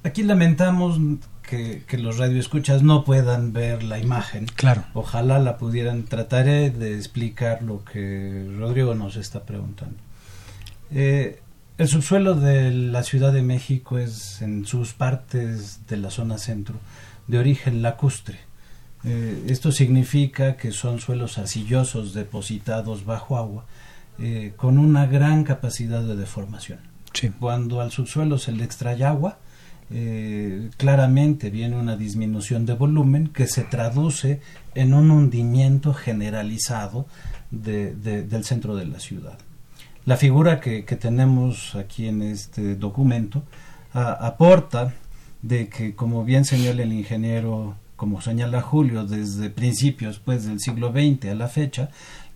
Aquí 0.04 0.24
lamentamos 0.24 1.00
que, 1.42 1.84
los 1.98 2.18
radioescuchas 2.18 2.84
no 2.84 3.04
puedan 3.04 3.54
ver 3.54 3.84
la 3.84 4.00
imagen. 4.00 4.46
Claro. 4.56 4.86
Ojalá 4.94 5.40
la 5.40 5.58
pudieran. 5.58 6.04
Trataré 6.04 6.70
de 6.70 6.96
explicar 6.96 7.62
lo 7.64 7.84
que 7.84 8.48
Rodrigo 8.58 8.96
nos 8.96 9.16
está 9.18 9.44
preguntando. 9.44 9.98
Eh, 10.92 11.42
el 11.78 11.88
subsuelo 11.88 12.36
de 12.36 12.72
la 12.72 13.04
Ciudad 13.04 13.34
de 13.34 13.42
México 13.42 13.98
es 13.98 14.42
en 14.42 14.66
sus 14.66 14.94
partes 14.94 15.88
de 15.88 15.98
la 15.98 16.12
zona 16.12 16.38
centro 16.38 16.76
de 17.28 17.40
origen 17.40 17.82
lacustre. 17.82 18.40
Eh, 19.04 19.46
esto 19.48 19.72
significa 19.72 20.58
que 20.58 20.72
son 20.72 21.00
suelos 21.00 21.38
arcillosos 21.38 22.14
depositados 22.14 23.06
bajo 23.06 23.38
agua 23.38 23.66
eh, 24.18 24.54
con 24.58 24.78
una 24.78 25.06
gran 25.06 25.44
capacidad 25.44 26.02
de 26.02 26.16
deformación. 26.16 26.80
Cuando 27.40 27.82
al 27.82 27.92
subsuelo 27.92 28.38
se 28.38 28.52
le 28.52 28.64
extrae 28.64 29.04
agua, 29.04 29.40
eh, 29.92 30.70
claramente 30.78 31.50
viene 31.50 31.76
una 31.76 31.98
disminución 31.98 32.66
de 32.68 32.74
volumen 32.74 33.30
que 33.30 33.48
se 33.48 33.64
traduce 33.64 34.40
en 34.76 34.94
un 34.94 35.10
hundimiento 35.10 35.94
generalizado 35.94 37.08
del 37.50 38.44
centro 38.44 38.76
de 38.76 38.86
la 38.86 39.00
ciudad. 39.00 39.40
La 40.06 40.16
figura 40.16 40.60
que, 40.60 40.84
tenemos 40.84 41.76
aquí 41.76 42.08
en 42.08 42.22
este 42.22 42.76
documento 42.76 43.44
aporta 43.94 44.94
de 45.42 45.70
que, 45.70 45.96
como 45.96 46.24
bien 46.24 46.46
señala 46.46 46.84
el 46.84 46.94
ingeniero, 46.94 47.76
como 47.96 48.22
señala 48.22 48.62
Julio, 48.62 49.06
desde 49.06 49.50
principios 49.50 50.20
pues, 50.20 50.46
del 50.46 50.60
siglo 50.60 50.92
XX 50.92 51.32
a 51.32 51.36
la 51.36 51.48
fecha, 51.48 51.90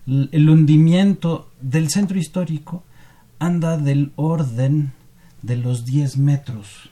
el 0.06 0.50
hundimiento 0.50 1.50
del 1.60 1.88
centro 1.88 2.18
histórico 2.18 2.82
anda 3.38 3.78
del 3.78 4.12
orden 4.16 4.92
de 5.42 5.56
los 5.56 5.84
10 5.84 6.18
metros 6.18 6.90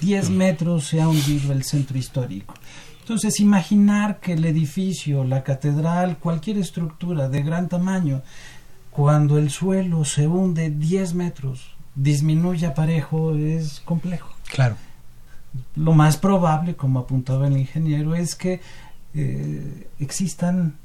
10 0.00 0.30
metros 0.30 0.86
se 0.86 1.00
ha 1.00 1.08
hundido 1.08 1.52
el 1.52 1.64
centro 1.64 1.96
histórico. 1.96 2.54
Entonces, 3.00 3.40
imaginar 3.40 4.20
que 4.20 4.34
el 4.34 4.44
edificio, 4.44 5.24
la 5.24 5.42
catedral, 5.42 6.18
cualquier 6.18 6.58
estructura 6.58 7.28
de 7.28 7.42
gran 7.42 7.68
tamaño, 7.68 8.22
cuando 8.90 9.38
el 9.38 9.50
suelo 9.50 10.04
se 10.04 10.26
hunde 10.26 10.70
10 10.70 11.14
metros, 11.14 11.74
disminuye 11.94 12.70
parejo, 12.70 13.34
es 13.34 13.80
complejo. 13.80 14.30
Claro. 14.52 14.76
Lo 15.74 15.92
más 15.92 16.16
probable, 16.16 16.76
como 16.76 17.00
apuntaba 17.00 17.48
el 17.48 17.56
ingeniero, 17.56 18.14
es 18.14 18.36
que 18.36 18.60
eh, 19.14 19.88
existan 19.98 20.76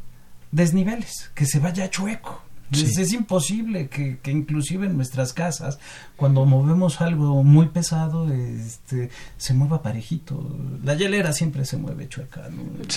desniveles, 0.51 1.31
que 1.35 1.45
se 1.45 1.59
vaya 1.59 1.89
chueco. 1.89 2.44
Es, 2.71 3.13
imposible 3.13 3.89
que, 3.89 4.19
inclusive 4.31 4.87
en 4.87 4.95
nuestras 4.95 5.33
casas, 5.33 5.79
cuando 6.15 6.45
movemos 6.45 6.99
algo 7.01 7.43
muy 7.43 7.67
pesado, 7.67 8.31
este, 8.33 9.09
se 9.37 9.53
mueva 9.53 9.81
parejito. 9.81 10.49
La 10.83 10.95
hielera 10.95 11.31
siempre 11.33 11.65
se 11.65 11.77
mueve 11.77 12.09
chueca, 12.09 12.49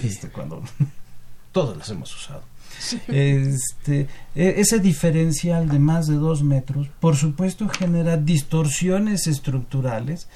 este, 0.02 0.28
cuando 0.28 0.62
todos 1.52 1.76
las 1.76 1.90
hemos 1.90 2.14
usado. 2.16 2.42
Este, 3.08 4.08
e, 4.34 4.54
ese 4.60 4.78
diferencial 4.78 5.68
de 5.68 5.78
más 5.78 6.06
de 6.06 6.14
dos 6.14 6.42
metros, 6.42 6.88
por 7.00 7.16
supuesto, 7.16 7.68
genera 7.68 8.16
distorsiones 8.16 9.26
estructurales 9.26 10.28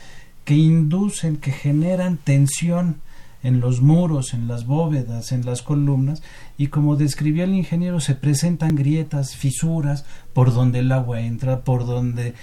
que 0.44 0.54
inducen, 0.54 1.36
que 1.36 1.52
generan 1.52 2.16
tensión 2.16 3.00
en 3.42 3.60
los 3.60 3.80
muros, 3.80 4.34
en 4.34 4.48
las 4.48 4.66
bóvedas, 4.66 5.32
en 5.32 5.44
las 5.44 5.62
columnas, 5.62 6.22
y 6.56 6.68
como 6.68 6.96
describió 6.96 7.44
el 7.44 7.54
ingeniero, 7.54 8.00
se 8.00 8.14
presentan 8.14 8.76
grietas, 8.76 9.36
fisuras, 9.36 10.04
por 10.32 10.54
donde 10.54 10.80
el 10.80 10.92
agua 10.92 11.20
entra, 11.20 11.60
por 11.60 11.86
donde 11.86 12.34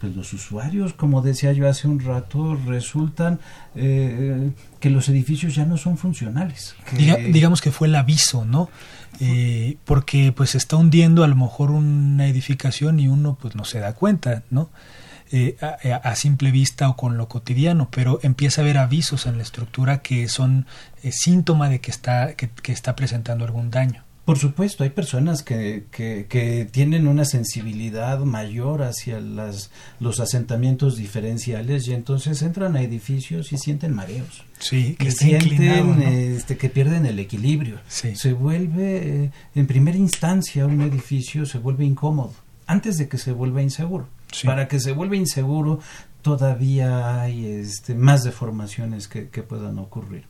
pues 0.00 0.16
los 0.16 0.32
usuarios, 0.32 0.94
como 0.94 1.20
decía 1.20 1.52
yo 1.52 1.68
hace 1.68 1.86
un 1.86 2.00
rato, 2.00 2.58
resultan 2.66 3.38
eh, 3.74 4.50
que 4.80 4.88
los 4.88 5.10
edificios 5.10 5.54
ya 5.54 5.66
no 5.66 5.76
son 5.76 5.98
funcionales. 5.98 6.74
digamos 6.96 7.60
que 7.60 7.70
fue 7.70 7.86
el 7.86 7.94
aviso, 7.94 8.46
¿no? 8.46 8.70
Eh, 9.20 9.76
porque 9.84 10.32
pues 10.32 10.50
se 10.50 10.58
está 10.58 10.76
hundiendo 10.76 11.22
a 11.22 11.28
lo 11.28 11.36
mejor 11.36 11.70
una 11.70 12.26
edificación 12.26 12.98
y 12.98 13.08
uno 13.08 13.36
pues 13.40 13.54
no 13.54 13.66
se 13.66 13.80
da 13.80 13.92
cuenta, 13.92 14.42
¿no? 14.50 14.70
Eh, 15.32 15.56
a, 15.60 16.16
simple 16.16 16.50
vista 16.50 16.88
o 16.88 16.96
con 16.96 17.16
lo 17.16 17.28
cotidiano, 17.28 17.88
pero 17.92 18.18
empieza 18.24 18.60
a 18.60 18.64
haber 18.64 18.78
avisos 18.78 19.26
en 19.26 19.36
la 19.36 19.44
estructura 19.44 20.02
que 20.02 20.28
son 20.28 20.66
eh, 21.04 21.12
síntoma 21.12 21.68
de 21.68 21.80
que 21.80 21.92
está, 21.92 22.34
que, 22.34 22.50
está 22.72 22.96
presentando 22.96 23.44
algún 23.44 23.70
daño. 23.70 24.02
Por 24.24 24.38
supuesto, 24.38 24.82
hay 24.82 24.90
personas 24.90 25.44
que, 25.44 25.84
que, 25.92 26.68
tienen 26.70 27.06
una 27.06 27.24
sensibilidad 27.24 28.18
mayor 28.20 28.82
hacia 28.82 29.20
las, 29.20 29.70
los 30.00 30.18
asentamientos 30.18 30.96
diferenciales 30.96 31.86
y 31.86 31.94
entonces 31.94 32.42
entran 32.42 32.74
a 32.74 32.82
edificios 32.82 33.52
y 33.52 33.58
sienten 33.58 33.94
mareos. 33.94 34.44
Sí, 34.58 34.96
que 34.98 35.12
sienten 35.12 36.02
este, 36.02 36.56
que 36.56 36.70
pierden 36.70 37.06
el 37.06 37.20
equilibrio. 37.20 37.78
Se 37.88 38.32
vuelve, 38.32 39.24
eh, 39.24 39.30
en 39.54 39.66
primera 39.68 39.96
instancia, 39.96 40.66
un 40.66 40.80
edificio 40.80 41.46
se 41.46 41.58
vuelve 41.58 41.84
incómodo 41.84 42.34
antes 42.66 42.98
de 42.98 43.08
que 43.08 43.18
se 43.18 43.32
vuelva 43.32 43.62
inseguro. 43.62 44.08
Para 44.44 44.68
que 44.68 44.80
se 44.80 44.92
vuelva 44.92 45.16
inseguro, 45.16 45.80
todavía 46.22 47.20
hay 47.20 47.46
este, 47.46 47.94
más 47.94 48.22
deformaciones 48.22 49.08
que, 49.08 49.24
puedan 49.42 49.78
ocurrir. 49.78 50.24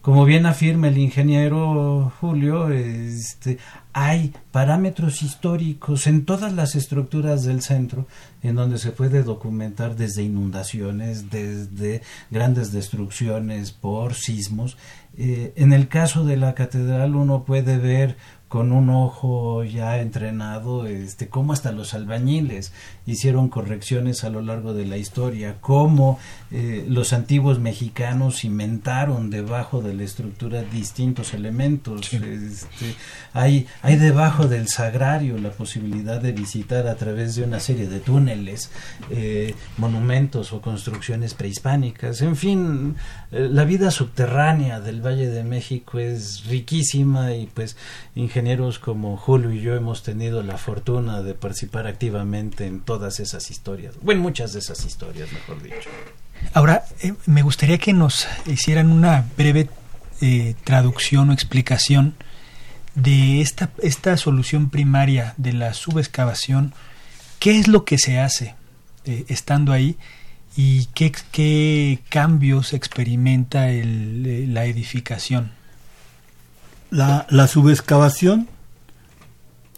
Como 0.00 0.26
bien 0.26 0.44
afirma 0.44 0.88
el 0.88 0.98
ingeniero 0.98 2.12
Julio, 2.20 2.70
este, 2.70 3.56
hay 3.94 4.34
parámetros 4.50 5.22
históricos 5.22 6.06
en 6.06 6.26
todas 6.26 6.52
las 6.52 6.74
estructuras 6.74 7.44
del 7.44 7.62
centro 7.62 8.06
en 8.42 8.54
donde 8.54 8.76
se 8.76 8.90
puede 8.90 9.22
documentar 9.22 9.96
desde 9.96 10.22
inundaciones, 10.22 11.30
desde 11.30 12.02
grandes 12.30 12.70
destrucciones 12.70 13.72
por 13.72 14.12
sismos. 14.12 14.76
Eh, 15.16 15.54
en 15.56 15.72
el 15.72 15.88
caso 15.88 16.26
de 16.26 16.36
la 16.36 16.54
catedral 16.54 17.14
uno 17.14 17.44
puede 17.44 17.78
ver 17.78 18.18
con 18.54 18.70
un 18.70 18.88
ojo 18.88 19.64
ya 19.64 19.98
entrenado, 19.98 20.86
este, 20.86 21.26
cómo 21.26 21.52
hasta 21.52 21.72
los 21.72 21.92
albañiles 21.92 22.72
hicieron 23.04 23.48
correcciones 23.48 24.22
a 24.22 24.30
lo 24.30 24.42
largo 24.42 24.74
de 24.74 24.86
la 24.86 24.96
historia, 24.96 25.56
cómo 25.60 26.20
eh, 26.52 26.86
los 26.88 27.12
antiguos 27.12 27.58
mexicanos 27.58 28.42
cimentaron 28.42 29.28
debajo 29.28 29.82
de 29.82 29.94
la 29.94 30.04
estructura 30.04 30.62
distintos 30.62 31.34
elementos. 31.34 32.14
Este, 32.14 32.94
hay, 33.32 33.66
hay 33.82 33.96
debajo 33.96 34.46
del 34.46 34.68
sagrario 34.68 35.36
la 35.36 35.50
posibilidad 35.50 36.20
de 36.20 36.30
visitar 36.30 36.86
a 36.86 36.94
través 36.94 37.34
de 37.34 37.42
una 37.42 37.58
serie 37.58 37.88
de 37.88 37.98
túneles 37.98 38.70
eh, 39.10 39.56
monumentos 39.78 40.52
o 40.52 40.60
construcciones 40.60 41.34
prehispánicas. 41.34 42.22
En 42.22 42.36
fin, 42.36 42.94
eh, 43.32 43.48
la 43.50 43.64
vida 43.64 43.90
subterránea 43.90 44.78
del 44.78 45.04
Valle 45.04 45.28
de 45.28 45.42
México 45.42 45.98
es 45.98 46.44
riquísima 46.46 47.34
y 47.34 47.46
pues 47.46 47.76
como 48.80 49.16
Julio 49.16 49.52
y 49.52 49.60
yo 49.60 49.74
hemos 49.74 50.02
tenido 50.02 50.42
la 50.42 50.58
fortuna 50.58 51.22
de 51.22 51.34
participar 51.34 51.86
activamente 51.86 52.66
en 52.66 52.80
todas 52.80 53.18
esas 53.18 53.50
historias, 53.50 53.94
bueno, 54.02 54.20
muchas 54.20 54.52
de 54.52 54.58
esas 54.58 54.84
historias, 54.84 55.32
mejor 55.32 55.62
dicho. 55.62 55.88
Ahora, 56.52 56.84
eh, 57.00 57.14
me 57.26 57.42
gustaría 57.42 57.78
que 57.78 57.92
nos 57.92 58.28
hicieran 58.46 58.90
una 58.90 59.24
breve 59.36 59.68
eh, 60.20 60.54
traducción 60.64 61.30
o 61.30 61.32
explicación 61.32 62.14
de 62.94 63.40
esta, 63.40 63.70
esta 63.82 64.16
solución 64.16 64.70
primaria 64.70 65.34
de 65.36 65.52
la 65.54 65.72
subexcavación. 65.72 66.74
¿Qué 67.38 67.58
es 67.58 67.66
lo 67.66 67.84
que 67.84 67.98
se 67.98 68.20
hace 68.20 68.54
eh, 69.06 69.24
estando 69.28 69.72
ahí 69.72 69.96
y 70.54 70.86
qué, 70.94 71.12
qué 71.32 72.00
cambios 72.10 72.74
experimenta 72.74 73.66
la 73.68 74.66
edificación? 74.66 75.63
La, 76.94 77.26
la 77.28 77.48
subexcavación 77.48 78.48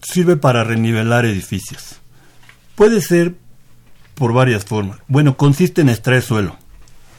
sirve 0.03 0.37
para 0.37 0.65
renivelar 0.65 1.25
edificios. 1.25 1.97
Puede 2.75 3.01
ser 3.01 3.37
por 4.15 4.35
varias 4.35 4.67
formas. 4.67 4.99
Bueno, 5.09 5.39
consiste 5.39 5.81
en 5.81 5.89
extraer 5.89 6.21
suelo 6.21 6.59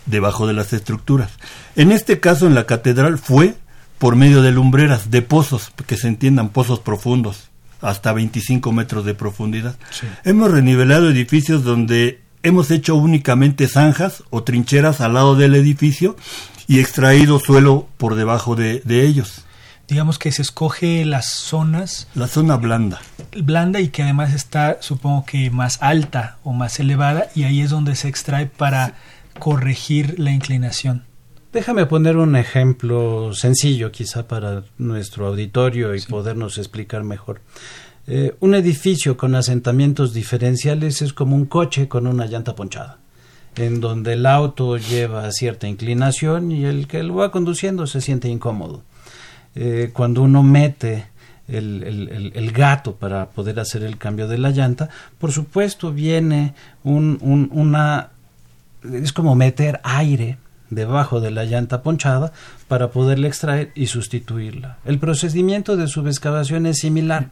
debajo 0.05 0.45
de 0.45 0.53
las 0.53 0.71
estructuras. 0.71 1.31
En 1.75 1.91
este 1.91 2.19
caso, 2.19 2.45
en 2.45 2.53
la 2.53 2.67
catedral 2.67 3.17
fue 3.17 3.55
por 3.97 4.15
medio 4.15 4.43
de 4.43 4.51
lumbreras, 4.51 5.09
de 5.09 5.23
pozos, 5.23 5.71
que 5.87 5.97
se 5.97 6.07
entiendan 6.07 6.49
pozos 6.49 6.79
profundos, 6.79 7.49
hasta 7.81 8.13
25 8.13 8.71
metros 8.71 9.03
de 9.03 9.15
profundidad. 9.15 9.77
Hemos 10.23 10.51
renivelado 10.51 11.09
edificios 11.09 11.63
donde 11.63 12.21
hemos 12.43 12.69
hecho 12.69 12.93
únicamente 12.93 13.67
zanjas 13.67 14.23
o 14.29 14.43
trincheras 14.43 15.01
al 15.01 15.15
lado 15.15 15.35
del 15.35 15.55
edificio 15.55 16.15
y 16.67 16.81
extraído 16.81 17.39
suelo 17.39 17.87
por 17.97 18.13
debajo 18.13 18.55
de 18.55 18.81
ellos 18.85 19.46
digamos 19.87 20.19
que 20.19 20.31
se 20.31 20.41
escoge 20.41 21.05
las 21.05 21.33
zonas. 21.33 22.07
La 22.13 22.27
zona 22.27 22.57
blanda. 22.57 23.01
Blanda 23.37 23.79
y 23.79 23.89
que 23.89 24.03
además 24.03 24.33
está, 24.33 24.77
supongo 24.81 25.25
que 25.25 25.49
más 25.49 25.81
alta 25.81 26.37
o 26.43 26.53
más 26.53 26.79
elevada 26.79 27.27
y 27.35 27.43
ahí 27.43 27.61
es 27.61 27.69
donde 27.69 27.95
se 27.95 28.07
extrae 28.07 28.47
para 28.47 28.95
corregir 29.39 30.19
la 30.19 30.31
inclinación. 30.31 31.05
Déjame 31.53 31.85
poner 31.85 32.17
un 32.17 32.35
ejemplo 32.35 33.33
sencillo 33.33 33.91
quizá 33.91 34.27
para 34.27 34.63
nuestro 34.77 35.27
auditorio 35.27 35.95
y 35.95 36.01
podernos 36.01 36.57
explicar 36.57 37.03
mejor. 37.03 37.41
Eh, 38.05 38.35
un 38.39 38.53
edificio 38.53 39.17
con 39.17 39.35
asentamientos 39.35 40.13
diferenciales 40.13 41.01
es 41.01 41.13
como 41.13 41.35
un 41.35 41.45
coche 41.45 41.87
con 41.87 42.07
una 42.07 42.25
llanta 42.25 42.55
ponchada, 42.55 42.99
en 43.55 43.81
donde 43.81 44.13
el 44.13 44.25
auto 44.25 44.77
lleva 44.77 45.31
cierta 45.31 45.67
inclinación 45.67 46.51
y 46.51 46.65
el 46.65 46.87
que 46.87 47.03
lo 47.03 47.15
va 47.15 47.31
conduciendo 47.31 47.87
se 47.87 48.01
siente 48.01 48.29
incómodo. 48.29 48.83
Eh, 49.59 49.89
cuando 49.91 50.21
uno 50.21 50.43
mete 50.43 51.07
el, 51.47 52.31
el, 52.35 52.51
gato 52.51 52.93
para 52.93 53.29
poder 53.29 53.59
hacer 53.59 53.81
el 53.81 53.97
cambio 53.97 54.27
de 54.27 54.37
la 54.37 54.51
llanta, 54.51 54.87
por 55.17 55.31
supuesto 55.31 55.91
viene 55.91 56.53
un, 56.83 57.17
una... 57.51 58.09
es 58.83 59.11
como 59.13 59.33
meter 59.33 59.79
aire 59.83 60.37
debajo 60.69 61.21
de 61.21 61.31
la 61.31 61.45
llanta 61.45 61.81
ponchada 61.81 62.33
para 62.67 62.91
poderla 62.91 63.29
extraer 63.29 63.71
y 63.73 63.87
sustituirla. 63.87 64.77
El 64.85 64.99
procedimiento 64.99 65.75
de 65.75 65.87
subexcavación 65.87 66.67
es 66.67 66.77
similar. 66.77 67.29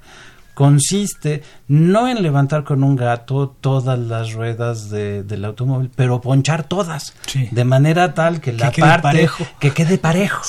Consiste 0.55 1.43
no 1.67 2.07
en 2.07 2.23
levantar 2.23 2.63
con 2.63 2.83
un 2.83 2.95
gato 2.95 3.55
todas 3.61 3.99
las 3.99 4.33
ruedas 4.33 4.89
del 4.89 5.45
automóvil, 5.45 5.91
pero 5.95 6.21
ponchar 6.21 6.63
todas, 6.63 7.13
de 7.51 7.65
manera 7.65 8.15
tal 8.15 8.41
que, 8.41 8.53
la 8.53 8.71
parte 8.71 9.29
que 9.59 9.71
quede 9.71 9.99
parejo. 9.99 10.41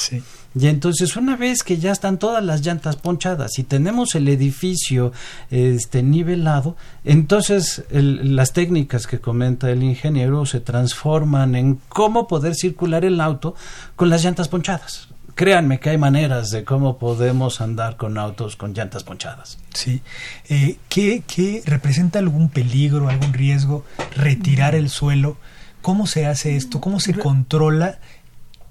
Y 0.58 0.68
entonces 0.68 1.16
una 1.16 1.36
vez 1.36 1.62
que 1.62 1.76
ya 1.76 1.92
están 1.92 2.18
todas 2.18 2.42
las 2.42 2.64
llantas 2.64 2.96
ponchadas 2.96 3.58
y 3.58 3.62
tenemos 3.62 4.14
el 4.14 4.26
edificio 4.28 5.12
este 5.50 6.02
nivelado, 6.02 6.76
entonces 7.04 7.84
las 7.90 8.54
técnicas 8.54 9.06
que 9.06 9.20
comenta 9.20 9.70
el 9.70 9.82
ingeniero 9.82 10.46
se 10.46 10.60
transforman 10.60 11.56
en 11.56 11.78
cómo 11.90 12.26
poder 12.26 12.54
circular 12.54 13.04
el 13.04 13.20
auto 13.20 13.54
con 13.96 14.08
las 14.08 14.24
llantas 14.24 14.48
ponchadas. 14.48 15.08
Créanme 15.34 15.78
que 15.78 15.90
hay 15.90 15.98
maneras 15.98 16.48
de 16.48 16.64
cómo 16.64 16.96
podemos 16.96 17.60
andar 17.60 17.98
con 17.98 18.16
autos 18.16 18.56
con 18.56 18.72
llantas 18.72 19.04
ponchadas. 19.04 19.58
Sí. 19.74 20.00
Eh, 20.48 20.78
¿qué, 20.88 21.22
¿Qué 21.26 21.62
representa 21.66 22.18
algún 22.18 22.48
peligro, 22.48 23.10
algún 23.10 23.34
riesgo 23.34 23.84
retirar 24.16 24.74
el 24.74 24.88
suelo? 24.88 25.36
¿Cómo 25.82 26.06
se 26.06 26.24
hace 26.24 26.56
esto? 26.56 26.80
¿Cómo 26.80 26.98
se 26.98 27.12
controla 27.12 27.98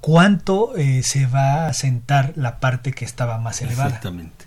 cuánto 0.06 0.78
eh, 0.78 1.02
se 1.02 1.26
va 1.26 1.66
a 1.66 1.74
sentar 1.74 2.34
la 2.36 2.60
parte 2.60 2.92
que 2.92 3.06
estaba 3.06 3.40
más 3.40 3.64
elevada. 3.64 3.88
Exactamente. 3.88 4.46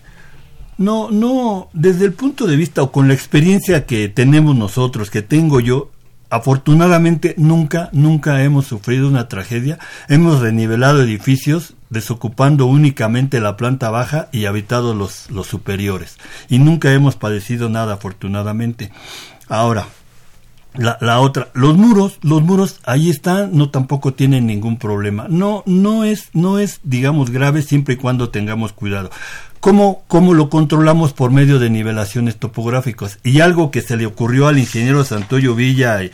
No, 0.76 1.10
no, 1.10 1.68
desde 1.72 2.04
el 2.04 2.12
punto 2.12 2.46
de 2.46 2.54
vista 2.54 2.80
o 2.80 2.92
con 2.92 3.08
la 3.08 3.14
experiencia 3.14 3.84
que 3.84 4.08
tenemos 4.08 4.54
nosotros, 4.54 5.10
que 5.10 5.22
tengo 5.22 5.58
yo, 5.58 5.90
afortunadamente 6.30 7.34
nunca, 7.38 7.88
nunca 7.90 8.40
hemos 8.44 8.66
sufrido 8.68 9.08
una 9.08 9.26
tragedia. 9.26 9.80
Hemos 10.08 10.38
renivelado 10.38 11.02
edificios 11.02 11.74
desocupando 11.90 12.66
únicamente 12.66 13.40
la 13.40 13.56
planta 13.56 13.90
baja 13.90 14.28
y 14.30 14.44
habitado 14.44 14.94
los, 14.94 15.28
los 15.28 15.48
superiores. 15.48 16.18
Y 16.48 16.60
nunca 16.60 16.92
hemos 16.92 17.16
padecido 17.16 17.68
nada, 17.68 17.94
afortunadamente. 17.94 18.92
Ahora, 19.48 19.88
la, 20.74 20.98
la, 21.00 21.20
otra, 21.20 21.48
los 21.54 21.76
muros, 21.76 22.18
los 22.22 22.42
muros 22.42 22.80
ahí 22.84 23.10
están, 23.10 23.56
no 23.56 23.70
tampoco 23.70 24.14
tienen 24.14 24.46
ningún 24.46 24.78
problema. 24.78 25.26
No, 25.28 25.62
no 25.66 26.04
es, 26.04 26.28
no 26.32 26.58
es, 26.58 26.80
digamos, 26.82 27.30
grave 27.30 27.62
siempre 27.62 27.94
y 27.94 27.96
cuando 27.96 28.30
tengamos 28.30 28.72
cuidado. 28.72 29.10
¿Cómo, 29.60 30.04
¿Cómo 30.06 30.34
lo 30.34 30.50
controlamos 30.50 31.12
por 31.12 31.32
medio 31.32 31.58
de 31.58 31.68
nivelaciones 31.68 32.36
topográficas? 32.36 33.18
Y 33.24 33.40
algo 33.40 33.70
que 33.70 33.82
se 33.82 33.96
le 33.96 34.06
ocurrió 34.06 34.46
al 34.46 34.58
ingeniero 34.58 35.04
Santoyo 35.04 35.56
Villa 35.56 36.02
y, 36.04 36.12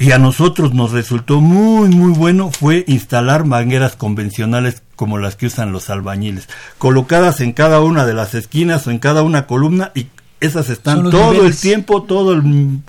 y 0.00 0.10
a 0.12 0.18
nosotros 0.18 0.74
nos 0.74 0.90
resultó 0.90 1.40
muy, 1.40 1.88
muy 1.90 2.12
bueno 2.12 2.50
fue 2.50 2.84
instalar 2.88 3.44
mangueras 3.44 3.94
convencionales 3.94 4.82
como 4.96 5.18
las 5.18 5.36
que 5.36 5.46
usan 5.46 5.72
los 5.72 5.88
albañiles, 5.88 6.48
colocadas 6.78 7.40
en 7.40 7.52
cada 7.52 7.80
una 7.80 8.04
de 8.06 8.14
las 8.14 8.34
esquinas 8.34 8.86
o 8.86 8.90
en 8.90 8.98
cada 8.98 9.22
una 9.22 9.46
columna 9.46 9.92
y 9.94 10.08
esas 10.40 10.70
están 10.70 11.10
todo 11.10 11.46
el 11.46 11.54
tiempo, 11.56 12.02
todo 12.02 12.32
el 12.32 12.80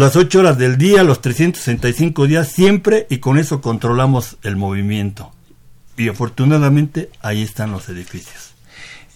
las 0.00 0.16
ocho 0.16 0.38
horas 0.38 0.56
del 0.56 0.78
día, 0.78 1.04
los 1.04 1.20
365 1.20 2.26
días, 2.26 2.48
siempre, 2.48 3.06
y 3.10 3.18
con 3.18 3.38
eso 3.38 3.60
controlamos 3.60 4.38
el 4.42 4.56
movimiento. 4.56 5.30
Y 5.98 6.08
afortunadamente 6.08 7.10
ahí 7.20 7.42
están 7.42 7.70
los 7.70 7.86
edificios. 7.90 8.54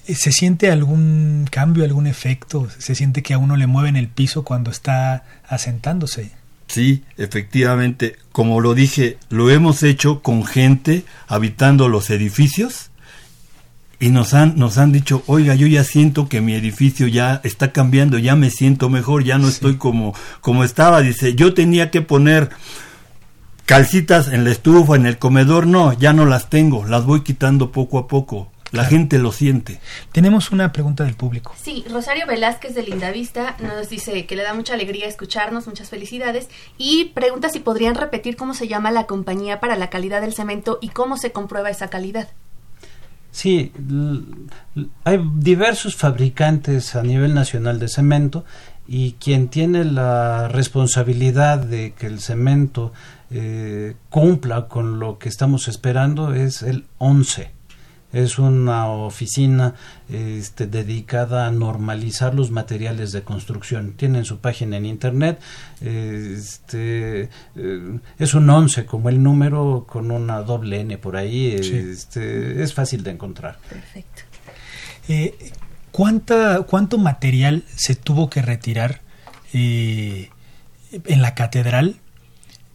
¿Se 0.07 0.30
siente 0.30 0.70
algún 0.70 1.49
cambio, 1.51 1.85
algún 1.85 2.07
efecto? 2.07 2.68
¿Se 2.78 2.95
siente 2.95 3.22
que 3.22 3.32
a 3.32 3.39
uno 3.39 3.57
le 3.57 3.66
mueven 3.66 3.97
el 3.97 4.09
piso 4.09 4.45
cuando 4.45 4.70
está 4.70 5.24
asentándose? 5.49 6.32
Sí, 6.66 7.03
efectivamente, 7.16 8.16
como 8.30 8.61
lo 8.61 8.74
dije, 8.74 9.16
lo 9.30 9.49
hemos 9.49 9.82
hecho 9.82 10.20
con 10.20 10.45
gente 10.45 11.05
habitando 11.26 11.89
los 11.89 12.11
edificios 12.11 12.91
y 14.05 14.11
nos 14.11 14.35
han, 14.35 14.59
nos 14.59 14.77
han 14.77 14.93
dicho, 14.93 15.23
oiga, 15.27 15.55
yo 15.55 15.67
ya 15.67 15.83
siento 15.83 16.29
que 16.29 16.43
mi 16.43 16.53
edificio 16.53 17.07
ya 17.07 17.41
está 17.43 17.73
cambiando, 17.73 18.19
ya 18.19 18.37
me 18.37 18.51
siento 18.51 18.91
mejor, 18.91 19.25
ya 19.25 19.39
no 19.39 19.49
estoy 19.49 19.79
como, 19.79 20.15
como 20.43 20.63
estaba. 20.63 21.01
Dice, 21.01 21.35
yo 21.35 21.55
tenía 21.55 21.91
que 21.91 22.03
poner 22.03 22.51
calcitas 23.65 24.29
en 24.29 24.45
la 24.45 24.51
estufa, 24.51 24.97
en 24.97 25.07
el 25.07 25.17
comedor, 25.17 25.67
no, 25.67 25.95
ya 25.95 26.13
no 26.13 26.27
las 26.27 26.51
tengo, 26.51 26.85
las 26.85 27.07
voy 27.07 27.23
quitando 27.23 27.73
poco 27.73 27.97
a 27.97 28.07
poco. 28.07 28.53
La 28.73 28.85
gente 28.85 29.19
lo 29.19 29.33
siente. 29.33 29.81
Tenemos 30.13 30.51
una 30.51 30.71
pregunta 30.71 31.05
del 31.05 31.15
público. 31.15 31.55
Sí, 31.59 31.83
Rosario 31.91 32.27
Velázquez 32.27 32.75
de 32.75 32.83
Lindavista 32.83 33.57
nos 33.59 33.89
dice 33.89 34.27
que 34.27 34.37
le 34.37 34.43
da 34.43 34.53
mucha 34.53 34.75
alegría 34.75 35.07
escucharnos, 35.07 35.67
muchas 35.67 35.89
felicidades, 35.89 36.51
y 36.77 37.07
pregunta 37.15 37.49
si 37.49 37.61
podrían 37.61 37.95
repetir 37.95 38.37
cómo 38.37 38.53
se 38.53 38.69
llama 38.69 38.91
la 38.91 39.07
compañía 39.07 39.61
para 39.61 39.77
la 39.77 39.89
calidad 39.89 40.21
del 40.21 40.35
cemento 40.35 40.79
y 40.83 40.89
cómo 40.89 41.17
se 41.17 41.33
comprueba 41.33 41.71
esa 41.71 41.89
calidad. 41.89 42.29
Sí, 43.35 43.72
hay 45.03 45.20
diversos 45.35 45.97
fabricantes 45.97 46.95
a 46.95 47.03
nivel 47.03 47.35
nacional 47.35 47.80
de 47.80 47.89
cemento 47.89 48.45
y 48.87 49.14
quien 49.14 49.49
tiene 49.49 49.85
la 49.85 50.47
responsabilidad 50.47 51.59
de 51.59 51.95
que 51.95 52.07
el 52.07 52.20
cemento 52.20 52.93
eh, 53.32 53.97
cumpla 54.09 54.68
con 54.68 55.01
lo 55.01 55.18
que 55.18 55.28
estamos 55.28 55.66
esperando 55.66 56.32
es 56.32 56.62
el 56.62 56.87
11 56.99 57.51
es 58.15 58.39
una 58.39 58.89
oficina 58.89 59.75
este, 60.09 60.69
dedicada 60.69 61.47
a 61.47 61.51
normalizar 61.51 62.33
los 62.33 62.53
materiales 62.53 63.11
de 63.11 63.23
construcción. 63.23 63.95
Tienen 63.97 64.25
su 64.25 64.39
página 64.39 64.77
en 64.77 64.87
internet, 64.87 65.41
este, 65.81 67.29
eh, 67.57 67.99
es 68.19 68.35
un 68.35 68.49
11 68.49 68.87
como 68.87 69.09
el 69.09 69.21
número 69.21 69.85
con 69.89 70.12
una 70.12 70.43
doble 70.43 70.81
N 70.81 70.97
por 70.99 71.17
ahí, 71.17 71.49
este, 71.55 72.62
es 72.62 72.73
fácil 72.73 73.03
de 73.03 73.11
encontrar. 73.11 73.59
Perfecto. 73.69 74.23
Eh, 75.09 75.53
¿cuánta, 75.91 76.62
¿Cuánto 76.62 76.99
material 76.99 77.65
se 77.75 77.97
tuvo 77.97 78.31
que 78.31 78.43
retirar 78.43 79.03
eh, 79.53 80.31
en 80.93 81.21
la 81.21 81.35
catedral? 81.35 81.97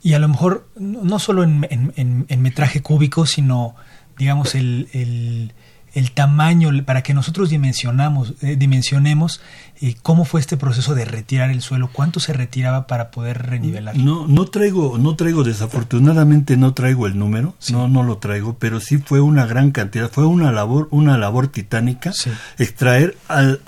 Y 0.02 0.14
a 0.14 0.20
lo 0.20 0.28
mejor 0.28 0.68
no 0.78 1.20
solo 1.20 1.44
en 1.44 2.42
metraje 2.42 2.82
cúbico, 2.82 3.26
sino 3.26 3.76
digamos, 4.20 4.54
el, 4.54 4.90
el, 4.92 5.54
el 5.94 6.12
tamaño, 6.12 6.70
para 6.86 7.02
que 7.02 7.14
nosotros 7.14 7.50
dimensionamos, 7.50 8.34
eh, 8.42 8.58
dimensionemos 8.58 9.42
eh, 9.82 9.96
cómo 10.04 10.26
fue 10.26 10.42
este 10.42 10.58
proceso 10.58 10.94
de 10.94 11.06
retirar 11.06 11.50
el 11.50 11.62
suelo, 11.62 11.90
cuánto 11.92 12.20
se 12.20 12.34
retiraba 12.34 12.86
para 12.86 13.12
poder 13.12 13.48
renivelar. 13.48 13.96
No, 13.98 14.28
no 14.28 14.46
traigo, 14.46 14.98
no 14.98 15.16
traigo, 15.16 15.44
desafortunadamente 15.44 16.58
no 16.58 16.74
traigo 16.74 17.08
el 17.08 17.18
número, 17.18 17.56
no, 17.72 17.88
no 17.88 18.04
lo 18.04 18.18
traigo, 18.18 18.58
pero 18.60 18.82
sí 18.82 18.98
fue 18.98 19.22
una 19.22 19.46
gran 19.46 19.72
cantidad, 19.72 20.12
fue 20.12 20.26
una 20.26 20.52
labor, 20.52 20.90
una 20.92 21.18
labor 21.18 21.48
titánica, 21.48 22.12
extraer 22.58 23.18
al, 23.30 23.62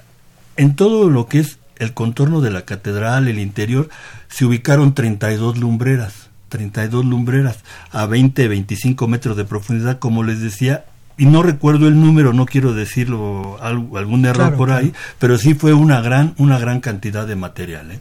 en 0.57 0.75
todo 0.75 1.09
lo 1.09 1.27
que 1.27 1.39
es 1.39 1.59
el 1.77 1.93
contorno 1.93 2.41
de 2.41 2.51
la 2.51 2.65
catedral, 2.65 3.27
el 3.27 3.39
interior, 3.39 3.89
se 4.27 4.45
ubicaron 4.45 4.93
32 4.93 5.57
lumbreras 5.57 6.30
32 6.51 7.05
lumbreras 7.05 7.59
a 7.91 8.05
20, 8.05 8.47
25 8.49 9.07
metros 9.07 9.37
de 9.37 9.45
profundidad, 9.45 9.99
como 9.99 10.21
les 10.21 10.41
decía, 10.41 10.83
y 11.17 11.25
no 11.25 11.43
recuerdo 11.43 11.87
el 11.87 11.99
número, 11.99 12.33
no 12.33 12.45
quiero 12.45 12.73
decirlo 12.73 13.57
algún 13.61 14.25
error 14.25 14.55
por 14.55 14.71
ahí, 14.71 14.93
pero 15.17 15.37
sí 15.37 15.53
fue 15.53 15.73
una 15.73 16.01
gran, 16.01 16.35
una 16.37 16.59
gran 16.59 16.81
cantidad 16.81 17.25
de 17.25 17.35
material. 17.37 17.91
¿eh? 17.91 17.99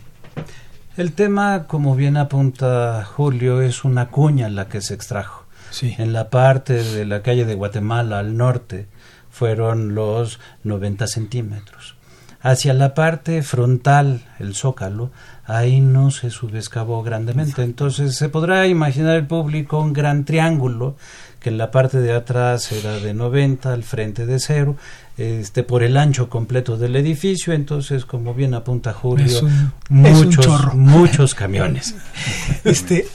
El 0.97 1.13
tema, 1.13 1.67
como 1.69 1.95
bien 1.95 2.17
apunta 2.17 3.05
Julio, 3.05 3.63
es 3.63 3.85
una 3.85 4.09
cuña 4.09 4.49
la 4.49 4.67
que 4.67 4.81
se 4.81 4.95
extrajo. 4.95 5.45
Sí. 5.71 5.95
En 5.99 6.13
la 6.13 6.29
parte 6.29 6.83
de 6.83 7.07
la 7.07 7.23
calle 7.23 7.45
de 7.45 7.55
Guatemala 7.55 8.19
al 8.19 8.37
norte 8.37 8.89
fueron 9.31 9.95
los 9.95 10.41
90 10.65 11.07
centímetros. 11.07 11.95
Hacia 12.41 12.73
la 12.75 12.95
parte 12.95 13.43
frontal, 13.43 14.25
el 14.39 14.55
zócalo, 14.55 15.11
ahí 15.57 15.81
no 15.81 16.11
se 16.11 16.31
subescavó 16.31 17.03
grandemente. 17.03 17.63
Entonces 17.63 18.17
se 18.17 18.29
podrá 18.29 18.67
imaginar 18.67 19.17
el 19.17 19.27
público 19.27 19.81
un 19.81 19.93
gran 19.93 20.25
triángulo 20.25 20.97
que 21.41 21.49
en 21.49 21.59
la 21.59 21.71
parte 21.71 21.99
de 22.01 22.13
atrás 22.13 22.71
era 22.71 22.99
de 22.99 23.15
90, 23.15 23.73
al 23.73 23.83
frente 23.83 24.27
de 24.27 24.39
cero, 24.39 24.77
este 25.17 25.63
por 25.63 25.83
el 25.83 25.97
ancho 25.97 26.29
completo 26.29 26.77
del 26.77 26.97
edificio, 26.97 27.55
entonces 27.55 28.05
como 28.05 28.35
bien 28.35 28.53
apunta 28.53 28.93
Julio, 28.93 29.41
muchos 29.89 30.75
muchos 30.75 31.35
camiones. 31.35 31.95
este 32.65 33.09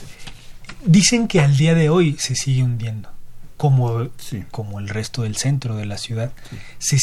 dicen 0.84 1.28
que 1.28 1.40
al 1.40 1.56
día 1.56 1.74
de 1.74 1.88
hoy 1.88 2.16
se 2.18 2.34
sigue 2.34 2.64
hundiendo 2.64 3.15
como, 3.56 4.08
como 4.50 4.80
el 4.80 4.88
resto 4.88 5.22
del 5.22 5.36
centro 5.36 5.76
de 5.76 5.86
la 5.86 5.98
ciudad. 5.98 6.32
Se, 6.78 6.98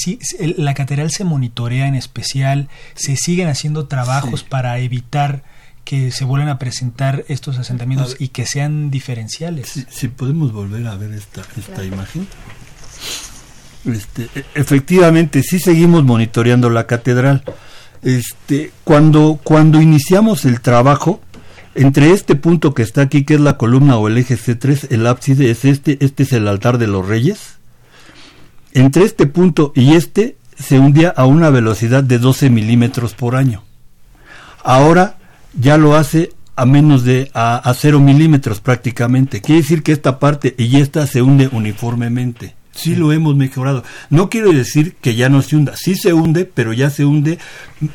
la 0.57 0.73
catedral 0.73 1.11
se 1.11 1.23
monitorea 1.23 1.87
en 1.87 1.95
especial, 1.95 2.69
se 2.95 3.15
siguen 3.15 3.47
haciendo 3.47 3.87
trabajos 3.87 4.43
para 4.43 4.77
evitar 4.79 5.43
que 5.83 6.11
se 6.11 6.23
vuelvan 6.23 6.49
a 6.49 6.59
presentar 6.59 7.25
estos 7.27 7.57
asentamientos 7.57 8.15
y 8.19 8.29
que 8.29 8.45
sean 8.45 8.89
diferenciales. 8.89 9.85
Si, 9.89 10.07
podemos 10.07 10.53
volver 10.53 10.87
a 10.87 10.95
ver 10.95 11.11
esta, 11.13 11.41
esta 11.57 11.83
imagen. 11.83 12.27
Este, 13.85 14.29
e, 14.35 14.45
efectivamente, 14.55 15.43
sí 15.43 15.59
seguimos 15.59 16.03
monitoreando 16.03 16.69
la 16.69 16.87
catedral. 16.87 17.43
Este, 18.01 18.71
cuando, 18.83 19.39
cuando 19.43 19.81
iniciamos 19.81 20.45
el 20.45 20.61
trabajo, 20.61 21.21
entre 21.75 22.11
este 22.11 22.35
punto 22.35 22.73
que 22.73 22.83
está 22.83 23.01
aquí, 23.01 23.23
que 23.23 23.35
es 23.35 23.39
la 23.39 23.57
columna 23.57 23.97
o 23.97 24.07
el 24.07 24.17
eje 24.17 24.37
C3, 24.37 24.87
el 24.91 25.07
ábside 25.07 25.49
es 25.49 25.65
este, 25.65 25.97
este 26.01 26.23
es 26.23 26.33
el 26.33 26.47
altar 26.47 26.77
de 26.77 26.87
los 26.87 27.07
reyes. 27.07 27.57
Entre 28.73 29.03
este 29.03 29.25
punto 29.27 29.71
y 29.75 29.93
este 29.93 30.37
se 30.57 30.79
hundía 30.79 31.09
a 31.09 31.25
una 31.25 31.49
velocidad 31.49 32.03
de 32.03 32.19
12 32.19 32.49
milímetros 32.49 33.13
por 33.13 33.35
año. 33.35 33.63
Ahora 34.63 35.17
ya 35.59 35.77
lo 35.77 35.95
hace 35.95 36.31
a 36.55 36.65
menos 36.65 37.03
de 37.03 37.31
a, 37.33 37.57
a 37.57 37.73
0 37.73 37.99
milímetros 37.99 38.61
prácticamente. 38.61 39.41
Quiere 39.41 39.61
decir 39.61 39.83
que 39.83 39.91
esta 39.91 40.19
parte 40.19 40.55
y 40.57 40.77
esta 40.77 41.07
se 41.07 41.21
hunde 41.21 41.49
uniformemente. 41.51 42.55
Sí, 42.73 42.95
lo 42.95 43.11
hemos 43.11 43.35
mejorado. 43.35 43.83
No 44.09 44.29
quiero 44.29 44.51
decir 44.51 44.95
que 44.95 45.15
ya 45.15 45.29
no 45.29 45.41
se 45.43 45.55
hunda, 45.55 45.75
sí 45.75 45.95
se 45.95 46.11
hunde, 46.13 46.45
pero 46.45 46.73
ya 46.73 46.89
se 46.89 47.05
hunde 47.05 47.37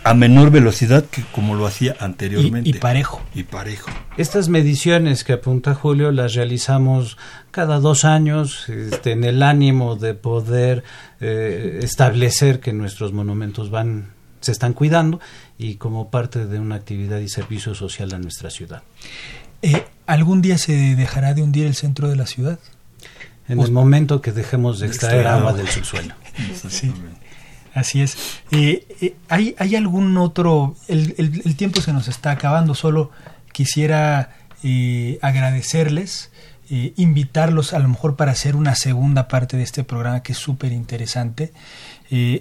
a 0.04 0.14
menor 0.14 0.50
velocidad 0.50 1.04
que 1.04 1.22
como 1.32 1.56
lo 1.56 1.66
hacía 1.66 1.96
anteriormente. 1.98 2.70
Y, 2.70 2.74
parejo. 2.74 3.20
Y 3.34 3.42
parejo. 3.42 3.90
Estas 4.16 4.48
mediciones 4.48 5.24
que 5.24 5.32
apunta 5.32 5.74
Julio 5.74 6.12
las 6.12 6.34
realizamos 6.34 7.18
cada 7.50 7.80
dos 7.80 8.04
años 8.04 8.68
este, 8.68 9.12
en 9.12 9.24
el 9.24 9.42
ánimo 9.42 9.96
de 9.96 10.14
poder 10.14 10.84
eh, 11.20 11.80
establecer 11.82 12.60
que 12.60 12.72
nuestros 12.72 13.12
monumentos 13.12 13.70
van 13.70 14.16
se 14.40 14.52
están 14.52 14.72
cuidando 14.72 15.18
y 15.58 15.74
como 15.74 16.10
parte 16.10 16.46
de 16.46 16.60
una 16.60 16.76
actividad 16.76 17.18
y 17.18 17.28
servicio 17.28 17.74
social 17.74 18.14
a 18.14 18.18
nuestra 18.18 18.50
ciudad. 18.50 18.82
Eh, 19.62 19.84
¿Algún 20.06 20.40
día 20.40 20.56
se 20.56 20.94
dejará 20.94 21.34
de 21.34 21.42
hundir 21.42 21.66
el 21.66 21.74
centro 21.74 22.08
de 22.08 22.16
la 22.16 22.26
ciudad? 22.26 22.60
En 23.48 23.60
el 23.60 23.72
momento 23.72 24.20
que 24.20 24.32
dejemos 24.32 24.78
de 24.80 24.86
extraer 24.86 25.26
agua 25.26 25.52
del 25.52 25.68
subsuelo. 25.68 26.14
Sí, 26.68 26.92
así 27.74 28.00
es. 28.00 28.16
Eh, 28.52 28.86
eh, 29.00 29.16
¿hay, 29.28 29.56
¿Hay 29.58 29.74
algún 29.74 30.16
otro, 30.18 30.76
el, 30.86 31.14
el, 31.18 31.56
tiempo 31.56 31.80
se 31.80 31.92
nos 31.92 32.06
está 32.06 32.30
acabando, 32.30 32.76
solo 32.76 33.10
quisiera 33.52 34.36
eh, 34.62 35.18
agradecerles, 35.20 36.30
invitarlos 36.70 37.72
a 37.72 37.78
lo 37.80 37.88
mejor 37.88 38.14
para 38.14 38.32
hacer 38.32 38.54
una 38.54 38.76
segunda 38.76 39.26
parte 39.26 39.56
de 39.56 39.64
este 39.64 39.82
programa 39.82 40.22
que 40.22 40.32
es 40.32 40.38
súper 40.38 40.70
interesante, 40.70 41.52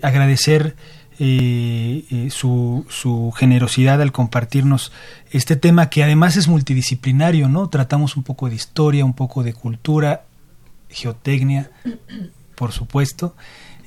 agradecer 0.01 0.75
su, 1.17 2.85
su, 2.89 3.33
generosidad 3.35 4.01
al 4.01 4.11
compartirnos 4.11 4.91
este 5.31 5.55
tema 5.55 5.89
que 5.89 6.03
además 6.03 6.35
es 6.35 6.49
multidisciplinario, 6.49 7.47
¿no? 7.47 7.69
Tratamos 7.69 8.17
un 8.17 8.23
poco 8.23 8.49
de 8.49 8.55
historia, 8.55 9.05
un 9.05 9.13
poco 9.13 9.43
de 9.43 9.53
cultura, 9.53 10.26
geotecnia, 10.89 11.71
por 12.55 12.71
supuesto, 12.71 13.35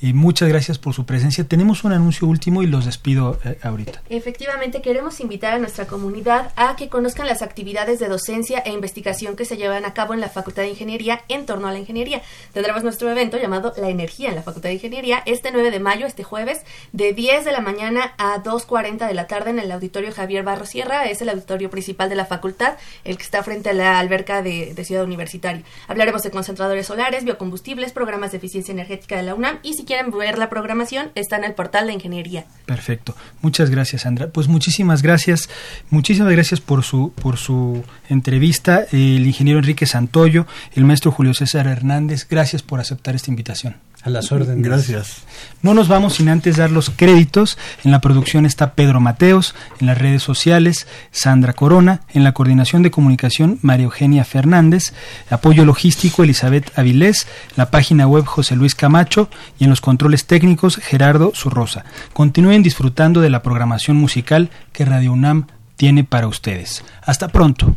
y 0.02 0.14
muchas 0.14 0.48
gracias 0.48 0.78
por 0.78 0.94
su 0.94 1.04
presencia. 1.04 1.44
Tenemos 1.44 1.84
un 1.84 1.92
anuncio 1.92 2.26
último 2.26 2.62
y 2.62 2.66
los 2.66 2.86
despido 2.86 3.38
eh, 3.44 3.58
ahorita. 3.62 4.02
Efectivamente, 4.08 4.80
queremos 4.80 5.20
invitar 5.20 5.54
a 5.54 5.58
nuestra 5.58 5.86
comunidad 5.86 6.52
a 6.56 6.76
que 6.76 6.88
conozcan 6.88 7.26
las 7.26 7.42
actividades 7.42 7.98
de 7.98 8.08
docencia 8.08 8.60
e 8.60 8.72
investigación 8.72 9.36
que 9.36 9.44
se 9.44 9.56
llevan 9.56 9.84
a 9.84 9.92
cabo 9.92 10.14
en 10.14 10.20
la 10.20 10.28
Facultad 10.28 10.62
de 10.62 10.70
Ingeniería 10.70 11.22
en 11.28 11.44
torno 11.44 11.68
a 11.68 11.72
la 11.72 11.78
ingeniería. 11.78 12.22
Tendremos 12.52 12.82
nuestro 12.82 13.10
evento 13.10 13.36
llamado 13.36 13.74
La 13.76 13.90
Energía 13.90 14.30
en 14.30 14.36
la 14.36 14.42
Facultad 14.42 14.70
de 14.70 14.74
Ingeniería 14.74 15.22
este 15.26 15.52
9 15.52 15.70
de 15.70 15.80
mayo, 15.80 16.06
este 16.06 16.24
jueves, 16.24 16.60
de 16.92 17.12
10 17.12 17.44
de 17.44 17.52
la 17.52 17.60
mañana 17.60 18.14
a 18.16 18.42
2.40 18.42 19.06
de 19.06 19.14
la 19.14 19.26
tarde 19.26 19.50
en 19.50 19.58
el 19.58 19.70
auditorio 19.70 20.12
Javier 20.12 20.44
Barro 20.44 20.64
Sierra. 20.64 21.04
Es 21.04 21.20
el 21.20 21.28
auditorio 21.28 21.68
principal 21.68 22.08
de 22.08 22.16
la 22.16 22.24
facultad, 22.24 22.78
el 23.04 23.18
que 23.18 23.22
está 23.22 23.42
frente 23.42 23.70
a 23.70 23.74
la 23.74 23.98
alberca 23.98 24.42
de, 24.42 24.72
de 24.74 24.84
Ciudad 24.84 25.04
Universitaria. 25.04 25.62
Hablaremos 25.88 26.22
de 26.22 26.30
concentradores 26.30 26.86
solares, 26.86 27.24
biocombustibles, 27.24 27.92
programas 27.92 28.30
de 28.30 28.38
eficiencia 28.38 28.72
energética 28.72 29.16
de 29.16 29.24
la 29.24 29.34
UNAM 29.34 29.58
y 29.62 29.74
si 29.74 29.84
quieren 29.90 30.12
ver 30.12 30.38
la 30.38 30.48
programación, 30.48 31.10
está 31.16 31.36
en 31.36 31.42
el 31.42 31.52
portal 31.52 31.88
de 31.88 31.94
ingeniería. 31.94 32.44
Perfecto. 32.64 33.16
Muchas 33.42 33.70
gracias, 33.70 34.02
Sandra. 34.02 34.28
Pues 34.28 34.46
muchísimas 34.46 35.02
gracias, 35.02 35.50
muchísimas 35.90 36.30
gracias 36.30 36.60
por 36.60 36.84
su, 36.84 37.12
por 37.20 37.38
su 37.38 37.82
entrevista. 38.08 38.86
El 38.92 39.26
ingeniero 39.26 39.58
Enrique 39.58 39.86
Santoyo, 39.86 40.46
el 40.74 40.84
maestro 40.84 41.10
Julio 41.10 41.34
César 41.34 41.66
Hernández, 41.66 42.24
gracias 42.30 42.62
por 42.62 42.78
aceptar 42.78 43.16
esta 43.16 43.32
invitación. 43.32 43.78
A 44.02 44.08
las 44.08 44.32
órdenes. 44.32 44.64
Gracias. 44.64 45.22
No 45.60 45.74
nos 45.74 45.88
vamos 45.88 46.14
sin 46.14 46.30
antes 46.30 46.56
dar 46.56 46.70
los 46.70 46.88
créditos. 46.88 47.58
En 47.84 47.90
la 47.90 48.00
producción 48.00 48.46
está 48.46 48.72
Pedro 48.72 48.98
Mateos, 48.98 49.54
en 49.78 49.88
las 49.88 49.98
redes 49.98 50.22
sociales 50.22 50.86
Sandra 51.10 51.52
Corona, 51.52 52.00
en 52.14 52.24
la 52.24 52.32
coordinación 52.32 52.82
de 52.82 52.90
comunicación 52.90 53.58
María 53.60 53.84
Eugenia 53.84 54.24
Fernández, 54.24 54.94
apoyo 55.28 55.66
logístico 55.66 56.22
Elizabeth 56.22 56.72
Avilés, 56.78 57.26
la 57.56 57.70
página 57.70 58.06
web 58.06 58.24
José 58.24 58.56
Luis 58.56 58.74
Camacho 58.74 59.28
y 59.58 59.64
en 59.64 59.70
los 59.70 59.82
controles 59.82 60.24
técnicos 60.24 60.76
Gerardo 60.76 61.32
Zurrosa. 61.34 61.84
Continúen 62.14 62.62
disfrutando 62.62 63.20
de 63.20 63.28
la 63.28 63.42
programación 63.42 63.98
musical 63.98 64.48
que 64.72 64.86
Radio 64.86 65.12
UNAM 65.12 65.46
tiene 65.76 66.04
para 66.04 66.26
ustedes. 66.26 66.84
Hasta 67.02 67.28
pronto. 67.28 67.76